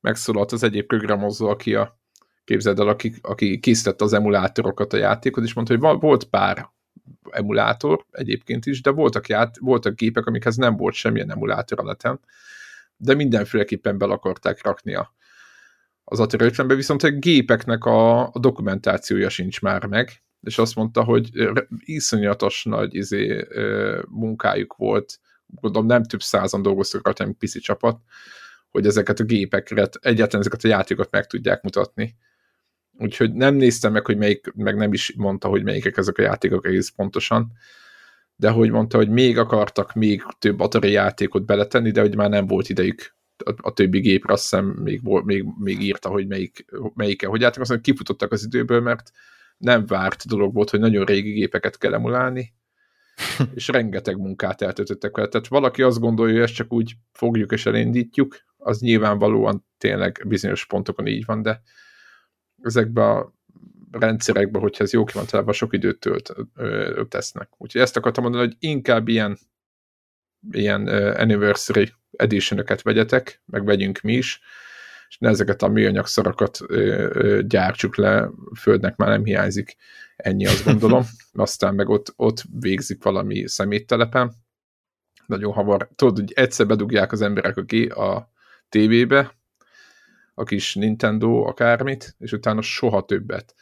megszólalt 0.00 0.52
az 0.52 0.62
egyik 0.62 0.86
programozó, 0.86 1.48
aki 1.48 1.74
a 1.74 1.98
képzeld 2.44 2.78
el, 2.78 2.88
aki, 2.88 3.14
aki 3.22 3.58
készítette 3.58 4.04
az 4.04 4.12
emulátorokat 4.12 4.92
a 4.92 4.96
játékot, 4.96 5.44
és 5.44 5.52
mondta, 5.52 5.76
hogy 5.76 6.00
volt 6.00 6.24
pár 6.24 6.68
emulátor 7.30 8.04
egyébként 8.10 8.66
is, 8.66 8.80
de 8.80 8.90
voltak, 8.90 9.28
ját, 9.28 9.58
voltak 9.58 9.94
gépek, 9.94 10.26
amikhez 10.26 10.56
nem 10.56 10.76
volt 10.76 10.94
semmilyen 10.94 11.30
emulátor 11.30 11.80
a 11.80 11.82
neten, 11.82 12.20
de 12.96 13.14
mindenféleképpen 13.14 13.98
bel 13.98 14.10
akarták 14.10 14.64
rakni 14.64 14.94
a, 14.94 15.14
az 16.04 16.20
Atari 16.20 16.44
50 16.44 16.68
viszont 16.68 17.02
a 17.02 17.10
gépeknek 17.10 17.84
a, 17.84 18.26
a 18.26 18.38
dokumentációja 18.38 19.28
sincs 19.28 19.60
már 19.60 19.86
meg, 19.86 20.22
és 20.40 20.58
azt 20.58 20.74
mondta, 20.74 21.04
hogy 21.04 21.30
iszonyatos 21.84 22.64
nagy 22.64 22.94
izé, 22.94 23.46
munkájuk 24.08 24.76
volt, 24.76 25.20
gondolom 25.46 25.86
nem 25.86 26.04
több 26.04 26.22
százan 26.22 26.62
dolgoztak 26.62 27.04
rajta, 27.04 27.22
hanem 27.22 27.38
pici 27.38 27.60
csapat, 27.60 28.00
hogy 28.70 28.86
ezeket 28.86 29.20
a 29.20 29.24
gépeket, 29.24 29.98
egyáltalán 30.00 30.40
ezeket 30.40 30.64
a 30.64 30.68
játékokat 30.68 31.10
meg 31.10 31.26
tudják 31.26 31.62
mutatni. 31.62 32.16
Úgyhogy 32.98 33.32
nem 33.32 33.54
néztem 33.54 33.92
meg, 33.92 34.06
hogy 34.06 34.16
melyik, 34.16 34.52
meg 34.54 34.76
nem 34.76 34.92
is 34.92 35.14
mondta, 35.16 35.48
hogy 35.48 35.62
melyikek 35.62 35.96
ezek 35.96 36.18
a 36.18 36.22
játékok 36.22 36.66
egész 36.66 36.88
pontosan, 36.88 37.52
de 38.36 38.50
hogy 38.50 38.70
mondta, 38.70 38.96
hogy 38.96 39.08
még 39.08 39.38
akartak 39.38 39.94
még 39.94 40.22
több 40.38 40.60
Atari 40.60 40.90
játékot 40.90 41.44
beletenni, 41.44 41.90
de 41.90 42.00
hogy 42.00 42.16
már 42.16 42.28
nem 42.28 42.46
volt 42.46 42.68
idejük 42.68 43.16
a, 43.44 43.52
a 43.56 43.72
többi 43.72 44.00
gépre, 44.00 44.32
azt 44.32 44.42
hiszem 44.42 44.66
még, 44.66 45.00
még, 45.24 45.44
még 45.58 45.82
írta, 45.82 46.08
hogy 46.08 46.26
melyik, 46.26 46.64
melyike, 46.94 47.26
hogy 47.26 47.40
játék, 47.40 47.60
azt 47.60 47.70
mondja, 47.70 47.92
kifutottak 47.92 48.32
az 48.32 48.44
időből, 48.44 48.80
mert 48.80 49.10
nem 49.58 49.86
várt 49.86 50.26
dolog 50.26 50.54
volt, 50.54 50.70
hogy 50.70 50.80
nagyon 50.80 51.04
régi 51.04 51.32
gépeket 51.32 51.78
kell 51.78 51.94
emulálni, 51.94 52.54
és 53.54 53.68
rengeteg 53.68 54.16
munkát 54.16 54.62
eltöltöttek 54.62 55.16
vele. 55.16 55.28
Tehát 55.28 55.48
valaki 55.48 55.82
azt 55.82 55.98
gondolja, 55.98 56.34
hogy 56.34 56.42
ezt 56.42 56.54
csak 56.54 56.72
úgy 56.72 56.94
fogjuk 57.12 57.52
és 57.52 57.66
elindítjuk, 57.66 58.46
az 58.56 58.80
nyilvánvalóan 58.80 59.66
tényleg 59.78 60.24
bizonyos 60.26 60.66
pontokon 60.66 61.06
így 61.06 61.24
van, 61.24 61.42
de 61.42 61.62
ezekben 62.62 63.16
a 63.16 63.32
rendszerekben, 63.90 64.60
hogyha 64.60 64.84
ez 64.84 64.92
jó 64.92 65.04
ki 65.04 65.12
van 65.12 65.26
találva, 65.26 65.52
sok 65.52 65.74
időt 65.74 65.98
tölt, 65.98 66.34
ö, 66.54 67.02
tesznek. 67.08 67.48
Úgyhogy 67.56 67.80
ezt 67.80 67.96
akartam 67.96 68.22
mondani, 68.22 68.44
hogy 68.44 68.56
inkább 68.58 69.08
ilyen, 69.08 69.38
ilyen 70.50 70.82
uh, 70.82 71.20
anniversary 71.20 71.92
edition 72.12 72.64
vegyetek, 72.82 73.42
meg 73.46 73.64
vegyünk 73.64 74.00
mi 74.00 74.12
is, 74.12 74.40
és 75.08 75.18
ne 75.18 75.28
ezeket 75.28 75.62
a 75.62 75.68
műanyag 75.68 76.06
szarakat 76.06 76.58
gyártsuk 77.46 77.96
le, 77.96 78.30
földnek 78.60 78.96
már 78.96 79.08
nem 79.08 79.24
hiányzik, 79.24 79.76
ennyi 80.16 80.46
azt 80.46 80.64
gondolom, 80.64 81.04
aztán 81.32 81.74
meg 81.74 81.88
ott, 81.88 82.12
ott 82.16 82.42
végzik 82.60 83.02
valami 83.02 83.48
szeméttelepen, 83.48 84.34
nagyon 85.26 85.52
hamar, 85.52 85.88
tudod, 85.94 86.16
hogy 86.18 86.32
egyszer 86.32 86.66
bedugják 86.66 87.12
az 87.12 87.20
emberek 87.20 87.56
a, 87.56 88.04
a 88.04 88.30
tévébe, 88.68 89.36
a 90.34 90.44
kis 90.44 90.74
Nintendo 90.74 91.46
akármit, 91.46 92.14
és 92.18 92.32
utána 92.32 92.62
soha 92.62 93.04
többet. 93.04 93.54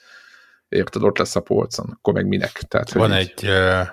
Érted, 0.68 1.02
ott 1.02 1.18
lesz 1.18 1.36
a 1.36 1.40
polcon, 1.40 1.90
akkor 1.90 2.12
meg 2.12 2.26
minek? 2.26 2.52
Tehát, 2.52 2.92
Van 2.92 3.12
egy 3.12 3.34
így... 3.42 3.48
uh, 3.48 3.86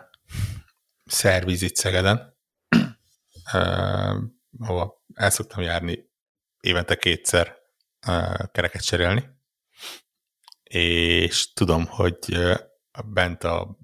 szerviz 1.05 1.61
itt 1.61 1.75
Szegeden, 1.75 2.35
uh, 3.53 4.23
ahol 4.59 5.01
el 5.13 5.29
szoktam 5.29 5.63
járni 5.63 6.11
évente 6.63 6.95
kétszer 6.95 7.57
kereket 8.51 8.85
cserélni, 8.85 9.23
és 10.63 11.53
tudom, 11.53 11.85
hogy 11.85 12.17
bent 13.05 13.43
a 13.43 13.77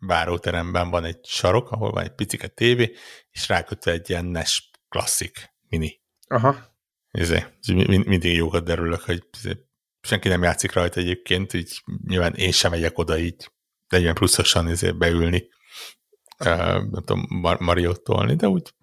váróteremben 0.00 0.90
van 0.90 1.04
egy 1.04 1.24
sarok, 1.24 1.70
ahol 1.70 1.90
van 1.90 2.04
egy 2.04 2.14
picike 2.14 2.48
tévé, 2.48 2.94
és 3.30 3.48
rákötve 3.48 3.92
egy 3.92 4.10
ilyen 4.10 4.24
NES 4.24 4.70
klasszik 4.88 5.54
mini. 5.68 6.00
Aha. 6.28 6.74
Izé, 7.10 7.44
mindig 7.86 8.34
jókat 8.34 8.64
derülök, 8.64 9.00
hogy 9.00 9.24
izé, 9.36 9.52
senki 10.00 10.28
nem 10.28 10.42
játszik 10.42 10.72
rajta 10.72 11.00
egyébként, 11.00 11.52
így 11.52 11.82
nyilván 12.06 12.34
én 12.34 12.52
sem 12.52 12.70
megyek 12.70 12.98
oda 12.98 13.18
így 13.18 13.50
40 13.88 14.14
pluszosan 14.14 14.68
izé 14.68 14.90
beülni, 14.90 15.48
uh, 16.38 16.46
nem 16.90 17.04
tudom, 17.04 17.26
Mariót 17.58 18.02
tolni, 18.02 18.34
de 18.34 18.48
úgy 18.48 18.74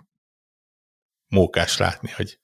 mókás 1.28 1.78
látni, 1.78 2.12
hogy 2.12 2.42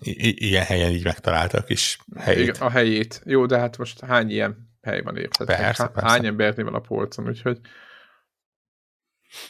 I- 0.00 0.46
ilyen 0.46 0.64
helyen 0.64 0.90
így 0.90 1.04
megtaláltak 1.04 1.60
a 1.60 1.64
kis 1.64 1.98
helyét. 2.16 2.56
A 2.56 2.70
helyét. 2.70 3.22
Jó, 3.24 3.46
de 3.46 3.58
hát 3.58 3.78
most 3.78 4.00
hány 4.00 4.30
ilyen 4.30 4.68
hely 4.80 5.00
van 5.00 5.16
érted? 5.16 5.46
Persze, 5.46 5.82
Há- 5.82 5.92
persze. 5.92 6.08
Hány 6.08 6.26
embernél 6.26 6.64
van 6.64 6.74
a 6.74 6.80
polcon, 6.80 7.28
úgyhogy 7.28 7.60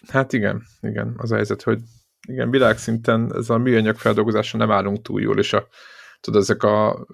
hát 0.08 0.32
igen, 0.32 0.62
igen, 0.80 1.14
az 1.16 1.32
a 1.32 1.34
helyzet, 1.34 1.62
hogy 1.62 1.80
igen, 2.28 2.50
világszinten 2.50 3.32
ez 3.34 3.50
a 3.50 3.58
műanyag 3.58 3.96
feldolgozása 3.96 4.56
nem 4.56 4.70
állunk 4.70 5.02
túl 5.02 5.20
jól, 5.20 5.38
és 5.38 5.52
a, 5.52 5.68
tudod, 6.20 6.42
ezek 6.42 6.62
a, 6.62 7.06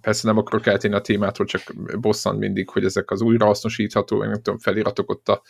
persze 0.00 0.26
nem 0.26 0.38
akarok 0.38 0.66
eltérni 0.66 0.96
a 0.96 1.00
témától, 1.00 1.46
csak 1.46 1.62
bosszant 2.00 2.38
mindig, 2.38 2.68
hogy 2.68 2.84
ezek 2.84 3.10
az 3.10 3.20
újrahasznosítható, 3.20 4.24
nem 4.24 4.42
tudom, 4.42 4.58
feliratok 4.58 5.10
ott 5.10 5.28
a 5.28 5.42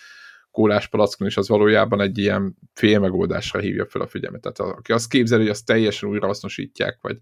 kólás 0.51 0.89
palackon, 0.89 1.29
és 1.29 1.37
az 1.37 1.49
valójában 1.49 2.01
egy 2.01 2.19
ilyen 2.19 2.57
félmegoldásra 2.73 3.61
hívja 3.61 3.87
fel 3.87 4.01
a 4.01 4.07
figyelmet. 4.07 4.41
Tehát 4.41 4.75
aki 4.77 4.93
azt 4.93 5.09
képzeli, 5.09 5.41
hogy 5.41 5.51
azt 5.51 5.67
teljesen 5.67 6.09
újrahasznosítják, 6.09 6.99
vagy 7.01 7.19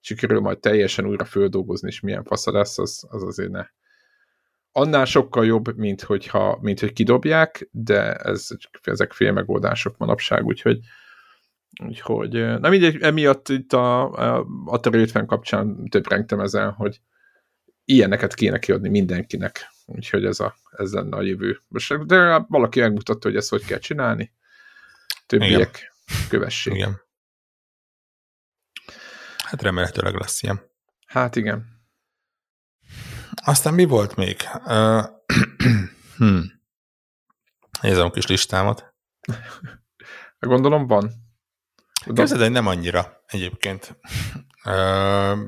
sikerül 0.00 0.40
majd 0.40 0.58
teljesen 0.58 1.06
újra 1.06 1.24
földolgozni, 1.24 1.88
és 1.88 2.00
milyen 2.00 2.24
fasza 2.24 2.52
lesz, 2.52 2.78
az, 2.78 3.06
az 3.08 3.22
azért 3.22 3.50
ne. 3.50 3.66
Annál 4.72 5.04
sokkal 5.04 5.46
jobb, 5.46 5.76
mint, 5.76 6.02
hogyha, 6.02 6.58
mint 6.60 6.80
hogy 6.80 6.92
kidobják, 6.92 7.68
de 7.70 8.14
ez, 8.14 8.48
ezek 8.82 9.12
félmegoldások 9.12 9.96
manapság, 9.98 10.44
úgyhogy 10.44 10.78
Úgyhogy 11.86 12.32
nem 12.60 12.72
így, 12.72 12.98
emiatt 13.00 13.48
itt 13.48 13.72
a, 13.72 14.10
a 14.12 14.46
Atari 14.64 14.98
50 14.98 15.26
kapcsán 15.26 15.88
több 15.88 16.04
ezen, 16.28 16.70
hogy 16.72 17.00
ilyeneket 17.84 18.34
kéne 18.34 18.58
kiadni 18.58 18.88
mindenkinek. 18.88 19.71
Úgyhogy 19.86 20.24
ez, 20.24 20.40
a, 20.40 20.56
ez 20.70 20.92
lenne 20.92 21.16
a 21.16 21.22
jövő. 21.22 21.60
Most, 21.68 22.06
de 22.06 22.44
valaki 22.48 22.80
megmutatta, 22.80 23.28
hogy 23.28 23.36
ezt 23.36 23.48
hogy 23.48 23.64
kell 23.64 23.78
csinálni. 23.78 24.32
Többiek 25.26 25.50
Igen. 25.78 26.28
kövessék. 26.28 26.74
Igen. 26.74 27.00
Hát 29.36 29.62
remélhetőleg 29.62 30.14
lesz 30.14 30.42
ilyen. 30.42 30.70
Hát 31.06 31.36
igen. 31.36 31.80
Aztán 33.44 33.74
mi 33.74 33.84
volt 33.84 34.16
még? 34.16 34.36
Uh, 34.64 35.04
hmm. 36.16 36.60
Nézem 37.80 38.06
a 38.06 38.10
kis 38.10 38.26
listámat. 38.26 38.94
Gondolom 40.38 40.86
van. 40.86 41.10
Képzeld, 42.04 42.40
hogy 42.40 42.50
nem 42.50 42.66
annyira 42.66 43.22
egyébként. 43.26 43.98
Uh, 44.64 45.38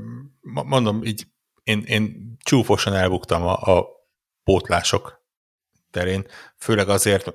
mondom, 0.42 1.04
így 1.04 1.26
én, 1.62 1.82
én 1.82 2.34
csúfosan 2.38 2.94
elbuktam 2.94 3.42
a, 3.42 3.78
a 3.78 3.86
pótlások 4.44 5.22
terén, 5.90 6.26
főleg 6.56 6.88
azért 6.88 7.32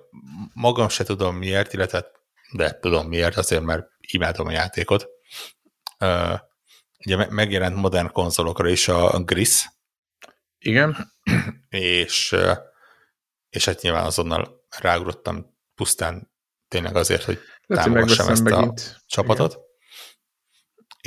magam 0.53 0.89
se 0.89 1.03
tudom 1.03 1.35
miért, 1.35 1.73
illetve 1.73 2.11
de 2.51 2.79
tudom 2.79 3.07
miért, 3.07 3.37
azért, 3.37 3.63
mert 3.63 3.87
imádom 3.99 4.47
a 4.47 4.51
játékot. 4.51 5.07
Ugye 7.05 7.25
megjelent 7.29 7.75
modern 7.75 8.11
konzolokra 8.11 8.69
is 8.69 8.87
a 8.87 9.23
Gris. 9.23 9.69
Igen. 10.57 11.13
És, 11.69 12.35
és 13.49 13.65
hát 13.65 13.81
nyilván 13.81 14.05
azonnal 14.05 14.65
ráugrottam 14.79 15.57
pusztán 15.75 16.31
tényleg 16.67 16.95
azért, 16.95 17.23
hogy 17.23 17.39
támogassam 17.67 18.29
ezt 18.29 18.43
megint. 18.43 18.79
a 18.79 19.01
csapatot. 19.05 19.51
Igen. 19.51 19.67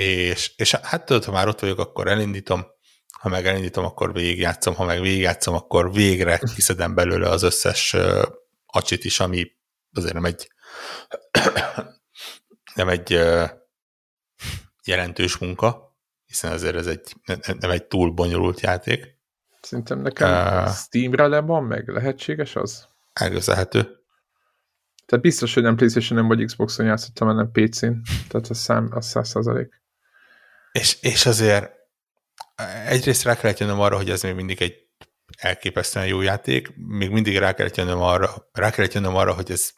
És, 0.09 0.53
és 0.57 0.74
hát 0.74 1.05
tudod, 1.05 1.24
ha 1.24 1.32
már 1.32 1.48
ott 1.48 1.61
vagyok, 1.61 1.78
akkor 1.78 2.09
elindítom, 2.09 2.66
ha 3.22 3.28
meg 3.28 3.46
elindítom, 3.46 3.84
akkor 3.84 4.12
végigjátszom, 4.12 4.74
ha 4.74 4.84
meg 4.84 5.00
végigjátszom, 5.00 5.54
akkor 5.54 5.92
végre 5.92 6.38
kiszedem 6.54 6.94
belőle 6.94 7.28
az 7.28 7.42
összes 7.42 7.96
acsit 8.66 9.04
is, 9.04 9.20
ami 9.20 9.52
azért 9.92 10.14
nem 10.14 10.24
egy 10.24 10.50
nem 12.74 12.88
egy 12.88 13.20
jelentős 14.84 15.36
munka, 15.36 15.96
hiszen 16.26 16.52
azért 16.52 16.76
ez 16.76 16.86
egy, 16.86 17.16
nem 17.58 17.70
egy 17.70 17.84
túl 17.84 18.10
bonyolult 18.10 18.60
játék. 18.60 19.18
Szerintem 19.60 19.98
nekem 19.98 20.30
uh, 20.30 20.70
Steamre 20.70 21.26
le 21.26 21.40
van 21.40 21.64
meg, 21.64 21.88
lehetséges 21.88 22.56
az? 22.56 22.88
Elgözelhető. 23.12 23.80
Tehát 25.06 25.24
biztos, 25.24 25.54
hogy 25.54 25.62
nem 25.62 25.76
playstation 25.76 26.18
nem 26.18 26.28
vagy 26.28 26.44
Xboxon 26.44 26.86
játszottam, 26.86 27.28
hanem 27.28 27.50
PC-n. 27.52 27.92
Tehát 28.28 28.46
a 28.48 28.54
szám, 28.54 28.88
az 28.90 29.06
száz 29.06 29.28
százalék. 29.28 29.82
És, 30.72 30.98
és 31.00 31.26
azért 31.26 31.80
egyrészt 32.86 33.22
rá 33.22 33.36
kellett 33.36 33.58
jönnöm 33.58 33.80
arra, 33.80 33.96
hogy 33.96 34.10
ez 34.10 34.22
még 34.22 34.34
mindig 34.34 34.62
egy 34.62 34.74
elképesztően 35.38 36.06
jó 36.06 36.20
játék, 36.20 36.76
még 36.76 37.10
mindig 37.10 37.36
rá 37.36 37.54
kellett 37.54 37.76
jönnöm 37.76 38.00
arra, 38.00 38.48
rá 38.52 38.70
kellett 38.70 38.92
jönnöm 38.92 39.16
arra, 39.16 39.34
hogy 39.34 39.50
ez 39.50 39.70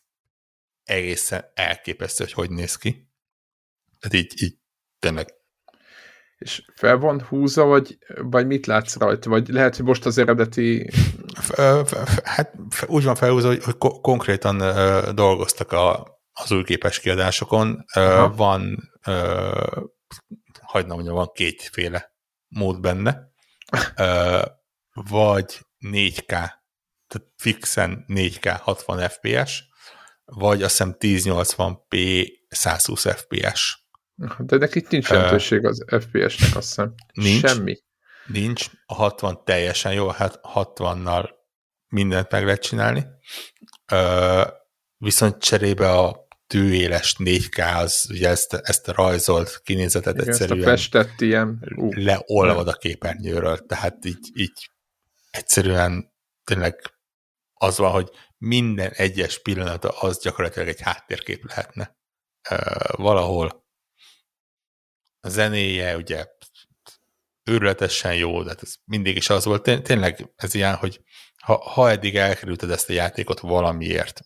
egészen 0.82 1.44
elképesztő, 1.54 2.24
hogy 2.24 2.32
hogy 2.32 2.50
néz 2.50 2.76
ki. 2.76 3.08
Tehát 3.98 4.24
így, 4.24 4.42
így 4.42 4.58
tényleg. 4.98 5.34
És 6.38 6.64
fel 6.74 6.96
van 6.96 7.22
húzva, 7.22 7.64
vagy, 7.64 7.98
vagy 8.16 8.46
mit 8.46 8.66
látsz 8.66 8.96
rajta? 8.96 9.30
Vagy 9.30 9.48
lehet, 9.48 9.76
hogy 9.76 9.84
most 9.84 10.06
az 10.06 10.18
eredeti... 10.18 10.90
Hát 12.22 12.54
úgy 12.86 13.04
van 13.04 13.14
felhúzva, 13.14 13.48
hogy, 13.48 13.64
hogy 13.64 13.76
konkrétan 14.00 14.56
dolgoztak 15.14 15.72
a, 15.72 16.06
az 16.32 16.52
új 16.52 16.64
képes 16.64 17.00
kiadásokon. 17.00 17.84
Aha. 17.92 18.34
Van, 18.34 18.92
hagyd 20.60 20.86
mondjam, 20.86 21.14
van 21.14 21.30
kétféle 21.34 22.13
mód 22.54 22.80
benne, 22.80 23.32
vagy 24.92 25.60
4K, 25.80 26.26
tehát 26.26 27.32
fixen 27.36 28.04
4K 28.08 28.58
60 28.60 29.08
FPS, 29.08 29.64
vagy 30.24 30.62
azt 30.62 30.76
hiszem 30.76 30.96
1080p 30.98 32.26
120 32.48 33.06
FPS. 33.06 33.86
De 34.38 34.56
neki 34.56 34.84
nincs 34.88 35.08
jelentőség 35.08 35.66
az 35.66 35.84
FPS-nek, 35.88 36.56
azt 36.56 36.68
hiszem. 36.68 36.94
Nincs. 37.12 37.48
Semmi. 37.48 37.76
Nincs. 38.26 38.66
A 38.86 38.94
60 38.94 39.44
teljesen 39.44 39.92
jó, 39.92 40.08
hát 40.08 40.40
60-nal 40.42 41.30
mindent 41.88 42.30
meg 42.30 42.44
lehet 42.44 42.62
csinálni. 42.62 43.06
viszont 44.96 45.42
cserébe 45.42 45.90
a 45.90 46.23
tűéles 46.54 47.16
4K, 47.18 47.76
az 47.76 48.06
ugye 48.10 48.28
ezt, 48.28 48.54
ezt 48.54 48.88
a 48.88 48.92
rajzolt 48.92 49.60
kinézetet 49.62 50.14
Igen, 50.14 50.28
egyszerűen 50.28 50.58
ezt 50.58 50.66
a 50.66 50.70
festett 50.70 51.20
ilyen... 51.20 51.74
Uh, 51.76 51.96
leolvad 51.96 52.68
a 52.68 52.72
képernyőről, 52.72 53.66
tehát 53.66 54.04
így, 54.04 54.30
így 54.34 54.70
egyszerűen 55.30 56.12
tényleg 56.44 56.80
az 57.54 57.78
van, 57.78 57.90
hogy 57.90 58.10
minden 58.38 58.90
egyes 58.90 59.42
pillanata 59.42 59.88
az 59.88 60.22
gyakorlatilag 60.22 60.68
egy 60.68 60.80
háttérkép 60.80 61.46
lehetne. 61.46 61.96
Uh, 62.50 62.96
valahol 62.96 63.66
a 65.20 65.28
zenéje 65.28 65.96
ugye 65.96 66.26
őrületesen 67.44 68.14
jó, 68.14 68.42
de 68.42 68.48
hát 68.48 68.62
ez 68.62 68.74
mindig 68.84 69.16
is 69.16 69.30
az 69.30 69.44
volt. 69.44 69.82
Tényleg 69.82 70.32
ez 70.36 70.54
ilyen, 70.54 70.74
hogy 70.74 71.00
ha, 71.42 71.56
ha 71.56 71.90
eddig 71.90 72.16
elkerülted 72.16 72.70
ezt 72.70 72.90
a 72.90 72.92
játékot 72.92 73.40
valamiért, 73.40 74.20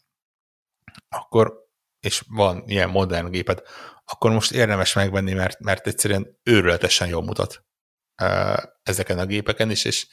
akkor 1.08 1.67
és 2.00 2.22
van 2.28 2.62
ilyen 2.66 2.88
modern 2.88 3.30
géped, 3.30 3.62
akkor 4.04 4.30
most 4.30 4.52
érdemes 4.52 4.92
megvenni, 4.92 5.32
mert, 5.32 5.60
mert 5.60 5.86
egyszerűen 5.86 6.38
őrületesen 6.42 7.08
jól 7.08 7.22
mutat 7.22 7.64
ezeken 8.82 9.18
a 9.18 9.26
gépeken 9.26 9.70
is, 9.70 9.84
és, 9.84 10.06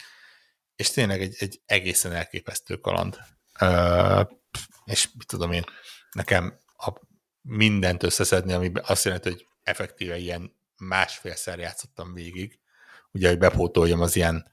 és 0.76 0.90
tényleg 0.90 1.22
egy, 1.22 1.36
egy 1.40 1.62
egészen 1.66 2.12
elképesztő 2.12 2.76
kaland. 2.76 3.18
és 4.86 5.10
mit 5.18 5.28
tudom 5.28 5.52
én, 5.52 5.64
nekem 6.12 6.60
a 6.78 6.92
mindent 7.42 8.04
összeszedni, 8.04 8.54
ami 8.54 8.72
azt 8.82 9.04
jelenti, 9.04 9.30
hogy 9.30 9.48
effektíve 9.64 10.18
ilyen 10.18 10.56
másfélszer 10.78 11.60
játszottam 11.60 12.14
végig, 12.14 12.60
ugye, 13.12 13.28
hogy 13.28 13.38
bepótoljam 13.38 14.02
az 14.02 14.16
ilyen 14.16 14.52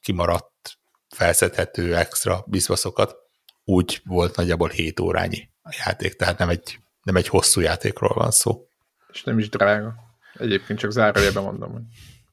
kimaradt, 0.00 0.78
felszedhető 1.08 1.96
extra 1.96 2.44
bizbaszokat, 2.46 3.16
úgy 3.64 4.00
volt 4.04 4.36
nagyjából 4.36 4.68
7 4.68 5.00
órányi 5.00 5.50
a 5.68 5.84
játék, 5.86 6.14
tehát 6.14 6.38
nem 6.38 6.48
egy, 6.48 6.78
nem 7.02 7.16
egy 7.16 7.28
hosszú 7.28 7.60
játékról 7.60 8.12
van 8.14 8.30
szó. 8.30 8.68
És 9.12 9.22
nem 9.22 9.38
is 9.38 9.48
drága. 9.48 9.94
Egyébként 10.34 10.78
csak 10.78 10.90
zárójelben 10.90 11.42
mondom, 11.42 11.72
hogy 11.72 11.82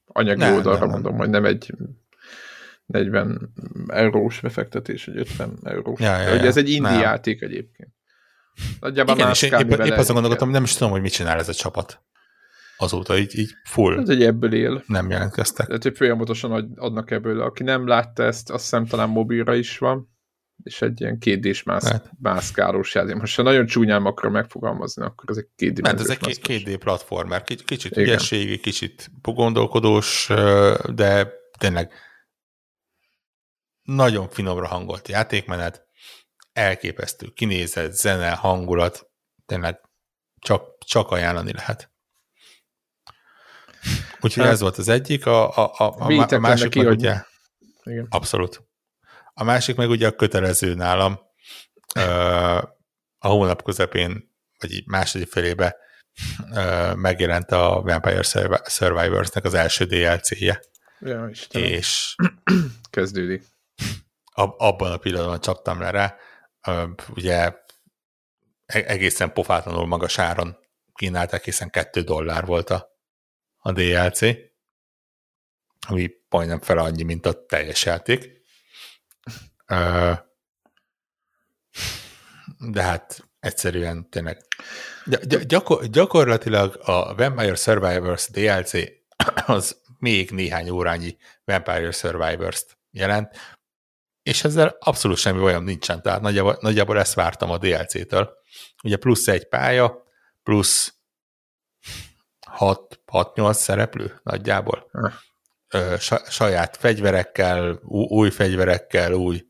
anyagi 0.05 0.39
nem, 0.39 0.53
oldalra 0.53 0.79
nem, 0.79 0.89
mondom, 0.89 1.11
nem. 1.11 1.19
hogy 1.19 1.29
nem 1.29 1.45
egy 1.45 1.73
40 2.86 3.53
eurós 3.88 4.39
befektetés, 4.39 5.05
vagy 5.05 5.17
50 5.17 5.57
eurós. 5.63 5.99
Ja, 5.99 6.17
ja, 6.17 6.33
ja. 6.33 6.41
ez 6.41 6.57
egy 6.57 6.69
indie 6.69 6.91
nem. 6.91 7.01
játék 7.01 7.41
egyébként. 7.41 7.89
Nagyjából 8.79 9.15
Igen, 9.15 9.29
és 9.29 9.41
én 9.41 9.53
épp, 9.53 9.71
épp 9.71 9.97
azon 9.97 10.13
gondolkodtam, 10.13 10.49
nem 10.49 10.63
is 10.63 10.73
tudom, 10.73 10.91
hogy 10.91 11.01
mit 11.01 11.11
csinál 11.11 11.39
ez 11.39 11.49
a 11.49 11.53
csapat. 11.53 12.01
Azóta 12.77 13.17
így, 13.17 13.38
így 13.38 13.51
full. 13.63 13.99
Ez 13.99 14.09
egy 14.09 14.23
ebből 14.23 14.53
él. 14.53 14.83
Nem 14.88 15.09
jelentkeztek. 15.09 15.65
Tehát, 15.65 15.83
hogy 15.83 15.97
folyamatosan 15.97 16.73
adnak 16.75 17.11
ebből. 17.11 17.41
Aki 17.41 17.63
nem 17.63 17.88
látta 17.88 18.23
ezt, 18.23 18.49
azt 18.49 18.63
hiszem 18.63 18.86
talán 18.86 19.09
mobilra 19.09 19.55
is 19.55 19.77
van 19.77 20.14
és 20.63 20.81
egy 20.81 21.01
ilyen 21.01 21.19
kétdés 21.19 21.63
mász, 21.63 21.87
hát. 21.87 22.11
mászkálós 22.19 22.93
játék. 22.93 23.15
Most 23.15 23.35
ha 23.35 23.41
nagyon 23.41 23.65
csúnyán 23.65 24.05
akarom 24.05 24.33
megfogalmazni, 24.33 25.03
akkor 25.03 25.29
ez 25.29 25.37
egy 25.37 25.47
két 25.55 25.81
Mert 25.81 25.99
ez 25.99 26.09
egy 26.09 26.41
két 26.41 26.77
platformer, 26.77 27.43
kicsit 27.43 27.97
ügyességi, 27.97 28.59
kicsit 28.59 29.11
gondolkodós, 29.21 30.27
de 30.93 31.31
tényleg 31.57 31.91
nagyon 33.81 34.29
finomra 34.29 34.67
hangolt 34.67 35.07
játékmenet, 35.07 35.85
elképesztő 36.53 37.27
kinézet, 37.27 37.93
zene, 37.93 38.29
hangulat, 38.29 39.09
tényleg 39.45 39.79
csak, 40.39 40.77
csak 40.85 41.11
ajánlani 41.11 41.53
lehet. 41.53 41.93
Úgyhogy 44.21 44.43
hát, 44.43 44.51
ez 44.51 44.59
volt 44.59 44.77
az 44.77 44.87
egyik, 44.87 45.25
a, 45.25 45.57
a, 45.57 45.73
a, 45.77 45.95
a, 45.97 46.33
a 46.33 46.39
másik 46.39 46.75
meg 46.75 46.87
ugye, 46.87 47.21
igen. 47.83 48.07
abszolút. 48.09 48.64
A 49.38 49.43
másik 49.43 49.75
meg 49.75 49.89
ugye 49.89 50.07
a 50.07 50.15
kötelező 50.15 50.73
nálam, 50.73 51.19
a 53.17 53.27
hónap 53.27 53.63
közepén, 53.63 54.33
vagy 54.59 54.71
így 54.71 54.88
második 54.88 55.31
felébe 55.31 55.75
megjelent 56.95 57.51
a 57.51 57.81
Vampire 57.81 58.21
Survivors-nek 58.69 59.43
az 59.43 59.53
első 59.53 59.86
DLC-je. 59.86 60.61
Ja, 60.99 61.27
Istenem. 61.29 61.67
És 61.67 62.15
kezdődik. 62.89 63.43
Ab, 64.31 64.53
abban 64.57 64.91
a 64.91 64.97
pillanatban 64.97 65.39
csaptam 65.39 65.79
le 65.79 65.89
rá. 65.89 66.15
Ugye 67.09 67.36
e-, 68.65 68.86
egészen 68.88 69.33
pofátlanul 69.33 69.88
magas 69.88 70.19
áron 70.19 70.57
kínálták, 70.93 71.43
hiszen 71.43 71.69
2 71.69 72.01
dollár 72.01 72.45
volt 72.45 72.69
a, 72.69 72.88
a 73.57 73.71
DLC, 73.71 74.21
ami 75.88 76.11
majdnem 76.29 76.59
fel 76.59 76.77
annyi, 76.77 77.03
mint 77.03 77.25
a 77.25 77.45
teljes 77.45 77.86
játék. 77.86 78.34
De 82.57 82.82
hát 82.82 83.30
egyszerűen 83.39 84.09
tényleg. 84.09 84.45
Gyakor- 85.47 85.86
gyakorlatilag 85.89 86.80
a 86.84 87.16
Vampire 87.16 87.55
Survivors 87.55 88.30
DLC 88.30 88.74
az 89.45 89.82
még 89.99 90.32
néhány 90.32 90.70
órányi 90.70 91.18
Vampire 91.43 91.91
Survivors-t 91.91 92.78
jelent, 92.91 93.38
és 94.24 94.43
ezzel 94.43 94.78
abszolút 94.80 95.18
semmi 95.18 95.41
olyan 95.41 95.63
nincsen, 95.63 96.01
tehát 96.01 96.22
nagyjából, 96.22 96.57
nagyjából 96.61 96.99
ezt 96.99 97.13
vártam 97.13 97.49
a 97.49 97.57
DLC-től. 97.57 98.34
Ugye 98.84 98.97
plusz 98.97 99.28
egy 99.28 99.47
pálya, 99.47 100.03
plusz 100.43 100.93
6-8 102.57 103.53
szereplő 103.53 104.20
nagyjából. 104.24 104.89
Ö, 105.70 105.95
saját 106.30 106.78
fegyverekkel, 106.78 107.80
új 107.88 108.30
fegyverekkel, 108.30 109.13
új 109.13 109.45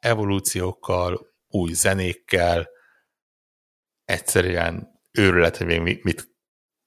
evolúciókkal, 0.00 1.28
új 1.48 1.72
zenékkel, 1.72 2.68
egyszerűen 4.04 5.00
őrület, 5.10 5.56
hogy 5.56 5.66
még 5.66 6.00
mit 6.02 6.28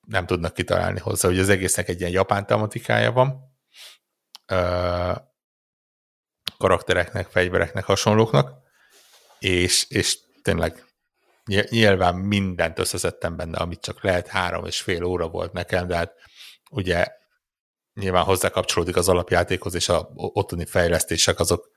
nem 0.07 0.25
tudnak 0.25 0.53
kitalálni 0.53 0.99
hozzá, 0.99 1.27
hogy 1.27 1.39
az 1.39 1.49
egésznek 1.49 1.87
egy 1.87 1.99
ilyen 1.99 2.11
japán 2.11 2.45
tematikája 2.45 3.11
van, 3.11 3.51
karaktereknek, 6.57 7.27
fegyvereknek, 7.27 7.83
hasonlóknak, 7.83 8.51
és, 9.39 9.89
és 9.89 10.19
tényleg 10.41 10.85
nyilván 11.69 12.15
mindent 12.15 12.79
összeszedtem 12.79 13.35
benne, 13.35 13.57
amit 13.57 13.81
csak 13.81 14.03
lehet, 14.03 14.27
három 14.27 14.65
és 14.65 14.81
fél 14.81 15.03
óra 15.03 15.27
volt 15.27 15.53
nekem, 15.53 15.87
de 15.87 15.95
hát 15.95 16.13
ugye 16.71 17.07
nyilván 17.93 18.23
hozzá 18.23 18.49
kapcsolódik 18.49 18.95
az 18.95 19.09
alapjátékhoz, 19.09 19.73
és 19.73 19.89
a 19.89 20.09
ottani 20.15 20.65
fejlesztések 20.65 21.39
azok 21.39 21.71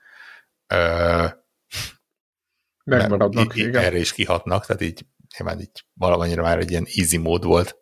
Megmaradnak, 2.83 3.55
í- 3.55 3.67
igen. 3.67 3.83
Erre 3.83 3.97
is 3.97 4.13
kihatnak, 4.13 4.65
tehát 4.65 4.81
így 4.81 5.05
nyilván 5.37 5.59
így 5.59 5.85
valamennyire 5.93 6.41
már 6.41 6.57
egy 6.57 6.69
ilyen 6.69 6.85
easy 6.95 7.17
mód 7.17 7.43
volt. 7.43 7.75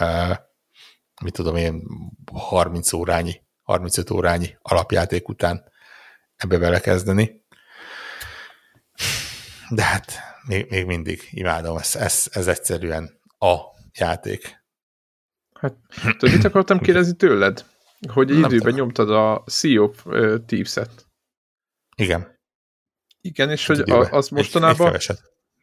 Uh, 0.00 0.36
mit 1.22 1.34
tudom 1.34 1.56
én, 1.56 1.82
30 2.32 2.92
órányi, 2.92 3.42
35 3.62 4.10
órányi 4.10 4.56
alapjáték 4.62 5.28
után 5.28 5.64
ebbe 6.36 6.58
belekezdeni. 6.58 7.44
De 9.70 9.82
hát 9.82 10.12
még, 10.46 10.70
még 10.70 10.86
mindig 10.86 11.28
imádom, 11.30 11.76
ez, 11.76 11.96
ez, 11.96 12.26
ez 12.30 12.46
egyszerűen 12.46 13.20
a 13.38 13.56
játék. 13.98 14.64
Hát, 15.60 15.76
tudod, 16.18 16.34
mit 16.34 16.44
akartam 16.44 16.78
kérdezni 16.86 17.16
tőled? 17.16 17.64
Hogy 18.12 18.30
időben 18.30 18.74
nyomtad 18.74 19.10
a 19.10 19.44
Sea 19.46 19.82
of 19.82 20.04
Thieves-et. 20.46 21.05
Igen. 21.96 22.38
Igen, 23.20 23.50
és 23.50 23.66
hogy 23.66 23.80
a, 23.90 24.10
az 24.10 24.28
mostanában... 24.28 24.94
Egy, 24.94 25.06
egy 25.08 25.18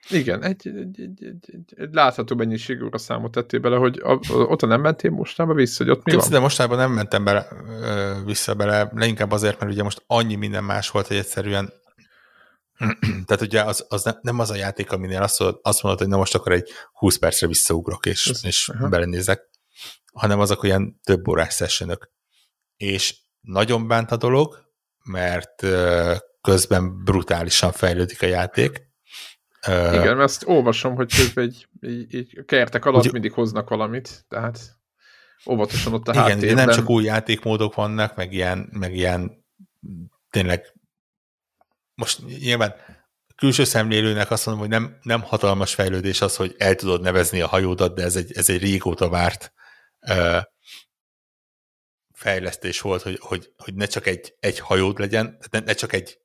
igen, 0.10 0.44
egy, 0.44 0.68
egy, 0.68 1.02
egy, 1.02 1.24
egy, 1.24 1.50
egy, 1.54 1.74
egy 1.76 1.94
látható 1.94 2.36
mennyiségű 2.36 2.86
a 2.92 2.98
számot 2.98 3.32
tettél 3.32 3.60
bele, 3.60 3.76
hogy 3.76 4.00
a, 4.00 4.12
a, 4.12 4.34
ott 4.34 4.62
nem 4.62 4.82
mentél 4.82 5.12
mostanában 5.12 5.58
vissza, 5.58 5.84
hogy 5.84 5.94
ott 5.94 6.04
mi 6.04 6.12
Tudsz, 6.12 6.24
van? 6.24 6.32
De 6.32 6.40
mostanában 6.40 6.78
nem 6.78 6.92
mentem 6.92 7.24
bele, 7.24 7.48
vissza 8.26 8.54
bele, 8.54 8.92
leginkább 8.94 9.32
azért, 9.32 9.60
mert 9.60 9.72
ugye 9.72 9.84
most 9.84 10.04
annyi 10.08 10.36
minden 10.36 10.64
más 10.64 10.90
volt, 10.90 11.08
hogy 11.08 11.18
egyszerűen 11.18 11.74
tehát 13.26 13.42
ugye 13.42 13.64
az, 13.64 13.86
az 13.90 14.18
nem 14.22 14.40
az 14.40 14.50
a 14.50 14.56
játék, 14.56 14.92
aminél 14.92 15.22
azt, 15.22 15.42
azt 15.62 15.84
mondod, 15.84 16.02
hogy 16.02 16.10
na 16.10 16.18
most 16.18 16.36
akkor 16.36 16.52
egy 16.52 16.70
20 16.94 17.18
percre 17.18 17.48
visszaugrok, 17.48 18.06
és, 18.06 18.28
Ez, 18.28 18.46
és 18.46 18.72
belenézek, 18.90 19.50
hanem 20.14 20.40
azok 20.40 20.64
olyan 20.64 21.00
több 21.04 21.28
órás 21.28 21.56
sessionök. 21.56 22.12
És 22.78 23.16
nagyon 23.42 23.88
bánt 23.88 24.12
a 24.12 24.18
dolog, 24.18 24.73
mert 25.04 25.66
közben 26.41 27.04
brutálisan 27.04 27.72
fejlődik 27.72 28.22
a 28.22 28.26
játék. 28.26 28.91
Igen, 29.68 30.01
mert 30.01 30.20
azt 30.20 30.47
olvasom, 30.47 30.95
hogy 30.95 31.16
közben 31.16 31.43
egy, 31.43 31.68
egy, 31.82 32.16
egy 32.16 32.43
kertek 32.45 32.86
alatt 32.86 33.06
Úgy, 33.06 33.12
mindig 33.12 33.32
hoznak 33.32 33.70
valamit, 33.70 34.26
tehát... 34.28 34.60
óvatosan 35.45 35.93
ott 35.93 36.08
a 36.08 36.12
Igen, 36.12 36.24
háttérben. 36.24 36.56
de 36.56 36.66
nem 36.66 36.76
csak 36.76 36.89
új 36.89 37.04
játékmódok 37.04 37.76
vannak, 37.76 38.16
meg 38.16 38.34
ilyen, 38.34 38.70
meg 38.72 38.95
ilyen 38.95 39.45
tényleg 40.30 40.74
most 41.95 42.26
nyilván 42.26 42.76
külső 43.36 43.64
szemlélőnek 43.64 44.32
azt 44.32 44.45
mondom, 44.45 44.64
hogy 44.64 44.74
nem, 44.74 44.97
nem 45.01 45.22
hatalmas 45.22 45.74
fejlődés 45.74 46.22
az, 46.22 46.36
hogy 46.36 46.56
el 46.58 46.76
tudod 46.76 47.01
nevezni 47.01 47.41
a 47.41 47.47
hajódat, 47.47 47.95
de 47.95 48.04
ez 48.04 48.16
egy, 48.16 48.32
ez 48.32 48.49
egy 48.49 48.62
régóta 48.62 49.10
várt 49.10 49.54
ö, 50.08 50.38
fejlesztés 52.24 52.82
volt, 52.82 53.02
hogy, 53.02 53.18
hogy, 53.22 53.52
hogy 53.58 53.74
ne 53.74 53.86
csak 53.86 54.08
egy, 54.08 54.36
egy 54.40 54.60
hajód 54.60 55.00
legyen, 55.00 55.38
ne, 55.52 55.60
ne 55.60 55.74
csak 55.74 55.94
egy 55.94 56.18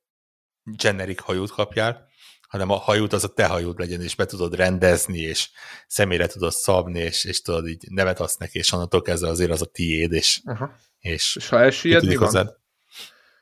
generic 0.63 1.21
hajót 1.21 1.51
kapjál, 1.51 2.07
hanem 2.47 2.69
a 2.69 2.75
hajót 2.75 3.13
az 3.13 3.23
a 3.23 3.27
te 3.27 3.45
hajód 3.45 3.79
legyen, 3.79 4.01
és 4.01 4.15
be 4.15 4.25
tudod 4.25 4.55
rendezni, 4.55 5.19
és 5.19 5.49
személyre 5.87 6.27
tudod 6.27 6.51
szabni, 6.51 6.99
és, 6.99 7.23
és 7.23 7.41
tudod 7.41 7.67
így 7.67 7.85
nevet 7.89 8.19
azt 8.19 8.39
neki, 8.39 8.57
és 8.57 8.71
onnantól 8.71 9.01
kezdve 9.01 9.29
azért 9.29 9.51
az 9.51 9.61
a 9.61 9.65
tiéd, 9.65 10.11
és, 10.11 10.41
Aha. 10.45 10.71
és, 10.99 11.35
És 11.35 11.49
ha 11.49 11.59
elsüllyed, 11.59 12.05
mi 12.05 12.15
van? 12.15 12.23
hozzád. 12.25 12.55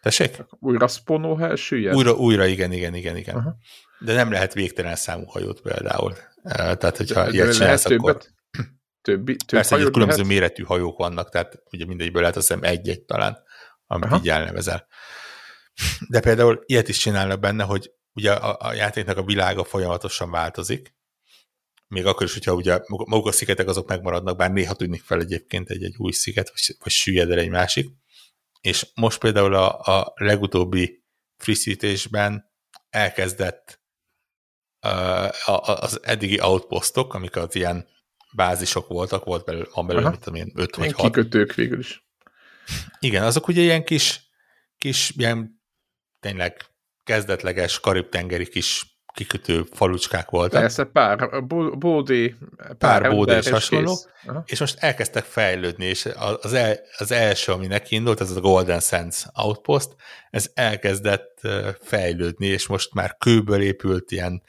Tessék? 0.01 0.45
Újra 0.59 0.87
spawnnol, 0.87 1.35
ha 1.35 1.45
elsüllyed? 1.47 1.95
Újra, 1.95 2.11
újra, 2.13 2.45
igen, 2.45 2.71
igen, 2.71 2.93
igen, 2.93 3.17
igen. 3.17 3.35
Aha. 3.35 3.55
De 3.99 4.13
nem 4.13 4.31
lehet 4.31 4.53
végtelen 4.53 4.95
számú 4.95 5.25
hajót 5.25 5.61
például. 5.61 6.13
Eh, 6.43 6.75
Tehát, 6.75 6.97
hogyha 6.97 7.23
De- 7.23 7.27
de 7.27 7.33
ilyet 7.33 7.45
lehet 7.45 7.57
csinálsz, 7.57 7.85
akkor 7.85 8.11
többet? 8.11 8.23
Többi, 8.23 8.36
több 9.15 9.25
persze 9.47 9.57
egy 9.57 9.79
hajót 9.79 9.91
különböző 9.91 10.21
lehet? 10.21 10.37
méretű 10.37 10.63
hajók 10.63 10.97
vannak, 10.97 11.29
tehát 11.29 11.61
ugye 11.71 11.85
mindegyikből 11.85 12.21
lehet 12.21 12.37
azt 12.37 12.47
hiszem 12.47 12.63
egy-egy 12.63 13.01
talán, 13.01 13.43
amit 13.85 14.05
Aha. 14.05 14.17
így 14.17 14.29
elnevezel. 14.29 14.87
De 16.09 16.19
például 16.19 16.63
ilyet 16.65 16.87
is 16.87 16.97
csinálnak 16.97 17.39
benne, 17.39 17.63
hogy 17.63 17.91
ugye 18.13 18.31
a, 18.33 18.57
a 18.59 18.73
játéknak 18.73 19.17
a 19.17 19.23
világa 19.23 19.63
folyamatosan 19.63 20.31
változik, 20.31 20.95
még 21.87 22.05
akkor 22.05 22.25
is, 22.25 22.33
hogyha 22.33 22.53
ugye 22.53 22.79
maguk 22.87 23.25
a 23.27 23.31
szigetek 23.31 23.67
azok 23.67 23.87
megmaradnak, 23.87 24.37
bár 24.37 24.51
néha 24.51 24.73
tűnik 24.73 25.01
fel 25.03 25.19
egyébként 25.19 25.69
egy-egy 25.69 25.95
új 25.97 26.11
sziget, 26.11 26.49
vagy, 26.49 26.75
vagy 26.83 26.91
süllyed 26.91 27.31
el 27.31 27.37
egy 27.39 27.49
másik. 27.49 27.89
És 28.61 28.87
most 28.93 29.19
például 29.19 29.55
a, 29.55 29.79
a 29.79 30.13
legutóbbi 30.15 31.03
frissítésben 31.37 32.51
elkezdett 32.89 33.81
uh, 34.85 34.91
a- 35.25 35.31
a- 35.45 35.81
az 35.81 35.99
eddigi 36.03 36.41
outpostok, 36.41 37.13
amik 37.13 37.35
az 37.35 37.55
ilyen 37.55 37.87
bázisok 38.37 38.87
voltak, 38.87 39.25
volt 39.25 39.45
belőle, 39.45 39.67
van 39.73 39.87
belőle, 39.87 40.05
Aha. 40.05 40.13
mit 40.15 40.23
tudom 40.23 40.39
én, 40.39 40.51
öt 40.55 40.75
vagy 40.75 40.91
hat. 40.91 41.05
kikötők 41.05 41.53
végül 41.53 41.79
is. 41.79 42.05
Igen, 42.99 43.23
azok 43.23 43.47
ugye 43.47 43.61
ilyen 43.61 43.83
kis, 43.83 44.29
kis 44.77 45.13
ilyen 45.15 45.61
tényleg 46.19 46.61
kezdetleges 47.03 47.79
karib-tengeri 47.79 48.47
kis 48.47 48.95
kikötő 49.13 49.63
falucskák 49.71 50.29
voltak. 50.29 50.61
Persze, 50.61 50.83
pár 50.83 51.43
bó- 51.45 51.77
bódé, 51.77 52.35
Pár 52.77 53.01
bódé 53.09 53.31
ember, 53.31 53.37
és 53.37 53.49
hasonló. 53.49 53.97
és 54.45 54.59
most 54.59 54.77
elkezdtek 54.79 55.23
fejlődni, 55.23 55.85
és 55.85 56.09
az, 56.41 56.53
el, 56.53 56.75
az 56.97 57.11
első, 57.11 57.51
ami 57.51 57.67
neki 57.67 57.95
indult, 57.95 58.21
ez 58.21 58.31
a 58.31 58.39
Golden 58.39 58.79
Sands 58.79 59.25
Outpost, 59.33 59.95
ez 60.29 60.51
elkezdett 60.53 61.41
fejlődni, 61.81 62.47
és 62.47 62.67
most 62.67 62.93
már 62.93 63.17
kőből 63.17 63.61
épült 63.61 64.11
ilyen 64.11 64.41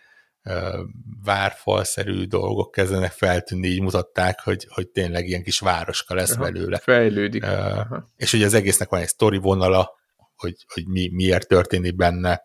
várfalszerű 1.24 2.24
dolgok 2.24 2.70
kezdenek 2.70 3.12
feltűnni, 3.12 3.66
így 3.66 3.80
mutatták, 3.80 4.40
hogy, 4.40 4.66
hogy 4.68 4.88
tényleg 4.88 5.26
ilyen 5.26 5.42
kis 5.42 5.59
városka 5.59 6.14
lesz 6.14 6.32
Aha. 6.32 6.42
belőle. 6.42 6.78
Fejlődik. 6.78 7.44
Aha. 7.44 8.12
és 8.16 8.32
ugye 8.32 8.46
az 8.46 8.55
egésznek 8.55 8.88
van 8.88 9.01
egy 9.01 9.09
sztori 9.09 9.36
vonala, 9.36 9.96
hogy, 10.36 10.55
hogy 10.66 10.86
mi, 10.86 11.09
miért 11.12 11.49
történik 11.49 11.96
benne. 11.96 12.42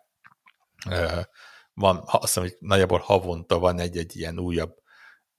Van, 1.72 2.02
azt 2.04 2.22
hiszem, 2.22 2.42
hogy 2.42 2.56
nagyjából 2.58 2.98
havonta 2.98 3.58
van 3.58 3.78
egy-egy 3.78 4.16
ilyen 4.16 4.38
újabb 4.38 4.74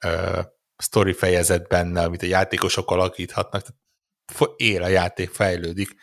ö, 0.06 0.42
sztori 0.78 1.14
fejezet 1.14 1.68
benne, 1.68 2.02
amit 2.02 2.22
a 2.22 2.26
játékosok 2.26 2.92
alakíthatnak. 2.92 3.62
Tehát 4.26 4.54
él 4.56 4.84
a 4.84 4.88
játék, 4.88 5.30
fejlődik. 5.30 5.96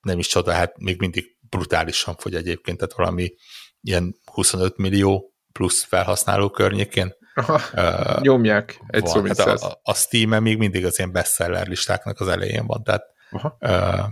Nem 0.00 0.18
is 0.18 0.26
csoda, 0.26 0.52
hát 0.52 0.78
még 0.78 0.98
mindig 1.00 1.36
brutálisan 1.40 2.16
fogy 2.16 2.34
egyébként, 2.34 2.78
tehát 2.78 2.94
valami 2.94 3.34
ilyen 3.80 4.16
25 4.24 4.76
millió 4.76 5.37
plusz 5.52 5.84
felhasználó 5.84 6.50
környékén. 6.50 7.16
Aha. 7.34 7.60
Ö, 7.74 8.20
Nyomják, 8.20 8.80
egy 8.86 9.06
szó 9.06 9.20
mint 9.22 9.36
Hát 9.40 9.62
a, 9.62 9.80
a, 9.82 9.94
Steam-en 9.94 10.42
még 10.42 10.58
mindig 10.58 10.84
az 10.84 10.98
ilyen 10.98 11.12
bestseller 11.12 11.66
listáknak 11.66 12.20
az 12.20 12.28
elején 12.28 12.66
van, 12.66 12.82
tehát 12.82 13.02
Aha. 13.30 13.56
ö, 13.60 14.02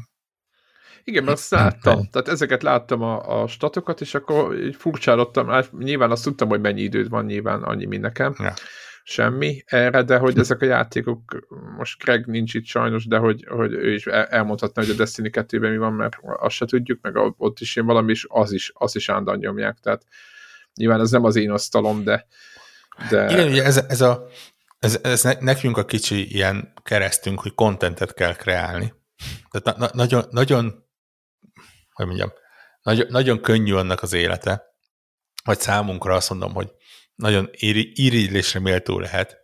Igen, 1.05 1.25
mert 1.25 1.37
azt 1.37 1.51
láttam. 1.51 2.09
Tehát 2.11 2.29
ezeket 2.29 2.63
láttam 2.63 3.03
a, 3.03 3.43
a 3.43 3.47
statokat, 3.47 4.01
és 4.01 4.15
akkor 4.15 4.59
így 4.59 4.77
furcsálottam. 4.77 5.49
Hát 5.49 5.73
nyilván 5.73 6.11
azt 6.11 6.25
tudtam, 6.25 6.49
hogy 6.49 6.61
mennyi 6.61 6.81
időd 6.81 7.09
van, 7.09 7.25
nyilván 7.25 7.63
annyi, 7.63 7.85
mint 7.85 8.03
nekem. 8.03 8.35
Ja. 8.39 8.55
Semmi 9.03 9.63
erre, 9.67 10.03
de 10.03 10.19
hogy 10.19 10.39
ezek 10.39 10.63
a 10.63 10.65
játékok, 10.65 11.47
most 11.77 12.03
Greg 12.03 12.27
nincs 12.27 12.55
itt 12.55 12.65
sajnos, 12.65 13.07
de 13.07 13.17
hogy, 13.19 13.47
hogy 13.49 13.73
ő 13.73 13.93
is 13.93 14.07
el- 14.07 14.27
elmondhatna, 14.27 14.83
hogy 14.83 14.91
a 14.91 14.95
Destiny 14.95 15.31
2-ben 15.33 15.71
mi 15.71 15.77
van, 15.77 15.93
mert 15.93 16.17
azt 16.23 16.55
se 16.55 16.65
tudjuk, 16.67 16.99
meg 17.03 17.17
ott 17.37 17.61
is 17.61 17.77
én 17.77 17.87
valami, 17.87 18.11
és 18.11 18.27
az 18.29 18.53
is, 18.53 18.73
azt 18.75 18.97
is 18.97 19.09
állandóan 19.09 19.39
nyomják. 19.39 19.79
Tehát 19.79 20.07
nyilván 20.77 21.01
ez 21.01 21.11
nem 21.11 21.25
az 21.25 21.37
én 21.37 21.51
asztalom, 21.51 22.05
de, 22.05 22.27
de 23.11 23.31
Igen, 23.31 23.49
ugye 23.49 23.65
ez, 23.65 23.77
ez, 23.77 24.01
a, 24.01 24.27
ez, 24.79 24.99
ez 25.03 25.23
ne- 25.23 25.41
nekünk 25.41 25.77
a 25.77 25.85
kicsi 25.85 26.35
ilyen 26.35 26.73
keresztünk, 26.83 27.41
hogy 27.41 27.55
kontentet 27.55 28.15
kell 28.15 28.35
kreálni. 28.35 28.95
Tehát 29.51 29.79
na, 29.79 29.87
na, 29.87 29.91
nagyon, 29.95 30.25
nagyon, 30.31 30.85
hogy 31.93 32.07
mondjam, 32.07 32.33
nagyon, 32.83 33.07
nagyon 33.11 33.41
könnyű 33.41 33.75
annak 33.75 34.03
az 34.03 34.13
élete, 34.13 34.65
vagy 35.45 35.61
számunkra 35.61 36.15
azt 36.15 36.31
mondom, 36.31 36.53
hogy 36.55 36.73
nagyon 37.15 37.49
iri- 37.53 37.93
irigylésre 37.95 38.61
méltó 38.61 38.99
lehet, 38.99 39.37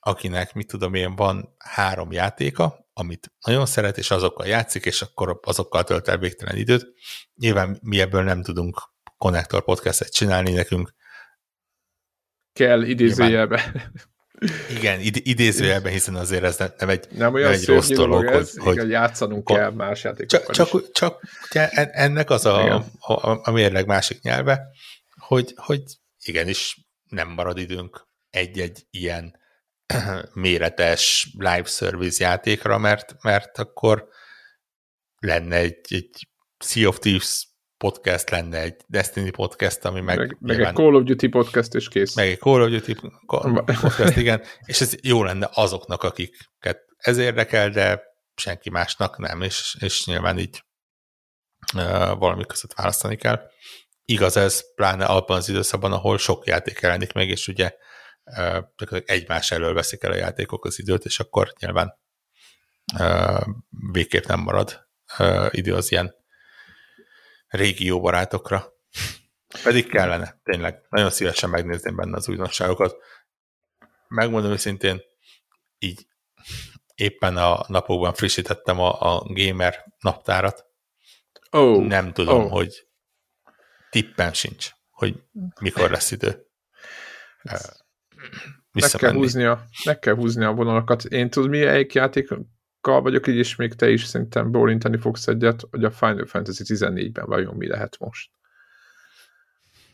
akinek, 0.00 0.54
mit 0.54 0.66
tudom 0.66 0.94
én, 0.94 1.16
van 1.16 1.54
három 1.58 2.12
játéka, 2.12 2.88
amit 2.92 3.32
nagyon 3.46 3.66
szeret, 3.66 3.98
és 3.98 4.10
azokkal 4.10 4.46
játszik, 4.46 4.84
és 4.84 5.02
akkor 5.02 5.40
azokkal 5.42 5.84
tölt 5.84 6.08
el 6.08 6.18
végtelen 6.18 6.56
időt. 6.56 6.86
Nyilván 7.34 7.78
mi 7.82 8.00
ebből 8.00 8.22
nem 8.22 8.42
tudunk 8.42 8.93
Connector 9.16 9.64
podcastet 9.64 10.12
csinálni, 10.12 10.52
nekünk 10.52 10.94
kell 12.52 12.82
idézőjelbe. 12.82 13.82
Igen, 14.70 15.00
id- 15.00 15.26
idézőjelben, 15.26 15.92
hiszen 15.92 16.14
azért 16.14 16.42
ez 16.42 16.56
ne- 16.56 16.74
nem 16.78 16.88
egy, 16.88 17.06
Nem 17.10 17.18
nem 17.18 17.34
olyan 17.34 17.52
egy 17.52 17.66
rossz 17.66 17.88
dolog, 17.88 18.24
ez, 18.24 18.52
hogy, 18.52 18.62
hogy 18.62 18.74
igen, 18.74 18.88
játszanunk 18.88 19.44
kell 19.44 19.70
más 19.70 20.04
játékokkal 20.04 20.54
csak, 20.54 20.68
csak, 20.70 20.92
csak 20.92 21.22
ugye 21.50 21.68
ennek 21.90 22.30
az 22.30 22.44
a, 22.46 22.62
Igen. 22.62 22.84
a, 22.98 23.48
a 23.48 23.50
mérleg 23.50 23.86
másik 23.86 24.20
nyelve, 24.20 24.66
hogy, 25.16 25.52
hogy 25.56 25.82
igenis 26.24 26.80
nem 27.08 27.28
marad 27.28 27.58
időnk 27.58 28.08
egy-egy 28.30 28.86
ilyen 28.90 29.38
méretes 30.32 31.30
live 31.38 31.64
service 31.64 32.24
játékra, 32.24 32.78
mert, 32.78 33.22
mert 33.22 33.58
akkor 33.58 34.08
lenne 35.18 35.56
egy, 35.56 35.80
egy 35.88 36.28
Sea 36.58 36.88
of 36.88 36.98
Thieves 36.98 37.48
podcast, 37.76 38.30
lenne 38.30 38.60
egy 38.60 38.76
Destiny 38.86 39.30
podcast, 39.30 39.84
ami 39.84 40.00
meg, 40.00 40.18
meg, 40.18 40.36
meg 40.40 40.56
nyilván- 40.56 40.78
egy 40.78 40.84
Call 40.84 40.94
of 40.94 41.02
Duty 41.02 41.28
podcast, 41.28 41.74
és 41.74 41.88
kész. 41.88 42.14
meg 42.14 42.28
egy 42.28 42.38
Call 42.38 42.60
of 42.62 42.70
Duty 42.70 42.94
podcast, 43.80 44.16
igen, 44.16 44.42
és 44.64 44.80
ez 44.80 44.94
jó 45.02 45.22
lenne 45.24 45.48
azoknak, 45.52 46.02
akiket 46.02 46.84
ez 46.96 47.18
érdekel, 47.18 47.70
de 47.70 48.02
senki 48.36 48.70
másnak 48.70 49.18
nem, 49.18 49.42
és, 49.42 49.76
és 49.80 50.06
nyilván 50.06 50.38
így 50.38 50.64
uh, 51.74 52.18
valami 52.18 52.44
között 52.46 52.74
választani 52.74 53.16
kell. 53.16 53.50
Igaz 54.04 54.36
ez, 54.36 54.74
pláne 54.74 55.04
abban 55.04 55.36
az 55.36 55.48
időszakban, 55.48 55.92
ahol 55.92 56.18
sok 56.18 56.46
játék 56.46 56.80
jelenik 56.80 57.12
meg, 57.12 57.28
és 57.28 57.48
ugye 57.48 57.72
uh, 58.24 58.98
egymás 59.04 59.50
elől 59.50 59.74
veszik 59.74 60.02
el 60.02 60.10
a 60.10 60.16
játékok 60.16 60.64
az 60.64 60.78
időt, 60.78 61.04
és 61.04 61.20
akkor 61.20 61.52
nyilván 61.58 61.98
uh, 62.98 63.46
végképp 63.92 64.24
nem 64.24 64.40
marad 64.40 64.86
uh, 65.18 65.46
idő 65.50 65.74
az 65.74 65.92
ilyen 65.92 66.14
régió 67.54 68.00
barátokra. 68.00 68.72
Pedig 69.62 69.88
kellene, 69.88 70.40
tényleg. 70.42 70.86
Nagyon 70.88 71.10
szívesen 71.10 71.50
megnézném 71.50 71.96
benne 71.96 72.16
az 72.16 72.28
újdonságokat. 72.28 72.96
Megmondom 74.08 74.50
őszintén, 74.50 75.00
így 75.78 76.06
éppen 76.94 77.36
a 77.36 77.64
napokban 77.68 78.14
frissítettem 78.14 78.80
a, 78.80 79.00
a 79.00 79.22
gamer 79.26 79.84
naptárat. 80.00 80.64
Oh, 81.50 81.84
Nem 81.84 82.12
tudom, 82.12 82.44
oh. 82.44 82.50
hogy 82.50 82.86
tippem 83.90 84.32
sincs, 84.32 84.70
hogy 84.90 85.22
mikor 85.60 85.90
lesz 85.90 86.10
idő. 86.10 86.46
Meg 87.42 87.60
kell, 87.60 87.70
Visszamenni. 88.72 89.18
húzni 89.18 89.44
a, 89.44 89.64
meg 89.84 89.98
kell 89.98 90.14
húzni 90.14 90.44
a 90.44 90.52
vonalakat. 90.52 91.04
Én 91.04 91.30
tudod, 91.30 91.48
mi 91.48 91.60
egyik 91.60 91.94
játékkal 92.84 93.02
vagyok 93.02 93.26
így, 93.26 93.36
és 93.36 93.56
még 93.56 93.74
te 93.74 93.90
is 93.90 94.04
szerintem 94.04 94.50
bólintani 94.50 94.96
fogsz 94.96 95.26
egyet, 95.26 95.62
hogy 95.70 95.84
a 95.84 95.90
Final 95.90 96.26
Fantasy 96.26 96.62
14-ben 96.66 97.26
vajon 97.26 97.54
mi 97.54 97.66
lehet 97.66 97.98
most. 97.98 98.30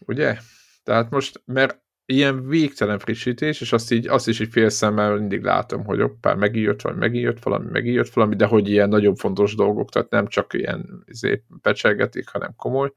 Ugye? 0.06 0.38
Tehát 0.84 1.10
most, 1.10 1.42
mert 1.44 1.80
ilyen 2.06 2.48
végtelen 2.48 2.98
frissítés, 2.98 3.60
és 3.60 3.72
azt, 3.72 3.90
így, 3.90 4.06
azt 4.06 4.28
is 4.28 4.40
így 4.40 4.50
fél 4.50 4.68
szemmel 4.68 5.16
mindig 5.16 5.42
látom, 5.42 5.84
hogy 5.84 6.00
oppá, 6.00 6.34
megijött 6.34 6.80
valami, 6.80 7.00
megijött 7.00 7.42
valami, 7.42 7.70
megijött 7.70 8.12
valami, 8.12 8.36
de 8.36 8.46
hogy 8.46 8.68
ilyen 8.68 8.88
nagyon 8.88 9.14
fontos 9.14 9.54
dolgok, 9.54 9.90
tehát 9.90 10.10
nem 10.10 10.26
csak 10.26 10.54
ilyen 10.54 11.04
izé, 11.06 11.44
becselgetik, 11.62 12.28
hanem 12.28 12.54
komoly. 12.56 12.92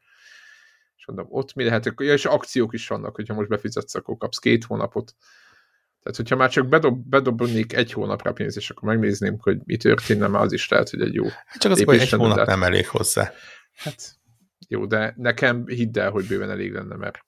És 0.97 1.05
mondom, 1.05 1.27
ott 1.29 1.53
mi 1.53 1.63
lehet, 1.63 1.85
ja, 1.85 2.13
és 2.13 2.25
akciók 2.25 2.73
is 2.73 2.87
vannak, 2.87 3.15
hogyha 3.15 3.33
most 3.33 3.49
befizetsz, 3.49 3.95
akkor 3.95 4.17
kapsz 4.17 4.37
két 4.37 4.63
hónapot. 4.63 5.15
Tehát, 6.03 6.17
hogyha 6.17 6.35
már 6.35 6.49
csak 6.49 6.67
bedob, 6.67 7.09
bedobnék 7.09 7.73
egy 7.73 7.91
hónapra 7.91 8.33
pénzt, 8.33 8.57
és 8.57 8.69
akkor 8.69 8.89
megnézném, 8.89 9.37
hogy 9.39 9.57
mi 9.63 9.77
történne, 9.77 10.27
már 10.27 10.41
az 10.41 10.53
is 10.53 10.67
lehet, 10.67 10.89
hogy 10.89 11.01
egy 11.01 11.13
jó 11.13 11.23
Hát 11.45 11.57
csak 11.59 11.71
az, 11.71 11.83
hogy 11.83 11.99
egy 11.99 12.09
hónap 12.09 12.47
nem 12.47 12.63
elég 12.63 12.87
hozzá. 12.87 13.31
Hát 13.73 14.15
jó, 14.67 14.85
de 14.85 15.13
nekem 15.17 15.67
hidd 15.67 15.99
el, 15.99 16.11
hogy 16.11 16.27
bőven 16.27 16.49
elég 16.49 16.71
lenne, 16.71 16.95
mert 16.95 17.19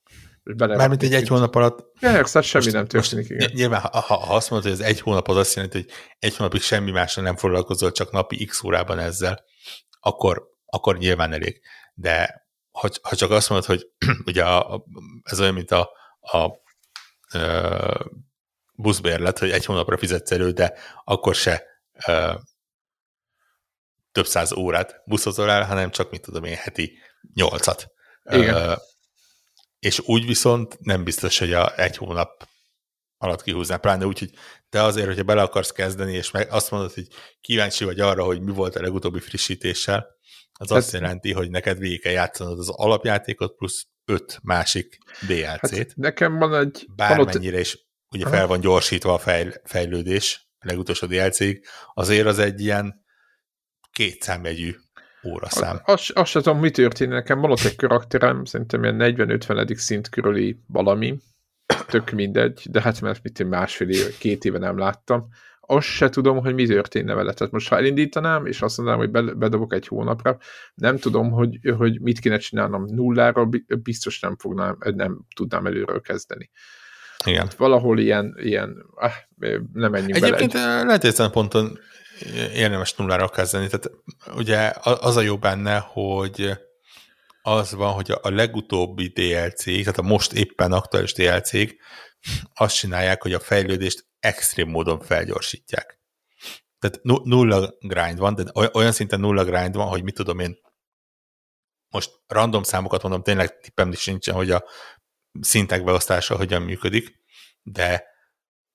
bele 0.44 0.76
Mármint 0.76 1.04
egy 1.04 1.14
egy 1.14 1.28
hónap 1.28 1.56
alatt... 1.56 2.00
Persze, 2.00 2.42
semmi 2.42 2.64
most, 2.64 2.76
nem 2.76 2.88
történik. 2.88 3.30
Most, 3.30 3.42
igen. 3.42 3.56
Nyilván, 3.56 3.82
ha, 3.82 4.00
ha 4.00 4.36
azt 4.36 4.50
mondod, 4.50 4.72
hogy 4.72 4.80
ez 4.80 4.88
egy 4.88 5.02
hónap 5.02 5.28
az 5.28 5.36
azt 5.36 5.56
jelenti, 5.56 5.78
hogy 5.78 5.90
egy 6.20 6.36
hónapig 6.36 6.62
semmi 6.62 6.92
másra 6.92 7.22
nem 7.22 7.36
foglalkozol, 7.36 7.92
csak 7.92 8.12
napi 8.12 8.46
x 8.46 8.64
órában 8.64 9.00
ezzel, 9.00 9.44
akkor, 10.00 10.48
akkor 10.66 10.98
nyilván 10.98 11.34
elég. 11.34 11.62
De 11.94 12.48
ha, 12.72 12.90
ha 13.02 13.16
csak 13.16 13.32
azt 13.32 13.50
mondod, 13.50 13.68
hogy 13.68 13.88
ugye 14.30 14.44
a, 14.44 14.74
a, 14.74 14.86
ez 15.24 15.40
olyan, 15.40 15.54
mint 15.54 15.72
a, 15.72 15.90
a, 16.20 16.38
a 16.38 16.54
buszbérlet, 18.76 19.40
hogy 19.40 19.52
egy 19.52 19.66
hónapra 19.66 19.98
fizetsz 19.98 20.32
elő, 20.32 20.52
de 20.52 20.74
akkor 21.04 21.36
se 21.36 21.64
a, 21.94 22.42
több 24.12 24.28
száz 24.28 24.54
órát 24.54 25.02
buszozol 25.06 25.50
el, 25.50 25.64
hanem 25.64 25.90
csak, 25.90 26.12
mit 26.12 26.22
tudom 26.22 26.44
én, 26.44 26.56
heti 26.56 26.98
nyolcat. 27.34 27.88
Igen. 28.24 28.78
és 29.80 30.00
úgy 30.00 30.26
viszont 30.26 30.80
nem 30.80 31.04
biztos, 31.04 31.40
hogy 31.40 31.54
a 31.54 31.80
egy 31.80 31.98
hónap 31.98 32.48
alatt 33.18 33.42
kihúznál, 33.42 33.80
pláne 33.80 34.06
úgy, 34.06 34.20
hogy 34.20 34.32
te 34.70 34.84
azért, 34.84 35.08
hogyha 35.08 35.24
bele 35.24 35.42
akarsz 35.42 35.72
kezdeni, 35.72 36.14
és 36.14 36.32
meg 36.32 36.52
azt 36.52 36.72
mondod, 36.72 36.94
hogy 36.94 37.08
kíváncsi 37.42 37.84
vagy 37.84 38.00
arra, 38.00 38.24
hogy 38.24 38.42
mi 38.42 38.52
volt 38.52 38.76
a 38.76 38.82
legutóbbi 38.82 39.20
frissítéssel, 39.20 40.08
az 40.60 40.70
hát, 40.70 40.78
azt 40.78 40.92
jelenti, 40.92 41.34
hogy 41.34 41.50
neked 41.50 41.78
végig 41.78 42.02
kell 42.02 42.12
játszanod 42.12 42.60
az 42.60 42.70
alapjátékot 42.70 43.56
plusz 43.56 43.88
öt 44.06 44.40
másik 44.44 44.98
DLC-t. 45.28 45.78
Hát 45.78 45.96
nekem 45.96 46.38
van 46.38 46.56
egy... 46.56 46.86
Bármennyire 46.96 47.60
is 47.60 47.85
ugye 48.16 48.28
fel 48.28 48.48
van 48.48 48.60
gyorsítva 48.60 49.14
a 49.14 49.18
fejl, 49.18 49.54
fejlődés, 49.64 50.48
a 50.60 50.66
legutolsó 50.68 51.08
dlc 51.08 51.40
azért 51.94 52.28
az 52.28 52.40
egy 52.40 52.62
ilyen 52.62 53.04
kétszámjegyű 53.92 54.76
óraszám. 55.24 55.82
Azt, 55.86 56.12
azt 56.12 56.30
sem 56.30 56.42
tudom, 56.42 56.60
mi 56.60 56.72
történik. 56.72 57.14
Nekem 57.14 57.40
van 57.40 57.52
ott 57.52 57.64
egy 57.64 57.76
karakterem, 57.76 58.46
szerintem 58.46 58.84
ilyen 58.84 59.16
40-50. 59.18 59.76
szint 59.76 60.10
körüli 60.10 60.60
valami, 60.68 61.20
tök 61.88 62.12
mindegy, 62.12 62.62
de 62.70 62.82
hát 62.82 63.02
mert 63.02 63.24
mit 63.24 63.40
én 63.40 63.48
másfél 63.48 63.90
éve, 63.90 64.10
két 64.20 64.46
éve 64.46 64.58
nem 64.58 64.78
láttam. 64.78 65.28
Azt 65.68 65.88
se 65.88 66.10
tudom, 66.10 66.40
hogy 66.40 66.54
mi 66.54 66.66
történne 66.66 67.14
vele. 67.14 67.34
Tehát 67.34 67.54
most 67.54 67.68
ha 67.68 67.78
elindítanám, 67.78 68.46
és 68.46 68.62
azt 68.62 68.78
mondanám, 68.78 69.00
hogy 69.00 69.38
bedobok 69.38 69.74
egy 69.74 69.88
hónapra, 69.88 70.38
nem 70.74 70.98
tudom, 70.98 71.32
hogy, 71.32 71.60
hogy 71.78 72.02
mit 72.02 72.20
kéne 72.20 72.38
csinálnom 72.38 72.86
nullára, 72.86 73.50
biztos 73.84 74.20
nem 74.20 74.38
fognám, 74.38 74.78
nem 74.80 75.20
tudnám 75.36 75.66
előről 75.66 76.02
kezdeni. 76.02 76.50
Igen. 77.26 77.42
Hát 77.42 77.56
valahol 77.56 78.00
ilyen, 78.00 78.36
ilyen 78.38 78.86
ah, 78.96 79.12
nem 79.74 79.92
menjünk 79.92 80.16
Egyébként 80.16 80.54
bele. 80.54 80.80
Egy... 80.80 80.86
lehet 80.86 81.04
ezen 81.04 81.32
ponton 81.32 81.80
érdemes 82.54 82.96
nullára 82.96 83.30
kezdeni. 83.30 83.68
Tehát 83.68 83.92
ugye 84.36 84.72
az 84.84 85.16
a 85.16 85.22
jó 85.22 85.38
benne, 85.38 85.78
hogy 85.78 86.52
az 87.42 87.74
van, 87.74 87.94
hogy 87.94 88.12
a 88.22 88.30
legutóbbi 88.30 89.08
DLC, 89.08 89.64
tehát 89.64 89.98
a 89.98 90.02
most 90.02 90.34
éppen 90.34 90.72
aktuális 90.72 91.14
dlc 91.14 91.52
azt 92.54 92.76
csinálják, 92.76 93.22
hogy 93.22 93.34
a 93.34 93.40
fejlődést 93.40 94.06
extrém 94.20 94.70
módon 94.70 95.00
felgyorsítják. 95.00 96.00
Tehát 96.80 97.24
nulla 97.24 97.74
grind 97.80 98.20
van, 98.20 98.36
de 98.36 98.70
olyan 98.74 98.92
szinten 98.92 99.20
nulla 99.20 99.44
grind 99.44 99.76
van, 99.76 99.88
hogy 99.88 100.04
mit 100.04 100.16
tudom 100.16 100.40
én, 100.40 100.58
most 101.90 102.12
random 102.28 102.64
számokat 102.64 103.02
mondom, 103.02 103.24
tényleg 103.24 103.60
tippem 103.60 103.92
is 103.92 104.06
nincsen, 104.06 104.36
hogy 104.36 104.52
a 104.52 104.64
szintek 105.42 105.84
beosztása 105.84 106.36
hogyan 106.36 106.62
működik, 106.62 107.24
de 107.62 108.04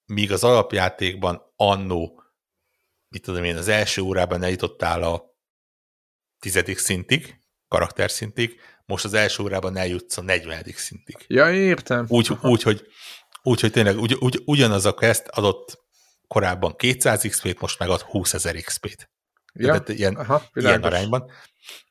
míg 0.04 0.32
az 0.32 0.44
alapjátékban 0.44 1.52
annó 1.56 2.22
mit 3.08 3.22
tudom 3.22 3.44
én, 3.44 3.56
az 3.56 3.68
első 3.68 4.02
órában 4.02 4.42
eljutottál 4.42 5.02
a 5.02 5.22
tizedik 6.38 6.78
szintig, 6.78 7.38
karakterszintig, 7.68 8.60
most 8.84 9.04
az 9.04 9.14
első 9.14 9.42
órában 9.42 9.76
eljutsz 9.76 10.16
a 10.16 10.22
40. 10.22 10.64
szintig. 10.74 11.16
Ja, 11.26 11.52
értem. 11.52 12.06
Úgy, 12.08 12.30
úgy, 12.42 12.62
hogy, 12.62 12.86
úgy, 13.42 13.60
hogy 13.60 13.72
tényleg 13.72 13.98
ugy, 13.98 14.16
ugy, 14.18 14.42
ugyanaz 14.44 14.86
a 14.86 14.92
quest 14.92 15.26
adott 15.26 15.78
korábban 16.26 16.76
200 16.76 17.22
XP-t, 17.22 17.60
most 17.60 17.78
megad 17.78 18.00
20 18.00 18.34
ezer 18.34 18.54
XP-t. 18.54 19.10
Ja, 19.54 19.66
Tehát 19.66 19.88
ilyen, 19.88 20.14
aha, 20.14 20.42
ilyen 20.52 20.82
arányban. 20.82 21.30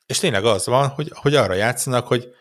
És 0.06 0.18
tényleg 0.18 0.44
az 0.44 0.66
van, 0.66 0.88
hogy, 0.88 1.10
hogy 1.14 1.34
arra 1.34 1.54
játszanak, 1.54 2.06
hogy 2.06 2.34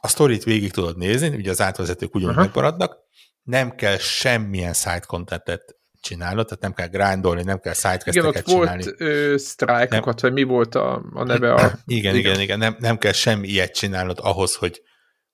a 0.00 0.08
sztorit 0.08 0.44
végig 0.44 0.72
tudod 0.72 0.96
nézni, 0.96 1.28
ugye 1.28 1.50
az 1.50 1.60
átvezetők 1.60 2.14
ugyanúgy 2.14 2.36
megmaradnak, 2.36 2.96
nem 3.42 3.74
kell 3.74 3.96
semmilyen 3.96 4.72
side 4.72 5.04
contentet 5.06 5.76
csinálod, 6.00 6.46
tehát 6.46 6.62
nem 6.62 6.72
kell 6.72 6.86
grindolni, 6.86 7.42
nem 7.42 7.60
kell 7.60 7.72
sidequesteket 7.72 8.44
csinálni. 8.44 8.84
Volt 8.98 9.38
sztrájkokat, 9.38 10.20
vagy 10.20 10.32
mi 10.32 10.42
volt 10.42 10.74
a, 10.74 11.04
a 11.14 11.24
neve? 11.24 11.54
A... 11.54 11.60
Igen, 11.84 12.14
igen, 12.14 12.14
igen, 12.16 12.40
igen. 12.40 12.58
Nem, 12.58 12.76
nem 12.78 12.98
kell 12.98 13.12
semmi 13.12 13.48
ilyet 13.48 13.74
csinálnod 13.74 14.18
ahhoz, 14.20 14.54
hogy, 14.54 14.82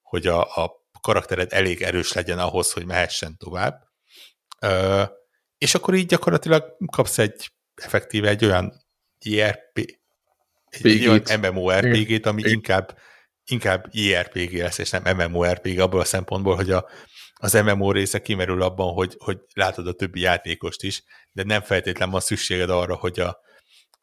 hogy 0.02 0.26
a, 0.26 0.40
a 0.40 0.82
karaktered 1.00 1.52
elég 1.52 1.82
erős 1.82 2.12
legyen 2.12 2.38
ahhoz, 2.38 2.72
hogy 2.72 2.86
mehessen 2.86 3.36
tovább. 3.36 3.82
Ö, 4.60 5.02
és 5.58 5.74
akkor 5.74 5.94
így 5.94 6.06
gyakorlatilag 6.06 6.64
kapsz 6.92 7.18
egy 7.18 7.50
effektíve 7.74 8.28
egy 8.28 8.44
olyan 8.44 8.72
IRP, 9.18 9.98
egy, 10.68 10.86
egy 10.86 11.06
olyan 11.06 11.40
MMORPG-t, 11.40 12.26
ami 12.26 12.40
igen. 12.40 12.52
inkább 12.52 12.98
inkább 13.44 13.86
IRPG 13.90 14.52
lesz, 14.52 14.78
és 14.78 14.90
nem 14.90 15.16
MMORPG 15.16 15.78
abból 15.78 16.00
a 16.00 16.04
szempontból, 16.04 16.56
hogy 16.56 16.70
a, 16.70 16.88
az 17.34 17.52
MMO 17.52 17.92
része 17.92 18.22
kimerül 18.22 18.62
abban, 18.62 18.92
hogy, 18.92 19.14
hogy 19.18 19.38
látod 19.54 19.86
a 19.86 19.92
többi 19.92 20.20
játékost 20.20 20.82
is, 20.82 21.02
de 21.32 21.42
nem 21.42 21.60
feltétlen 21.60 22.10
van 22.10 22.20
szükséged 22.20 22.70
arra, 22.70 22.94
hogy 22.94 23.20
a, 23.20 23.38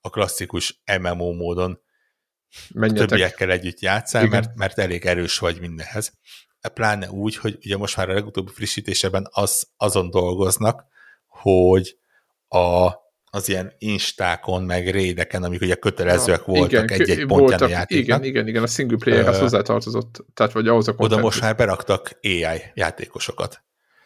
a 0.02 0.10
klasszikus 0.10 0.82
MMO 1.00 1.34
módon 1.34 1.82
Menjetek. 2.74 3.04
a 3.04 3.08
többiekkel 3.08 3.52
együtt 3.52 3.80
játszál, 3.80 4.26
mert, 4.26 4.56
mert 4.56 4.80
elég 4.80 5.06
erős 5.06 5.38
vagy 5.38 5.60
mindenhez. 5.60 6.18
Pláne 6.74 7.10
úgy, 7.10 7.36
hogy 7.36 7.58
ugye 7.66 7.78
most 7.78 7.98
már 7.98 8.10
a 8.10 8.14
legutóbbi 8.14 8.52
frissítésében 8.52 9.28
az, 9.32 9.70
azon 9.78 10.10
dolgoznak, 10.10 10.86
hogy 11.28 11.98
a 12.48 12.92
az 13.30 13.50
ilyen 13.50 13.74
instákon, 13.78 14.64
meg 14.64 14.90
rédeken, 14.90 15.44
amik 15.44 15.62
ugye 15.62 15.76
kötelezőek 15.76 16.44
ja, 16.48 16.54
voltak 16.54 16.92
egy-egy 16.92 17.26
pontján 17.26 17.62
a 17.62 17.68
játéknak. 17.68 18.04
Igen, 18.04 18.24
igen, 18.24 18.48
igen, 18.48 18.64
a 18.64 18.68
single 18.68 18.98
player 18.98 19.28
az 19.28 19.40
hozzátartozott, 19.40 20.26
tehát 20.34 20.52
vagy 20.52 20.68
ahhoz 20.68 20.88
a 20.88 20.94
Oda 20.98 21.18
most 21.18 21.42
már 21.42 21.56
beraktak 21.56 22.20
AI 22.22 22.62
játékosokat. 22.74 23.64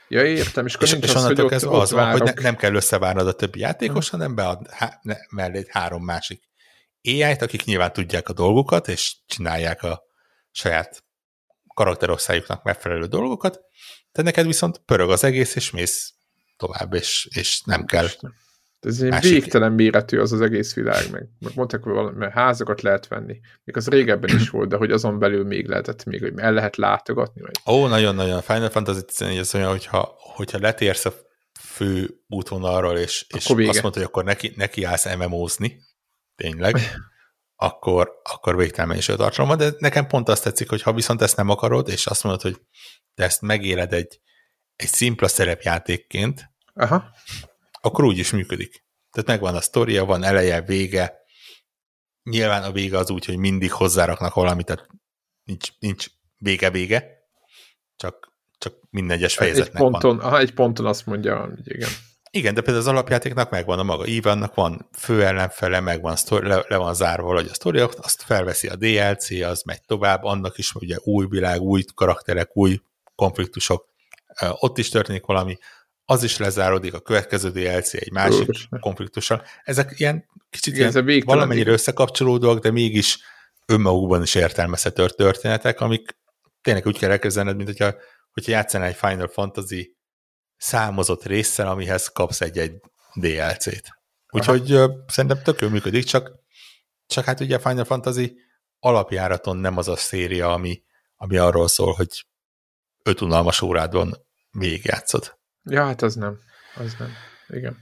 Ja, 0.08 0.26
értem, 0.26 0.66
és 0.66 0.76
és, 0.80 0.94
és 1.02 1.16
onnantól 1.16 1.50
kezdve 1.50 1.78
az 1.78 1.92
van, 1.92 2.12
hogy 2.12 2.22
ne, 2.22 2.32
nem 2.42 2.56
kell 2.56 2.74
összevárnod 2.74 3.28
a 3.28 3.34
többi 3.34 3.60
játékos, 3.60 4.10
hmm. 4.10 4.20
hanem 4.20 4.36
bead 4.36 4.70
há, 4.70 5.00
ne, 5.02 5.16
mellé 5.30 5.66
három 5.70 6.04
másik 6.04 6.44
AI-t, 7.04 7.42
akik 7.42 7.64
nyilván 7.64 7.94
tudják 7.94 8.30
a 8.30 8.34
dolgokat, 8.34 8.88
és 8.88 9.16
csinálják 9.28 9.84
a 9.84 10.04
saját 10.52 11.04
karakterosztályuknak 11.74 12.64
megfelelő 12.64 13.06
dolgokat, 13.06 13.60
de 14.12 14.22
neked 14.22 14.46
viszont 14.46 14.78
pörög 14.78 15.10
az 15.10 15.24
egész, 15.24 15.56
és 15.56 15.72
mész 15.72 16.14
tovább, 16.58 16.94
és, 16.94 17.30
és 17.32 17.62
nem 17.62 17.86
kell 17.86 18.08
ez 18.86 19.02
egy 19.02 19.22
végtelen 19.22 19.72
méretű 19.72 20.20
az 20.20 20.32
az 20.32 20.42
egész 20.42 20.74
világ, 20.74 21.12
meg, 21.12 21.28
meg 21.40 21.52
mondták, 21.56 21.84
hogy 21.84 21.94
valami, 21.94 22.18
mert 22.18 22.34
házakat 22.34 22.82
lehet 22.82 23.08
venni. 23.08 23.40
Még 23.64 23.78
az 23.78 23.88
régebben 23.88 24.36
is 24.36 24.50
volt, 24.50 24.70
de 24.70 24.76
hogy 24.76 24.92
azon 24.92 25.20
belül 25.20 25.46
még 25.46 25.68
lehetett, 25.68 26.06
még 26.06 26.22
hogy 26.22 26.34
el 26.36 26.54
lehet 26.54 26.76
látogatni. 26.76 27.42
Vagy... 27.42 27.76
Ó, 27.76 27.88
nagyon-nagyon. 27.88 28.42
Final 28.42 28.70
Fantasy 28.70 29.06
14 29.06 29.40
az 29.40 29.56
olyan, 29.56 29.70
hogyha, 29.70 30.16
hogyha 30.18 30.60
letérsz 30.60 31.06
a 31.06 31.14
fő 31.60 32.10
útvonalról, 32.28 32.98
és, 32.98 33.26
és 33.36 33.46
azt 33.50 33.56
mondod, 33.58 33.94
hogy 33.94 34.04
akkor 34.04 34.24
neki, 34.24 34.54
neki 34.56 34.84
állsz 34.84 35.16
MMO-zni, 35.16 35.82
tényleg, 36.36 36.76
akkor, 37.56 38.12
akkor 38.24 38.56
végtelen 38.56 38.90
mennyiség 38.90 39.16
tartalma, 39.16 39.56
de 39.56 39.72
nekem 39.78 40.08
pont 40.08 40.30
azt 40.30 40.44
tetszik, 40.44 40.70
hogy 40.70 40.82
ha 40.82 40.94
viszont 40.94 41.22
ezt 41.22 41.38
nem 41.38 41.50
akarod, 41.50 41.90
és 41.90 42.06
azt 42.06 42.24
mondod, 42.24 42.42
hogy 42.42 42.62
te 43.16 43.24
ezt 43.24 43.42
megéled 43.42 43.94
egy, 43.94 44.20
egy 44.76 44.88
szimpla 44.88 45.28
szerepjátékként, 45.28 46.52
Aha 46.74 47.12
akkor 47.84 48.04
úgy 48.04 48.18
is 48.18 48.32
működik. 48.32 48.86
Tehát 49.12 49.30
megvan 49.30 49.56
a 49.56 49.62
sztoria, 49.62 50.06
van 50.06 50.24
eleje, 50.24 50.62
vége. 50.62 51.14
Nyilván 52.24 52.64
a 52.64 52.72
vége 52.72 52.98
az 52.98 53.10
úgy, 53.10 53.26
hogy 53.26 53.38
mindig 53.38 53.72
hozzáraknak 53.72 54.34
valamit, 54.34 54.66
tehát 54.66 54.88
nincs, 55.44 55.70
nincs 55.80 56.08
vége-vége, 56.38 57.08
csak, 57.96 58.34
csak 58.58 58.74
minden 58.90 59.18
egyes 59.18 59.36
fejezetnek 59.36 59.74
egy 59.74 59.90
ponton, 59.90 60.18
van. 60.18 60.26
Aha, 60.26 60.40
egy 60.40 60.54
ponton 60.54 60.86
azt 60.86 61.06
mondja, 61.06 61.40
hogy 61.40 61.72
igen. 61.72 61.90
Igen, 62.32 62.54
de 62.54 62.62
például 62.62 62.86
az 62.86 62.92
alapjátéknak 62.92 63.50
megvan 63.50 63.80
a 63.80 63.84
maga 63.84 64.06
Ivannak, 64.06 64.56
van 64.56 64.90
fő 64.98 65.26
ellenfele, 65.26 65.80
megvan 65.80 66.16
sztori, 66.16 66.48
le, 66.48 66.66
le 66.68 66.78
van 66.78 66.94
zárva 66.94 67.28
valahogy 67.28 67.50
a 67.50 67.54
sztori, 67.54 67.80
azt 67.80 68.22
felveszi 68.22 68.68
a 68.68 68.76
DLC, 68.76 69.32
az 69.32 69.64
megy 69.64 69.82
tovább, 69.86 70.24
annak 70.24 70.58
is 70.58 70.74
ugye 70.74 70.98
új 71.04 71.26
világ, 71.30 71.62
új 71.62 71.84
karakterek, 71.96 72.58
új 72.58 72.80
konfliktusok, 73.16 73.86
ott 74.60 74.78
is 74.78 74.90
történik 74.90 75.26
valami, 75.26 75.58
az 76.06 76.24
is 76.24 76.38
lezárodik, 76.38 76.94
a 76.94 77.00
következő 77.00 77.50
DLC 77.52 77.94
egy 77.94 78.12
másik 78.12 78.48
Úr. 78.48 78.80
konfliktussal. 78.80 79.44
Ezek 79.64 80.00
ilyen 80.00 80.26
kicsit 80.50 80.76
Igen, 80.76 81.08
ilyen 81.08 81.24
valamennyire 81.26 81.72
összekapcsolódóak, 81.72 82.60
de 82.60 82.72
mégis 82.72 83.20
önmagukban 83.66 84.22
is 84.22 84.36
értelmezhető 84.36 85.10
történetek, 85.10 85.80
amik 85.80 86.18
tényleg 86.62 86.86
úgy 86.86 86.98
kell 86.98 87.12
elkezdened, 87.12 87.56
mint 87.56 87.68
hogyha, 87.68 87.96
hogyha 88.32 88.52
játszanál 88.52 88.88
egy 88.88 88.96
Final 88.96 89.28
Fantasy 89.28 89.98
számozott 90.58 91.24
résszel, 91.24 91.68
amihez 91.68 92.08
kapsz 92.08 92.42
egy-egy 92.42 92.82
DLC-t. 93.14 94.02
Úgyhogy 94.30 94.74
uh, 94.74 94.92
szerintem 95.08 95.44
tök 95.44 95.62
jól 95.62 95.70
működik, 95.70 96.04
csak, 96.04 96.32
csak 97.08 97.26
hát 97.26 97.40
ugye 97.40 97.60
Final 97.60 97.84
Fantasy 97.84 98.38
alapjáraton 98.80 99.58
nem 99.58 99.78
az 99.78 99.88
a 99.88 99.96
széria, 99.96 100.52
ami, 100.54 100.84
ami 101.16 101.38
arról 101.38 101.68
szól, 101.68 101.94
hogy 101.94 102.26
öt 103.04 103.22
unalmas 103.22 103.62
órádon 103.62 104.18
végigjátszod. 104.52 105.38
Ja, 105.66 105.86
hát 105.86 106.02
az 106.02 106.16
nem. 106.16 106.40
Az 106.76 106.96
nem. 107.00 107.10
Igen. 107.50 107.78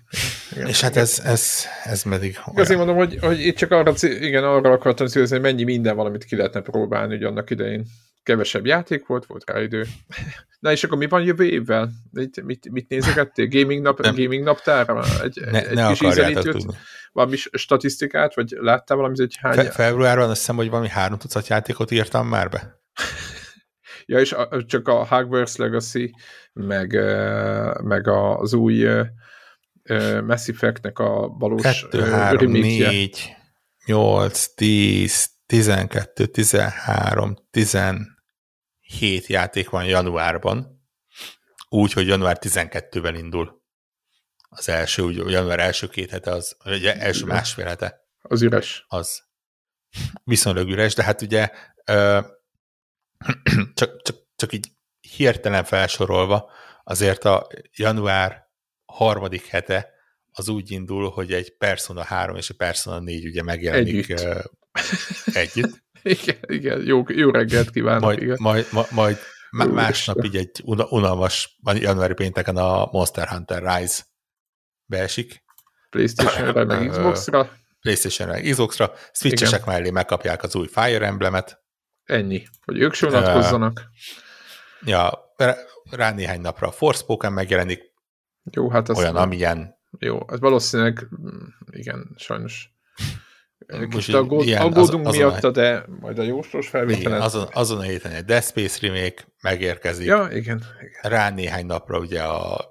igen, 0.51 0.67
És 0.67 0.81
hát 0.81 0.95
ez, 0.95 1.21
ez, 1.23 1.65
ez 1.83 2.03
meddig 2.03 2.39
olyan. 2.45 2.59
Azért 2.59 2.77
mondom, 2.77 2.95
hogy, 2.95 3.17
hogy 3.21 3.45
itt 3.45 3.55
csak 3.55 3.71
arra, 3.71 3.93
igen, 4.01 4.43
arra 4.43 4.71
akartam 4.71 5.07
szívezni, 5.07 5.35
hogy 5.35 5.45
mennyi 5.45 5.63
minden 5.63 5.95
valamit 5.95 6.23
ki 6.23 6.35
lehetne 6.35 6.61
próbálni, 6.61 7.13
hogy 7.13 7.23
annak 7.23 7.49
idején 7.49 7.85
kevesebb 8.23 8.65
játék 8.65 9.05
volt, 9.05 9.25
volt 9.25 9.49
rá 9.49 9.61
idő. 9.61 9.85
Na 10.59 10.71
és 10.71 10.83
akkor 10.83 10.97
mi 10.97 11.07
van 11.07 11.23
jövő 11.23 11.45
évvel? 11.45 11.91
Mit, 12.11 12.43
mit, 12.43 12.71
mit 12.71 12.89
nézegettél? 12.89 13.47
Gaming, 13.47 13.81
nap, 13.81 13.99
nem. 13.99 14.15
gaming 14.15 14.43
naptára? 14.43 15.03
Egy, 15.23 15.41
ne, 15.51 15.67
egy 15.67 15.75
ne 15.75 15.87
kis 15.87 16.01
ízelítőt? 16.01 16.65
Valami 17.11 17.35
statisztikát? 17.51 18.35
Vagy 18.35 18.55
láttál 18.59 18.97
valami, 18.97 19.15
egy 19.21 19.37
hány... 19.41 19.53
Fe, 19.53 19.71
februárban 19.71 20.29
azt 20.29 20.39
hiszem, 20.39 20.55
hogy 20.55 20.69
valami 20.69 20.89
három 20.89 21.17
tucat 21.17 21.47
játékot 21.47 21.91
írtam 21.91 22.27
már 22.27 22.49
be. 22.49 22.81
Ja, 24.05 24.19
és 24.19 24.31
a, 24.31 24.65
csak 24.65 24.87
a 24.87 25.05
Hogwarts 25.05 25.55
Legacy, 25.55 26.15
meg, 26.53 26.91
meg 27.83 28.07
az 28.07 28.53
új 28.53 28.87
Mass 30.25 30.47
Effect-nek 30.47 30.99
a 30.99 31.27
valós 31.27 31.61
2, 31.61 32.01
3, 32.01 32.51
4, 32.51 33.35
8, 33.85 34.53
10, 34.55 35.29
12, 35.45 36.25
13, 36.25 37.35
17 37.51 39.27
játék 39.27 39.69
van 39.69 39.85
januárban, 39.85 40.81
úgy, 41.69 41.93
hogy 41.93 42.07
január 42.07 42.37
12-ben 42.41 43.15
indul. 43.15 43.61
Az 44.49 44.69
első, 44.69 45.01
úgy 45.01 45.15
január 45.15 45.59
első 45.59 45.87
két 45.87 46.09
hete, 46.09 46.31
az, 46.31 46.55
vagy 46.63 46.85
első 46.85 47.25
másfél 47.25 47.65
hete. 47.65 48.01
Az 48.21 48.41
üres. 48.41 48.85
Az. 48.87 49.23
Viszonylag 50.23 50.69
üres, 50.69 50.93
de 50.93 51.03
hát 51.03 51.21
ugye 51.21 51.49
csak, 53.73 54.01
csak, 54.01 54.15
csak 54.35 54.53
így 54.53 54.67
hirtelen 55.15 55.63
felsorolva, 55.63 56.51
azért 56.83 57.25
a 57.25 57.47
január 57.75 58.49
harmadik 58.85 59.45
hete 59.45 59.89
az 60.31 60.49
úgy 60.49 60.71
indul, 60.71 61.09
hogy 61.09 61.33
egy 61.33 61.57
Persona 61.57 62.03
3 62.03 62.35
és 62.35 62.49
egy 62.49 62.55
Persona 62.55 62.99
4 62.99 63.25
ugye 63.25 63.43
megjelenik 63.43 64.09
együtt. 64.09 64.19
Uh, 64.19 64.43
együtt. 65.35 65.83
igen, 66.03 66.37
igen, 66.47 66.85
jó, 66.85 67.03
jó 67.07 67.29
reggelt 67.29 67.69
kívánok. 67.69 68.01
Majd, 68.01 68.21
igen. 68.21 68.37
majd, 68.39 68.67
majd, 68.91 69.17
majd 69.49 69.71
másnap 69.71 70.23
így 70.23 70.35
egy 70.35 70.61
unalmas 70.89 71.59
januári 71.63 72.13
pénteken 72.13 72.57
a 72.57 72.89
Monster 72.91 73.27
Hunter 73.27 73.63
Rise 73.63 74.03
beesik. 74.85 75.43
Playstation-re, 75.89 76.63
meg 76.63 76.87
Xbox-ra. 76.89 77.51
Playstation-re, 77.81 78.41
Xbox-ra. 78.41 78.93
Switch-esek 79.11 79.65
mellé 79.65 79.89
megkapják 79.89 80.43
az 80.43 80.55
új 80.55 80.67
Fire 80.67 81.05
Emblemet. 81.05 81.60
Ennyi, 82.11 82.47
hogy 82.65 82.79
ők 82.79 82.93
se 82.93 83.09
vonatkozzanak. 83.09 83.81
Uh, 84.81 84.89
ja, 84.89 85.11
rá 85.91 86.11
néhány 86.11 86.41
napra 86.41 86.67
a 86.67 86.71
Forspoken 86.71 87.33
megjelenik. 87.33 87.81
Jó, 88.51 88.69
hát 88.69 88.89
az 88.89 88.97
olyan, 88.97 89.15
amilyen. 89.15 89.79
Jó, 89.99 90.19
ez 90.27 90.39
valószínűleg, 90.39 91.07
mm, 91.21 91.45
igen, 91.71 92.15
sajnos 92.17 92.69
Kicsit 93.89 94.15
aggód, 94.15 94.45
ilyen, 94.45 94.61
aggódunk 94.61 95.07
az, 95.07 95.15
miatta, 95.15 95.47
a, 95.47 95.51
de 95.51 95.85
majd 95.99 96.19
a 96.19 96.23
jóslos 96.23 96.67
felvételen. 96.67 97.21
azon, 97.21 97.47
azon 97.51 97.77
a 97.77 97.81
héten 97.81 98.11
egy 98.11 98.25
Death 98.25 98.47
Space 98.47 98.87
remake 98.87 99.23
megérkezik. 99.41 100.05
Ja, 100.05 100.27
igen, 100.31 100.39
igen. 100.39 100.63
Rá 101.01 101.29
néhány 101.29 101.65
napra 101.65 101.99
ugye 101.99 102.21
a 102.23 102.69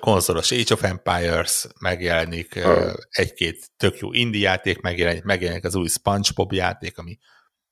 konzolos 0.00 0.52
Age 0.52 0.74
of 0.74 0.82
Empires 0.82 1.66
megjelenik, 1.80 2.52
uh. 2.64 2.92
egy-két 3.10 3.70
tök 3.76 3.98
jó 3.98 4.12
indie 4.12 4.48
játék 4.48 4.80
megjelenik, 4.80 5.22
megjelenik 5.22 5.64
az 5.64 5.74
új 5.74 5.88
SpongeBob 5.88 6.52
játék, 6.52 6.98
ami 6.98 7.18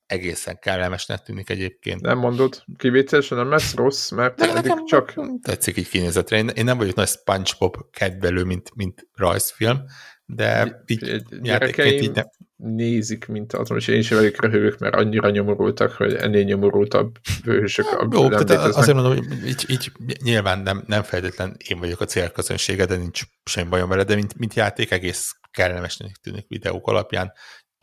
egészen 0.07 0.59
kellemesnek 0.59 1.23
tűnik 1.23 1.51
egyébként. 1.51 2.01
Nem 2.01 2.19
mondod, 2.19 2.63
kivételesen 2.77 3.39
nem 3.39 3.51
lesz 3.51 3.75
rossz, 3.75 4.11
mert 4.11 4.39
nem, 4.39 4.57
eddig 4.57 4.85
csak... 4.85 5.15
Tetszik 5.43 5.77
így 5.77 5.89
kinézetre. 5.89 6.37
Én, 6.37 6.49
én 6.49 6.65
nem 6.65 6.79
vagyok 6.79 6.95
nagy 6.95 7.09
SpongeBob 7.09 7.77
kedvelő, 7.91 8.45
mint, 8.45 8.71
mint 8.75 9.07
rajzfilm, 9.15 9.85
de 10.27 10.83
így 10.87 11.23
játékként 11.43 12.03
így 12.03 12.13
nem... 12.15 12.27
nézik, 12.57 13.27
mint 13.27 13.53
azon, 13.53 13.77
és 13.77 13.89
én 13.89 13.99
is 13.99 14.09
velük 14.09 14.43
röhögök, 14.43 14.79
mert 14.79 14.95
annyira 14.95 15.31
nyomorultak, 15.31 15.93
hogy 15.93 16.15
ennél 16.15 16.43
nyomorultabb 16.43 17.19
hősök 17.45 17.87
Jó, 18.11 18.29
tehát 18.29 18.51
azért 18.51 18.97
mondom, 18.97 19.17
hogy 19.17 19.47
így, 19.47 19.65
így 19.69 19.93
nyilván 20.23 20.59
nem, 20.59 20.85
nem 20.87 21.03
feltétlen 21.03 21.57
én 21.69 21.79
vagyok 21.79 22.01
a 22.01 22.05
célközönsége, 22.05 22.87
de 22.87 22.97
nincs 22.97 23.23
semmi 23.45 23.69
bajom 23.69 23.89
vele, 23.89 24.05
de 24.05 24.15
mint, 24.15 24.39
mint 24.39 24.55
játék 24.55 24.91
egész 24.91 25.37
kellemesnek 25.51 26.17
tűnik 26.23 26.45
videók 26.49 26.87
alapján. 26.87 27.33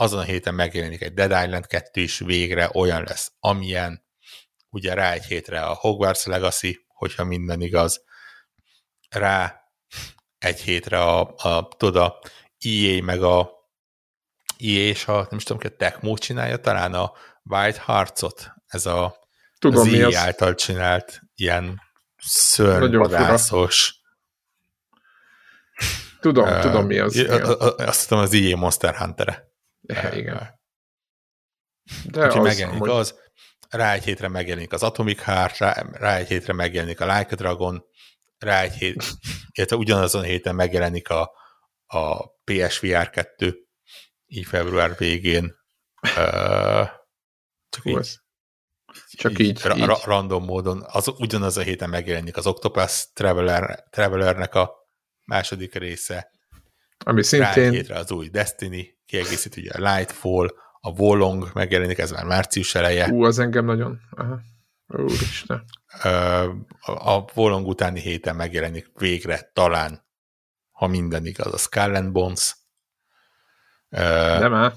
Azon 0.03 0.19
a 0.19 0.23
héten 0.23 0.53
megjelenik 0.53 1.01
egy 1.01 1.13
Dead 1.13 1.45
Island 1.45 1.65
2 1.65 2.01
is 2.01 2.19
végre 2.19 2.69
olyan 2.73 3.03
lesz, 3.03 3.31
amilyen 3.39 4.05
ugye 4.69 4.93
rá 4.93 5.11
egy 5.11 5.25
hétre 5.25 5.61
a 5.61 5.73
Hogwarts 5.73 6.25
Legacy, 6.25 6.85
hogyha 6.87 7.23
minden 7.23 7.61
igaz, 7.61 8.03
rá 9.09 9.61
egy 10.37 10.59
hétre 10.59 11.01
a, 11.01 11.33
a, 11.35 11.67
tudod, 11.77 11.95
a 11.95 12.19
EA 12.59 13.03
meg 13.03 13.23
a 13.23 13.51
EA 14.57 14.67
és 14.67 15.07
a, 15.07 15.13
nem 15.13 15.37
is 15.37 15.43
tudom, 15.43 15.61
hogy 15.61 15.71
a 15.71 15.75
Tecmo 15.75 16.17
csinálja 16.17 16.57
talán 16.57 16.93
a 16.93 17.11
White 17.43 17.81
Hearts-ot, 17.85 18.51
ez 18.67 18.85
a 18.85 19.15
tudom, 19.59 19.87
az 19.87 19.93
EA 19.93 20.07
az. 20.07 20.15
által 20.15 20.55
csinált 20.55 21.21
ilyen 21.35 21.81
szörnyvadászos 22.17 24.01
Tudom, 26.19 26.47
uh, 26.47 26.59
tudom 26.59 26.85
mi 26.85 26.99
az. 26.99 27.17
Azt 27.77 28.07
tudom, 28.07 28.23
az 28.23 28.33
EA 28.33 28.57
Monster 28.57 28.95
Hunter-e. 28.95 29.51
Igen. 29.87 30.61
De 32.05 32.25
Úgyhogy 32.25 32.39
az, 32.39 32.45
megjelenik 32.45 32.79
hogy... 32.79 32.89
az, 32.89 33.19
rá 33.69 33.93
egy 33.93 34.03
hétre 34.03 34.27
megjelenik 34.27 34.73
az 34.73 34.83
Atomic 34.83 35.21
Heart, 35.21 35.57
rá, 35.57 35.85
rá 35.91 36.15
egy 36.15 36.27
hétre 36.27 36.53
megjelenik 36.53 36.99
a 36.99 37.17
Like 37.17 37.31
a 37.31 37.35
Dragon, 37.35 37.83
rá 38.37 38.61
egy 38.61 38.73
hét, 38.73 39.03
illetve 39.55 39.75
ugyanazon 39.75 40.21
a 40.21 40.25
héten 40.25 40.55
megjelenik 40.55 41.09
a, 41.09 41.31
a 41.85 42.27
PSVR 42.43 43.09
2, 43.09 43.67
így 44.25 44.45
február 44.45 44.97
végén. 44.97 45.55
Uh, 46.17 46.87
csak 47.69 47.85
így, 47.85 48.19
csak 49.11 49.31
így, 49.31 49.39
így, 49.39 49.61
ra, 49.61 49.75
így. 49.75 49.89
random 50.03 50.43
módon. 50.43 50.83
Az, 50.87 51.07
ugyanaz 51.17 51.57
a 51.57 51.61
héten 51.61 51.89
megjelenik 51.89 52.37
az 52.37 52.47
Octopus 52.47 53.11
Traveler, 53.13 53.83
Travelernek 53.89 54.55
a 54.55 54.71
második 55.25 55.75
része. 55.75 56.31
Ami 57.05 57.23
szintén... 57.23 57.71
hétre 57.71 57.95
az 57.95 58.11
új 58.11 58.29
Destiny, 58.29 58.97
kiegészít 59.13 59.57
ugye 59.57 59.71
a 59.71 59.93
Lightfall, 59.93 60.47
a 60.79 60.89
Wolong 60.89 61.49
megjelenik, 61.53 61.97
ez 61.97 62.11
már 62.11 62.25
március 62.25 62.75
eleje. 62.75 63.09
Ú, 63.11 63.23
az 63.23 63.39
engem 63.39 63.65
nagyon... 63.65 63.99
Aha. 64.11 64.39
Úristen. 64.87 65.63
A 66.81 67.25
Volong 67.33 67.67
utáni 67.67 67.99
héten 67.99 68.35
megjelenik 68.35 68.91
végre 68.93 69.51
talán, 69.53 70.05
ha 70.71 70.87
minden 70.87 71.25
igaz, 71.25 71.53
a 71.53 71.57
Skull 71.57 71.95
and 71.95 72.11
Bones. 72.11 72.55
Nem 73.89 74.53
áll. 74.53 74.73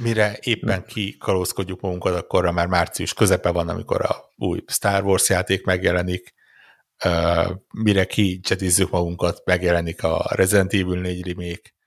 Mire 0.00 0.38
éppen 0.40 0.84
kikalózkodjuk 0.84 1.80
magunkat, 1.80 2.14
akkor 2.14 2.50
már 2.50 2.66
március 2.66 3.14
közepe 3.14 3.50
van, 3.50 3.68
amikor 3.68 4.02
a 4.02 4.16
új 4.36 4.64
Star 4.66 5.04
Wars 5.04 5.28
játék 5.28 5.64
megjelenik. 5.64 6.34
Mire 7.70 8.04
kicsetizzük 8.04 8.90
magunkat, 8.90 9.42
megjelenik 9.44 10.02
a 10.02 10.26
Resident 10.34 10.72
Evil 10.72 11.00
4 11.00 11.26
remake. 11.26 11.78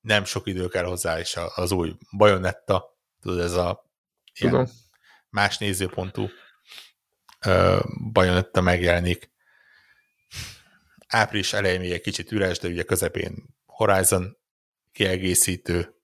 Nem 0.00 0.24
sok 0.24 0.46
idő 0.46 0.68
kell 0.68 0.84
hozzá, 0.84 1.18
és 1.18 1.38
az 1.54 1.72
új 1.72 1.96
Bayonetta, 2.16 2.98
tudod, 3.20 3.40
ez 3.40 3.52
a 3.52 3.88
Tudom 4.38 4.66
más 5.30 5.58
nézőpontú 5.58 6.28
bajonetta 8.12 8.60
megjelenik. 8.60 9.30
Április 11.06 11.52
elején 11.52 11.80
még 11.80 11.90
egy 11.90 12.00
kicsit 12.00 12.32
üres, 12.32 12.58
de 12.58 12.68
ugye 12.68 12.82
közepén 12.82 13.56
Horizon 13.66 14.38
kiegészítő, 14.92 15.94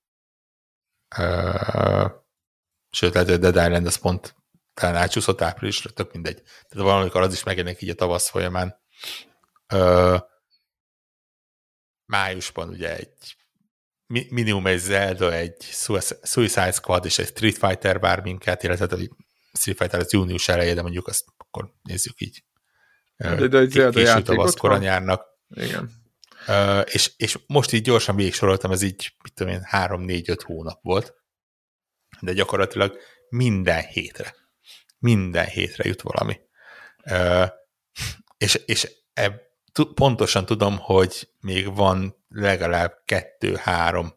uh, 1.19 2.11
sőt, 2.91 3.15
lehet, 3.15 3.29
hogy 3.29 3.39
Dead 3.39 3.55
Island 3.55 3.87
az 3.87 3.97
pont 3.97 4.35
talán 4.75 4.97
átsúszott 4.97 5.41
áprilisra, 5.41 5.91
tök 5.91 6.13
mindegy. 6.13 6.43
Tehát 6.43 6.87
valamikor 6.87 7.23
az 7.23 7.33
is 7.33 7.43
megjelenik 7.43 7.83
így 7.83 7.89
a 7.89 7.95
tavasz 7.95 8.29
folyamán. 8.29 8.81
Uh, 9.75 10.21
májusban 12.05 12.69
ugye 12.69 12.97
egy 12.97 13.37
minimum 14.07 14.67
egy 14.67 14.79
Zelda, 14.79 15.35
egy 15.35 15.57
Suicide 16.23 16.73
Squad 16.73 17.05
és 17.05 17.19
egy 17.19 17.27
Street 17.27 17.59
Fighter 17.59 18.01
vár 18.01 18.21
minket, 18.21 18.63
illetve 18.63 18.97
egy 18.97 19.11
Street 19.53 19.79
Fighter 19.79 20.01
az 20.01 20.13
június 20.13 20.49
eleje, 20.49 20.75
de 20.75 20.83
mondjuk 20.83 21.07
azt 21.07 21.25
akkor 21.37 21.73
nézzük 21.83 22.21
így. 22.21 22.45
De, 23.17 23.47
de 23.47 23.59
egy 23.59 23.71
Zelda 23.93 24.53
korán 24.53 24.83
járnak. 24.83 25.25
Igen. 25.49 25.91
Uh, 26.49 26.83
és, 26.85 27.13
és 27.17 27.39
most 27.47 27.73
így 27.73 27.83
gyorsan 27.83 28.17
végig 28.17 28.35
soroltam, 28.35 28.71
ez 28.71 28.83
így, 28.83 29.15
mit 29.23 29.35
tudom 29.35 29.53
én, 29.53 29.67
3-4-5 29.71 30.41
hónap 30.45 30.83
volt, 30.83 31.15
de 32.21 32.33
gyakorlatilag 32.33 32.99
minden 33.29 33.85
hétre, 33.85 34.35
minden 34.99 35.47
hétre 35.47 35.89
jut 35.89 36.03
valami. 36.03 36.41
Uh, 37.11 37.49
és, 38.39 38.55
és 38.67 38.91
eb, 39.13 39.35
pontosan 39.95 40.47
tudom, 40.47 40.77
hogy 40.79 41.29
még 41.41 41.75
van 41.75 42.26
legalább 42.37 43.03
kettő-három 43.05 44.13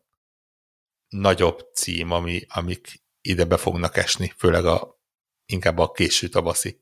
nagyobb 1.07 1.69
cím, 1.73 2.11
ami, 2.11 2.41
amik 2.47 3.03
ide 3.21 3.45
be 3.45 3.57
fognak 3.57 3.97
esni, 3.97 4.33
főleg 4.37 4.65
a, 4.65 5.01
inkább 5.45 5.77
a 5.77 5.91
késő 5.91 6.27
tavaszi 6.27 6.81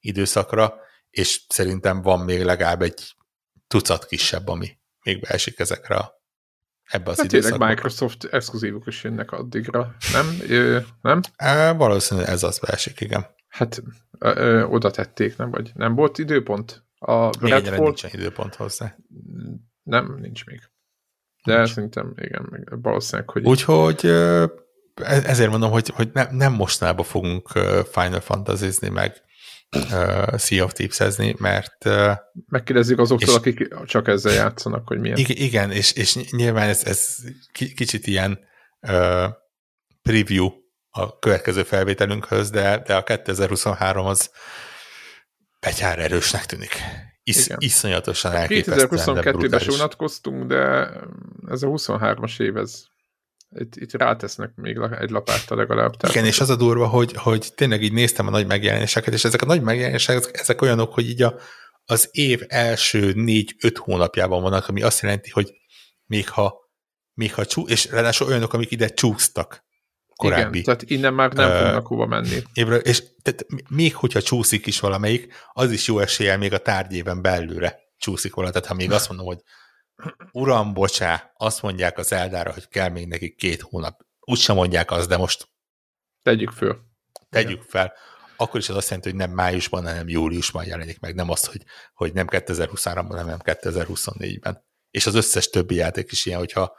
időszakra, 0.00 0.74
és 1.10 1.44
szerintem 1.48 2.02
van 2.02 2.20
még 2.20 2.42
legalább 2.42 2.82
egy 2.82 3.14
tucat 3.66 4.06
kisebb, 4.06 4.48
ami 4.48 4.78
még 5.02 5.20
beesik 5.20 5.58
ezekre 5.58 5.96
a 5.96 6.14
ebbe 6.84 7.10
az 7.10 7.16
hát 7.16 7.26
időszakba. 7.26 7.66
Microsoft 7.66 8.24
exkluzívok 8.24 8.86
is 8.86 9.04
jönnek 9.04 9.32
addigra, 9.32 9.96
nem? 10.12 10.38
Ö, 10.48 10.78
nem? 11.00 11.20
É, 11.38 11.76
valószínűleg 11.76 12.30
ez 12.30 12.42
az 12.42 12.58
beesik, 12.58 13.00
igen. 13.00 13.26
Hát 13.48 13.82
ö, 14.18 14.40
ö, 14.40 14.62
oda 14.62 14.90
tették, 14.90 15.36
nem? 15.36 15.50
Vagy 15.50 15.70
nem 15.74 15.94
volt 15.94 16.18
időpont? 16.18 16.84
A 16.98 17.46
Redfall... 17.46 17.78
nincsen 17.78 18.10
időpont 18.12 18.54
hozzá. 18.54 18.96
Nem, 19.82 20.18
nincs 20.20 20.44
még. 20.44 20.70
De 21.46 21.56
nincs. 21.56 21.72
szerintem, 21.72 22.14
igen, 22.16 22.68
valószínűleg, 22.82 23.30
hogy... 23.30 23.44
Úgyhogy 23.44 24.06
e- 24.06 24.50
ezért 25.24 25.50
mondom, 25.50 25.70
hogy, 25.70 25.88
hogy 25.88 26.10
ne, 26.12 26.26
nem 26.30 26.52
mostanában 26.52 27.04
fogunk 27.04 27.48
Final 27.90 28.20
Fantasy-zni, 28.20 28.88
meg 28.88 29.22
uh, 29.76 30.38
Sea 30.38 30.64
of 30.64 30.72
Thieves-ezni, 30.72 31.34
mert... 31.38 31.84
Uh, 31.84 32.12
Megkérdezzük 32.46 32.98
azoktól, 32.98 33.28
és, 33.28 33.34
akik 33.34 33.74
csak 33.84 34.08
ezzel 34.08 34.32
játszanak, 34.32 34.88
hogy 34.88 34.98
milyen. 34.98 35.16
Igen, 35.18 35.70
és, 35.70 35.92
és 35.92 36.30
nyilván 36.30 36.68
ez, 36.68 36.84
ez 36.84 37.16
kicsit 37.52 38.06
ilyen 38.06 38.38
uh, 38.80 39.24
preview 40.02 40.50
a 40.90 41.18
következő 41.18 41.62
felvételünkhöz, 41.62 42.50
de, 42.50 42.82
de 42.86 42.94
a 42.94 43.02
2023 43.02 44.06
az 44.06 44.30
betyár 45.60 45.98
erősnek 45.98 46.46
tűnik. 46.46 46.82
Is, 47.28 47.48
iszonyatosan 47.58 48.32
elképesztően. 48.32 48.88
2022-ben 48.90 49.58
se 49.60 49.72
unatkoztunk, 49.72 50.44
de 50.44 50.90
ez 51.48 51.62
a 51.62 51.66
23-as 51.66 52.40
év, 52.40 52.56
ez 52.56 52.82
itt, 53.58 53.76
itt 53.76 53.92
rátesznek 53.92 54.54
még 54.54 54.78
egy 54.98 55.10
lapáttal 55.10 55.56
legalább. 55.56 55.96
Tehát 55.96 56.16
Igen, 56.16 56.28
és 56.28 56.40
az 56.40 56.50
a 56.50 56.56
durva, 56.56 56.86
hogy, 56.86 57.12
hogy 57.12 57.52
tényleg 57.54 57.82
így 57.82 57.92
néztem 57.92 58.26
a 58.26 58.30
nagy 58.30 58.46
megjelenéseket, 58.46 59.14
és 59.14 59.24
ezek 59.24 59.42
a 59.42 59.46
nagy 59.46 59.62
megjelenések, 59.62 60.30
ezek 60.32 60.62
olyanok, 60.62 60.94
hogy 60.94 61.08
így 61.08 61.22
a, 61.22 61.38
az 61.84 62.08
év 62.10 62.42
első 62.48 63.12
négy-öt 63.12 63.78
hónapjában 63.78 64.42
vannak, 64.42 64.68
ami 64.68 64.82
azt 64.82 65.02
jelenti, 65.02 65.30
hogy 65.30 65.52
még 66.04 66.28
ha, 66.28 66.54
még 67.14 67.34
ha 67.34 67.46
csú, 67.46 67.68
és 67.68 67.90
ráadásul 67.90 68.26
olyanok, 68.26 68.52
amik 68.52 68.70
ide 68.70 68.88
csúsztak 68.88 69.65
korábbi. 70.16 70.58
Igen, 70.58 70.62
tehát 70.62 70.90
innen 70.90 71.14
már 71.14 71.32
nem 71.32 71.50
uh, 71.50 71.58
fognak 71.58 71.86
hova 71.86 72.06
menni. 72.06 72.42
Évről, 72.52 72.78
és 72.78 73.02
tehát 73.22 73.46
még 73.68 73.94
hogyha 73.94 74.22
csúszik 74.22 74.66
is 74.66 74.80
valamelyik, 74.80 75.34
az 75.52 75.70
is 75.70 75.86
jó 75.86 75.98
eséllyel 75.98 76.38
még 76.38 76.52
a 76.52 76.58
tárgyéven 76.58 77.22
belőle 77.22 77.78
csúszik 77.96 78.34
volna. 78.34 78.50
Tehát 78.50 78.66
ha 78.66 78.74
még 78.74 78.92
azt 78.92 79.08
mondom, 79.08 79.26
hogy 79.26 79.42
uram, 80.32 80.72
bocsá, 80.72 81.32
azt 81.36 81.62
mondják 81.62 81.98
az 81.98 82.12
Eldára, 82.12 82.52
hogy 82.52 82.68
kell 82.68 82.88
még 82.88 83.06
neki 83.06 83.34
két 83.34 83.60
hónap. 83.60 84.00
Úgy 84.20 84.38
sem 84.38 84.56
mondják 84.56 84.90
azt, 84.90 85.08
de 85.08 85.16
most 85.16 85.48
tegyük 86.22 86.50
föl. 86.50 86.78
Tegyük 87.30 87.62
fel. 87.62 87.92
Akkor 88.36 88.60
is 88.60 88.68
az 88.68 88.76
azt 88.76 88.88
jelenti, 88.88 89.08
hogy 89.08 89.18
nem 89.18 89.30
májusban, 89.30 89.84
hanem 89.84 90.08
júliusban 90.08 90.64
jelenik 90.64 91.00
meg. 91.00 91.14
Nem 91.14 91.30
azt, 91.30 91.46
hogy, 91.46 91.62
hogy 91.94 92.12
nem 92.12 92.26
2023-ban, 92.30 93.06
hanem 93.08 93.38
2024-ben. 93.44 94.64
És 94.90 95.06
az 95.06 95.14
összes 95.14 95.48
többi 95.48 95.74
játék 95.74 96.12
is 96.12 96.26
ilyen, 96.26 96.38
hogyha 96.38 96.76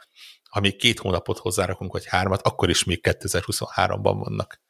ha 0.48 0.60
még 0.60 0.76
két 0.76 0.98
hónapot 0.98 1.38
hozzárakunk, 1.38 1.92
vagy 1.92 2.06
hármat, 2.06 2.42
akkor 2.42 2.68
is 2.70 2.84
még 2.84 3.00
2023-ban 3.02 4.16
vannak. 4.18 4.60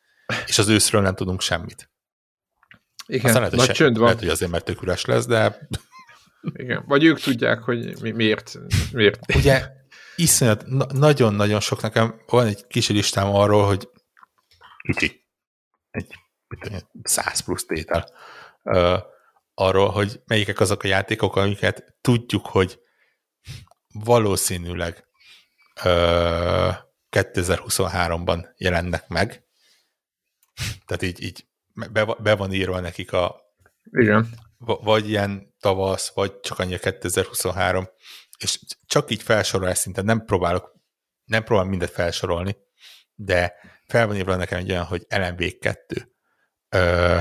És 0.46 0.58
az 0.58 0.68
őszről 0.68 1.00
nem 1.00 1.14
tudunk 1.14 1.40
semmit. 1.40 1.90
Igen, 3.06 3.24
Aztán 3.24 3.40
lehet, 3.40 3.56
nagy 3.56 3.66
se, 3.66 3.72
csönd 3.72 3.94
van. 3.94 4.04
Lehet, 4.04 4.18
hogy 4.18 4.28
azért, 4.28 4.50
mert 4.50 4.64
tök 4.64 4.82
üres 4.82 5.04
lesz, 5.04 5.26
de... 5.26 5.68
Igen, 6.52 6.84
vagy 6.86 7.04
ők 7.04 7.20
tudják, 7.20 7.62
hogy 7.62 8.00
mi, 8.00 8.10
miért. 8.10 8.58
miért. 8.92 9.34
Ugye 9.34 9.68
iszonyat, 10.16 10.64
nagyon-nagyon 10.92 11.60
sok 11.60 11.80
nekem 11.80 12.22
van 12.26 12.46
egy 12.46 12.66
kis 12.66 12.88
listám 12.88 13.34
arról, 13.34 13.66
hogy 13.66 13.88
kicsi, 14.82 15.26
egy 15.90 16.14
száz 17.02 17.40
plusz 17.40 17.64
tétel, 17.66 18.10
uh, 18.62 18.98
arról, 19.54 19.88
hogy 19.88 20.20
melyikek 20.26 20.60
azok 20.60 20.82
a 20.82 20.88
játékok, 20.88 21.36
amiket 21.36 21.96
tudjuk, 22.00 22.46
hogy 22.46 22.80
valószínűleg 23.92 25.07
2023-ban 27.10 28.46
jelennek 28.56 29.08
meg. 29.08 29.44
Tehát 30.86 31.02
így, 31.02 31.22
így 31.22 31.46
be, 31.90 32.04
be 32.04 32.34
van 32.34 32.52
írva 32.52 32.80
nekik 32.80 33.12
a 33.12 33.40
Igen. 33.90 34.28
vagy 34.58 35.08
ilyen 35.08 35.54
tavasz, 35.60 36.12
vagy 36.14 36.40
csak 36.40 36.58
annyi 36.58 36.74
a 36.74 36.78
2023, 36.78 37.88
és 38.38 38.60
csak 38.86 39.10
így 39.10 39.22
felsorolás 39.22 39.78
szinten 39.78 40.04
nem 40.04 40.24
próbálok, 40.24 40.74
nem 41.24 41.44
próbálom 41.44 41.70
mindet 41.70 41.90
felsorolni, 41.90 42.56
de 43.14 43.54
fel 43.86 44.06
van 44.06 44.16
írva 44.16 44.36
nekem 44.36 44.58
egy 44.58 44.70
olyan, 44.70 44.84
hogy 44.84 45.06
LMV 45.08 45.42
2. 45.60 46.12
Ö, 46.68 47.18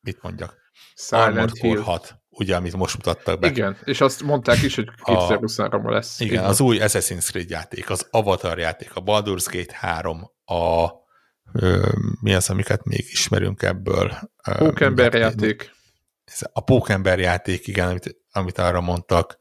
mit 0.00 0.22
mondjak? 0.22 0.58
Silent 0.94 1.26
Armored 1.26 1.58
Core 1.58 1.80
6 1.80 2.19
ugye, 2.40 2.56
amit 2.56 2.76
most 2.76 2.96
mutattak 2.96 3.38
be. 3.38 3.48
Igen, 3.48 3.76
és 3.84 4.00
azt 4.00 4.22
mondták 4.22 4.62
is, 4.62 4.74
hogy 4.74 4.88
2023-ban 5.04 5.90
lesz. 5.90 6.20
Igen, 6.20 6.32
igen, 6.32 6.44
az 6.44 6.60
új 6.60 6.78
Assassin's 6.80 7.24
Creed 7.24 7.50
játék, 7.50 7.90
az 7.90 8.06
Avatar 8.10 8.58
játék, 8.58 8.94
a 8.94 9.00
Baldur's 9.00 9.46
Gate 9.50 9.74
3, 9.76 10.30
a 10.44 10.88
ö, 11.52 11.88
mi 12.20 12.34
az, 12.34 12.50
amiket 12.50 12.84
még 12.84 13.04
ismerünk 13.10 13.62
ebből? 13.62 14.18
Pókember 14.58 15.14
játék. 15.14 15.70
A 16.52 16.60
Pókember 16.60 17.18
játék, 17.18 17.66
igen, 17.66 17.88
amit, 17.88 18.16
amit 18.32 18.58
arra 18.58 18.80
mondtak. 18.80 19.38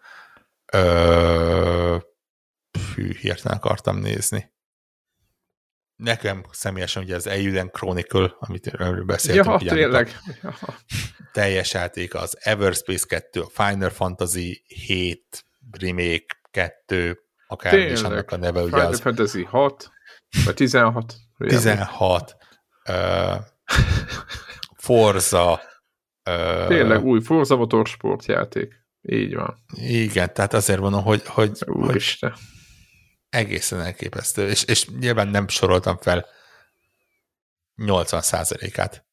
Ö, 0.73 1.97
fű, 2.93 3.13
hirtelen 3.13 3.57
akartam 3.57 3.97
nézni 3.97 4.51
nekem 5.99 6.43
személyesen 6.51 7.03
ugye 7.03 7.15
az 7.15 7.27
Euden 7.27 7.69
Chronicle, 7.69 8.35
amit 8.39 8.67
erről 8.67 9.03
beszéltünk. 9.03 9.45
Ja, 9.45 9.55
ugye, 9.55 9.73
tényleg. 9.73 10.19
Ja. 10.41 10.53
Teljes 11.31 11.73
játék 11.73 12.13
az 12.13 12.37
Everspace 12.39 13.05
2, 13.07 13.41
a 13.41 13.49
Final 13.49 13.89
Fantasy 13.89 14.63
7 14.67 15.45
Remake 15.79 16.25
2, 16.51 17.19
akár 17.47 17.77
is 17.77 18.01
annak 18.01 18.31
a 18.31 18.37
neve. 18.37 18.61
Ugye 18.61 18.69
Final 18.71 18.87
az, 18.87 18.99
Fantasy 18.99 19.43
6, 19.43 19.91
vagy 20.45 20.53
16. 20.53 21.15
16. 21.37 22.35
Uh, 22.89 23.35
Forza. 24.77 25.61
Uh, 26.29 26.67
tényleg 26.67 27.03
új 27.03 27.21
Forza 27.21 27.55
Motorsport 27.55 28.25
játék. 28.25 28.73
Így 29.01 29.35
van. 29.35 29.63
Igen, 29.75 30.33
tehát 30.33 30.53
azért 30.53 30.79
mondom, 30.79 31.03
hogy, 31.03 31.25
hogy, 31.25 31.59
Úristen. 31.65 32.31
hogy 32.31 32.39
egészen 33.29 33.81
elképesztő, 33.81 34.47
és, 34.47 34.63
és 34.63 34.87
nyilván 34.87 35.27
nem 35.27 35.47
soroltam 35.47 35.97
fel 35.97 36.25
80%-át 37.77 39.05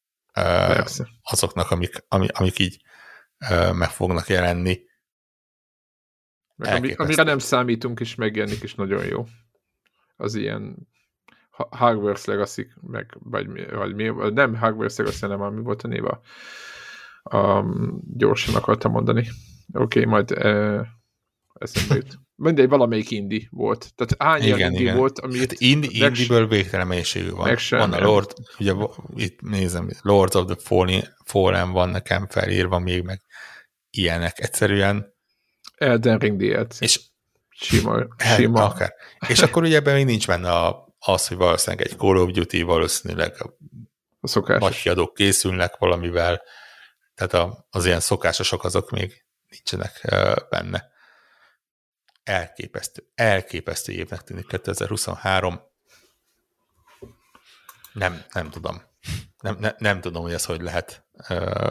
azoknak, 1.21 1.71
amik, 1.71 2.03
amik 2.07 2.59
így 2.59 2.81
meg 3.73 3.89
fognak 3.89 4.27
jelenni. 4.27 4.85
Meg 6.55 6.75
ami, 6.75 6.93
amire 6.93 7.23
nem 7.23 7.39
számítunk, 7.39 7.99
és 7.99 8.15
megjelenik, 8.15 8.63
is 8.63 8.75
nagyon 8.75 9.05
jó. 9.05 9.25
Az 10.15 10.35
ilyen 10.35 10.87
Hogwarts 11.51 12.25
Legacy, 12.25 12.67
meg, 12.81 13.17
vagy, 13.19 13.69
vagy 13.71 13.95
mi, 13.95 14.11
nem 14.33 14.55
Hogwarts 14.55 14.97
Legacy, 14.97 15.19
hanem 15.19 15.41
ami 15.41 15.61
volt 15.61 15.81
a 15.81 15.87
néva. 15.87 16.21
Um, 17.23 18.01
gyorsan 18.13 18.55
akartam 18.55 18.91
mondani. 18.91 19.27
Oké, 19.73 19.99
okay, 19.99 20.05
majd 20.05 20.31
uh, 20.31 20.87
eszembe 21.53 21.95
jut 21.95 22.26
mindegy, 22.37 22.69
valamelyik 22.69 23.11
indi 23.11 23.47
volt. 23.51 23.93
Tehát 23.95 24.15
hány 24.17 24.43
igen, 24.43 24.71
indi 24.71 24.81
igen. 24.81 24.97
volt, 24.97 25.19
amit... 25.19 25.39
Hát 25.39 25.53
indi, 25.53 26.03
indiből 26.03 26.47
végtelen 26.47 26.87
mennyiségű 26.87 27.29
van. 27.29 27.47
Meg 27.47 27.57
sem, 27.57 27.79
van 27.79 27.93
a 27.93 27.99
Lord, 27.99 28.33
ugye 28.59 28.73
itt 29.15 29.41
nézem, 29.41 29.89
Lords 30.01 30.35
of 30.35 30.45
the 30.45 30.55
Fallen, 30.59 31.15
Fallen 31.25 31.71
van 31.71 31.89
nekem 31.89 32.27
felírva 32.27 32.79
még, 32.79 33.03
meg 33.03 33.21
ilyenek. 33.89 34.39
Egyszerűen... 34.39 35.13
Elden 35.77 36.17
Ring 36.17 36.37
DLC. 36.37 36.81
És 36.81 36.99
sima, 37.49 38.07
hát, 38.17 38.37
sima. 38.37 38.65
Akár. 38.65 38.93
És 39.27 39.41
akkor 39.41 39.63
ugye 39.63 39.75
ebben 39.75 39.95
még 39.95 40.05
nincs 40.05 40.27
benne 40.27 40.51
a, 40.51 40.95
az, 40.99 41.27
hogy 41.27 41.37
valószínűleg 41.37 41.87
egy 41.87 41.97
Call 41.97 42.17
of 42.17 42.31
Duty, 42.31 42.61
valószínűleg 42.61 43.35
a, 43.39 43.57
szokásos. 44.21 44.69
nagy 44.69 44.81
kiadók 44.81 45.13
készülnek 45.13 45.75
valamivel, 45.77 46.41
tehát 47.15 47.33
a, 47.33 47.67
az 47.69 47.85
ilyen 47.85 47.99
szokásosok 47.99 48.63
azok 48.63 48.89
még 48.89 49.25
nincsenek 49.47 50.15
benne 50.49 50.95
elképesztő, 52.27 53.03
elképesztő 53.15 53.91
évnek 53.91 54.21
tűnik 54.21 54.47
2023. 54.47 55.59
Nem, 57.93 58.21
nem 58.33 58.49
tudom. 58.49 58.81
Nem, 59.39 59.57
ne, 59.59 59.71
nem 59.77 60.01
tudom, 60.01 60.21
hogy 60.21 60.33
ez 60.33 60.45
hogy 60.45 60.61
lehet 60.61 61.05
uh, 61.29 61.69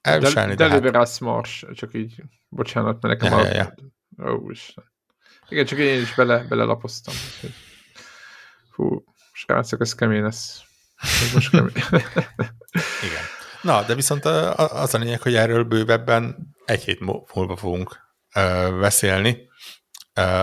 elviselni. 0.00 0.54
De, 0.54 0.80
de 0.80 0.98
hát... 0.98 1.20
Mars, 1.20 1.64
csak 1.72 1.94
így, 1.94 2.22
bocsánat, 2.48 3.02
mert 3.02 3.20
nekem 3.20 3.38
ja, 3.38 3.44
a... 3.44 3.54
ja, 3.54 3.74
ja. 4.16 4.32
Ó, 4.32 4.50
Isten. 4.50 4.92
Igen, 5.48 5.66
csak 5.66 5.78
én 5.78 6.00
is 6.00 6.14
bele, 6.14 6.44
belelapoztam. 6.48 7.14
Fú, 8.70 9.04
srácok, 9.32 9.80
ez 9.80 9.94
kemény 9.94 10.22
lesz. 10.22 10.62
Ez 10.96 11.32
most 11.32 11.50
kemény. 11.50 11.72
Igen. 13.06 13.24
Na, 13.62 13.82
de 13.82 13.94
viszont 13.94 14.24
az 14.24 14.94
a 14.94 14.98
lényeg, 14.98 15.22
hogy 15.22 15.34
erről 15.34 15.64
bővebben 15.64 16.54
egy 16.64 16.84
hét 16.84 17.00
múlva 17.34 17.56
fogunk 17.56 18.00
beszélni, 18.80 19.48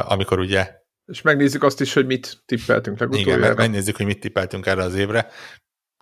amikor 0.04 0.40
ugye... 0.40 0.80
És 1.06 1.22
megnézzük 1.22 1.64
azt 1.64 1.82
is, 1.82 1.94
hogy 1.94 2.06
mit 2.06 2.44
tippeltünk 2.46 3.00
legutoljára. 3.00 3.44
Igen, 3.44 3.56
megnézzük, 3.56 3.96
hogy 3.96 4.06
mit 4.06 4.20
tippeltünk 4.20 4.66
erre 4.66 4.84
az 4.84 4.96
évre. 4.96 5.32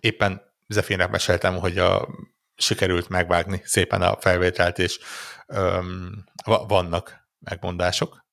Éppen 0.01 0.41
Zefinnek 0.67 1.09
meséltem, 1.09 1.57
hogy 1.57 1.77
a, 1.77 2.07
sikerült 2.55 3.09
megvágni 3.09 3.61
szépen 3.65 4.01
a 4.01 4.19
felvételt, 4.19 4.79
és 4.79 4.99
um, 5.47 6.23
vannak 6.45 7.27
megmondások. 7.39 8.25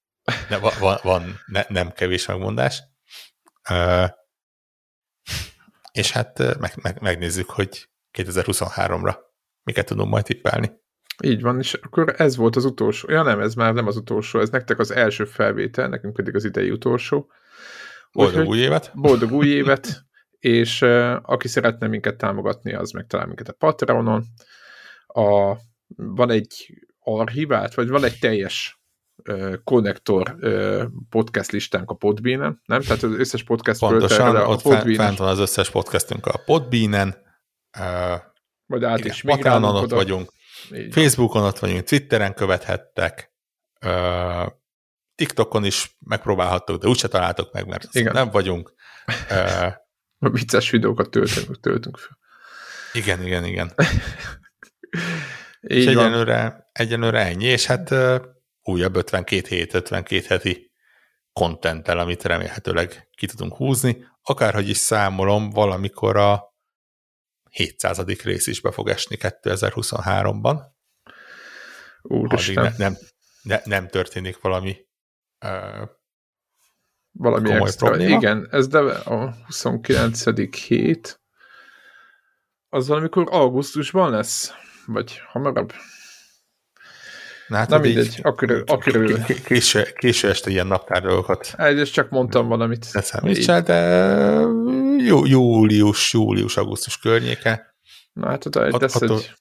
De 0.49 0.59
van, 0.59 0.73
van, 0.79 0.99
van 1.03 1.41
ne, 1.47 1.65
nem 1.69 1.93
kevés 1.93 2.27
megmondás. 2.27 2.83
Uh, 3.71 4.09
és 5.93 6.11
hát 6.11 6.59
meg, 6.59 6.73
meg, 6.83 7.01
megnézzük, 7.01 7.51
hogy 7.51 7.89
2023-ra 8.19 9.17
miket 9.63 9.87
tudunk 9.87 10.11
majd 10.11 10.25
tippelni. 10.25 10.73
Így 11.25 11.43
van, 11.43 11.59
és 11.59 11.75
akkor 11.75 12.15
ez 12.17 12.37
volt 12.37 12.57
az 12.57 12.65
utolsó. 12.65 13.11
Ja 13.11 13.23
nem, 13.23 13.41
ez 13.41 13.55
már 13.55 13.75
nem 13.75 13.87
az 13.87 13.97
utolsó, 13.97 14.41
ez 14.41 14.51
nektek 14.51 14.79
az 14.79 14.91
első 14.91 15.25
felvétel, 15.25 15.89
nekünk 15.89 16.15
pedig 16.15 16.35
az 16.35 16.45
idei 16.45 16.71
utolsó. 16.71 17.31
Boldog 18.13 18.41
Úgyhogy, 18.41 18.49
új 18.49 18.59
évet! 18.59 18.91
Boldog 18.95 19.33
új 19.33 19.47
évet! 19.61 20.07
és 20.47 20.83
uh, 20.83 21.17
aki 21.23 21.49
szeretne 21.49 21.87
minket 21.87 22.17
támogatni, 22.17 22.75
az 22.75 22.91
megtalál 22.91 23.27
minket 23.27 23.49
a 23.49 23.53
Patreonon. 23.53 24.25
A, 25.07 25.57
van 25.97 26.31
egy 26.31 26.75
archivát, 26.99 27.75
vagy 27.75 27.89
van 27.89 28.05
egy 28.05 28.19
teljes 28.19 28.81
uh, 29.29 29.55
konnektor 29.65 30.37
uh, 30.41 30.83
podcast 31.11 31.51
listánk 31.51 31.91
a 31.91 31.95
Podbean-en, 31.95 32.61
nem? 32.65 32.81
Tehát 32.81 33.03
az 33.03 33.13
összes 33.13 33.43
podcast 33.43 33.81
Pontosan, 33.81 34.37
ott 34.37 34.65
a 34.65 34.81
fent 34.95 35.19
van 35.19 35.29
az 35.29 35.39
összes 35.39 35.71
podcastünk 35.71 36.27
a 36.27 36.43
Podbean-en, 36.45 37.17
uh, 37.79 38.21
vagy 38.67 38.85
át 38.85 38.99
igen, 38.99 39.11
is 39.11 39.23
migrálunk 39.23 39.83
ott 39.83 39.91
vagyunk, 39.91 40.33
Így 40.75 40.93
Facebookon 40.93 41.43
ott 41.43 41.59
vagyunk, 41.59 41.85
Twitteren 41.85 42.35
követhettek, 42.35 43.33
uh, 43.87 44.47
TikTokon 45.15 45.65
is 45.65 45.97
megpróbálhattok, 45.99 46.81
de 46.83 46.89
úgyse 46.89 47.09
találtok 47.09 47.53
meg, 47.53 47.67
mert 47.67 47.95
igen. 47.95 48.13
nem 48.13 48.31
vagyunk. 48.31 48.75
Uh, 49.31 49.73
vicces 50.33 50.71
videókat 50.71 51.11
töltünk, 51.11 51.61
töltünk 51.61 51.99
fel. 51.99 52.19
Igen, 52.93 53.23
igen, 53.23 53.45
igen. 53.45 53.73
Így 55.61 55.77
és 55.77 55.87
egyenlőre, 55.87 56.69
egyenlőre 56.73 57.21
ennyi, 57.21 57.45
és 57.45 57.67
hát 57.67 57.91
uh, 57.91 58.21
újabb 58.63 58.97
52 58.97 59.47
hét, 59.49 59.75
52 59.75 60.25
heti 60.29 60.71
kontenttel, 61.33 61.99
amit 61.99 62.25
remélhetőleg 62.25 63.09
ki 63.17 63.27
tudunk 63.27 63.57
húzni. 63.57 64.05
Akárhogy 64.23 64.69
is 64.69 64.77
számolom, 64.77 65.51
valamikor 65.51 66.17
a 66.17 66.56
700. 67.57 68.05
rész 68.23 68.47
is 68.47 68.61
be 68.61 68.71
fog 68.71 68.89
esni 68.89 69.17
2023-ban. 69.21 70.61
Úristen. 72.03 72.65
Ne, 72.65 72.73
nem, 72.77 72.97
ne, 73.43 73.61
nem 73.65 73.89
történik 73.89 74.41
valami 74.41 74.77
uh, 75.45 75.89
valami 77.13 77.49
Komoly 77.49 77.67
extra. 77.67 77.87
Probléma. 77.87 78.17
Igen, 78.17 78.49
ez 78.51 78.69
de 78.69 78.79
a 78.79 79.35
29. 79.47 80.25
hét 80.67 81.21
az 82.69 82.89
valamikor 82.89 83.29
augusztusban 83.31 84.11
lesz, 84.11 84.53
vagy 84.87 85.21
hamarabb. 85.33 85.73
Na, 87.49 87.57
hát 87.57 87.69
Na 87.69 87.79
mindegy, 87.79 88.19
akkor, 88.23 88.63
akkor 88.67 89.23
késő, 89.45 89.83
késő 89.83 90.29
este 90.29 90.51
ilyen 90.51 90.67
naptár 90.67 91.03
dolgokat. 91.03 91.55
Ez 91.57 91.91
csak 91.91 92.11
mondtam 92.11 92.49
valamit. 92.49 92.87
Ne 92.93 93.01
számítsál, 93.01 93.63
de 93.63 93.75
jó, 95.07 95.27
július, 95.27 96.13
július, 96.13 96.57
augusztus 96.57 96.99
környéke. 96.99 97.75
Na 98.13 98.29
hát 98.29 98.47
oda 98.47 98.67
egy 98.67 98.81
lesz 98.81 98.95
attól, 98.95 99.19
egy... 99.19 99.33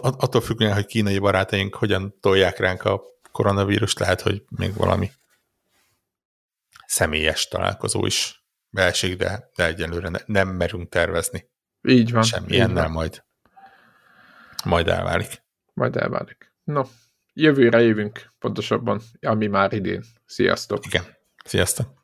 attól 0.00 0.40
függően, 0.40 0.74
hogy 0.74 0.86
kínai 0.86 1.18
barátaink 1.18 1.74
hogyan 1.74 2.14
tolják 2.20 2.58
ránk 2.58 2.84
a 2.84 3.02
koronavírust, 3.32 3.98
lehet, 3.98 4.20
hogy 4.20 4.42
még 4.48 4.74
valami 4.74 5.10
személyes 6.86 7.48
találkozó 7.48 8.06
is 8.06 8.44
beesik, 8.70 9.16
de, 9.16 9.50
de 9.56 9.66
egyelőre 9.66 10.08
ne, 10.08 10.18
nem 10.26 10.48
merünk 10.48 10.88
tervezni. 10.88 11.50
Így 11.82 12.12
van. 12.12 12.22
Semmilyennel 12.22 12.88
majd, 12.88 13.24
majd 14.64 14.88
elválik. 14.88 15.42
Majd 15.74 15.96
elválik. 15.96 16.52
No, 16.64 16.82
jövőre 17.32 17.80
jövünk 17.80 18.32
pontosabban, 18.38 19.00
ami 19.20 19.46
már 19.46 19.72
idén. 19.72 20.04
Sziasztok! 20.26 20.86
Igen, 20.86 21.04
sziasztok! 21.44 22.01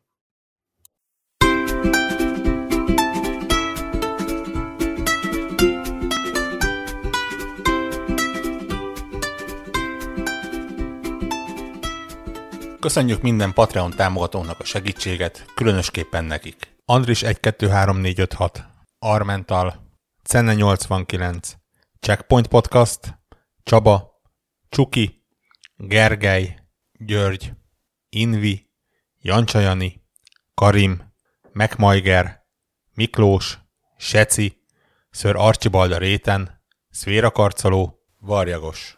Köszönjük 12.89 13.23
minden 13.23 13.53
Patreon 13.53 13.91
támogatónak 13.91 14.61
a 14.61 14.65
segítséget, 14.65 15.45
különösképpen 15.55 16.25
nekik. 16.25 16.77
Andris 16.85 17.23
123456, 17.23 18.65
Armental, 18.99 19.93
Cenne 20.23 20.55
89, 20.55 21.53
Checkpoint 22.01 22.47
Podcast, 22.47 23.19
Csaba, 23.63 24.21
Csuki, 24.69 25.25
Gergely, 25.77 26.59
György, 26.93 27.53
Invi, 28.09 28.71
Jancsajani, 29.21 30.05
Karim, 30.55 31.13
Megmajger, 31.53 32.47
Miklós, 32.95 33.59
Seci, 33.97 34.65
Ször 35.11 35.37
Archibalda 35.37 35.99
Réten, 35.99 36.63
Szvéra 36.91 37.31
Karcoló, 37.31 37.99
Varjagos. 38.19 38.98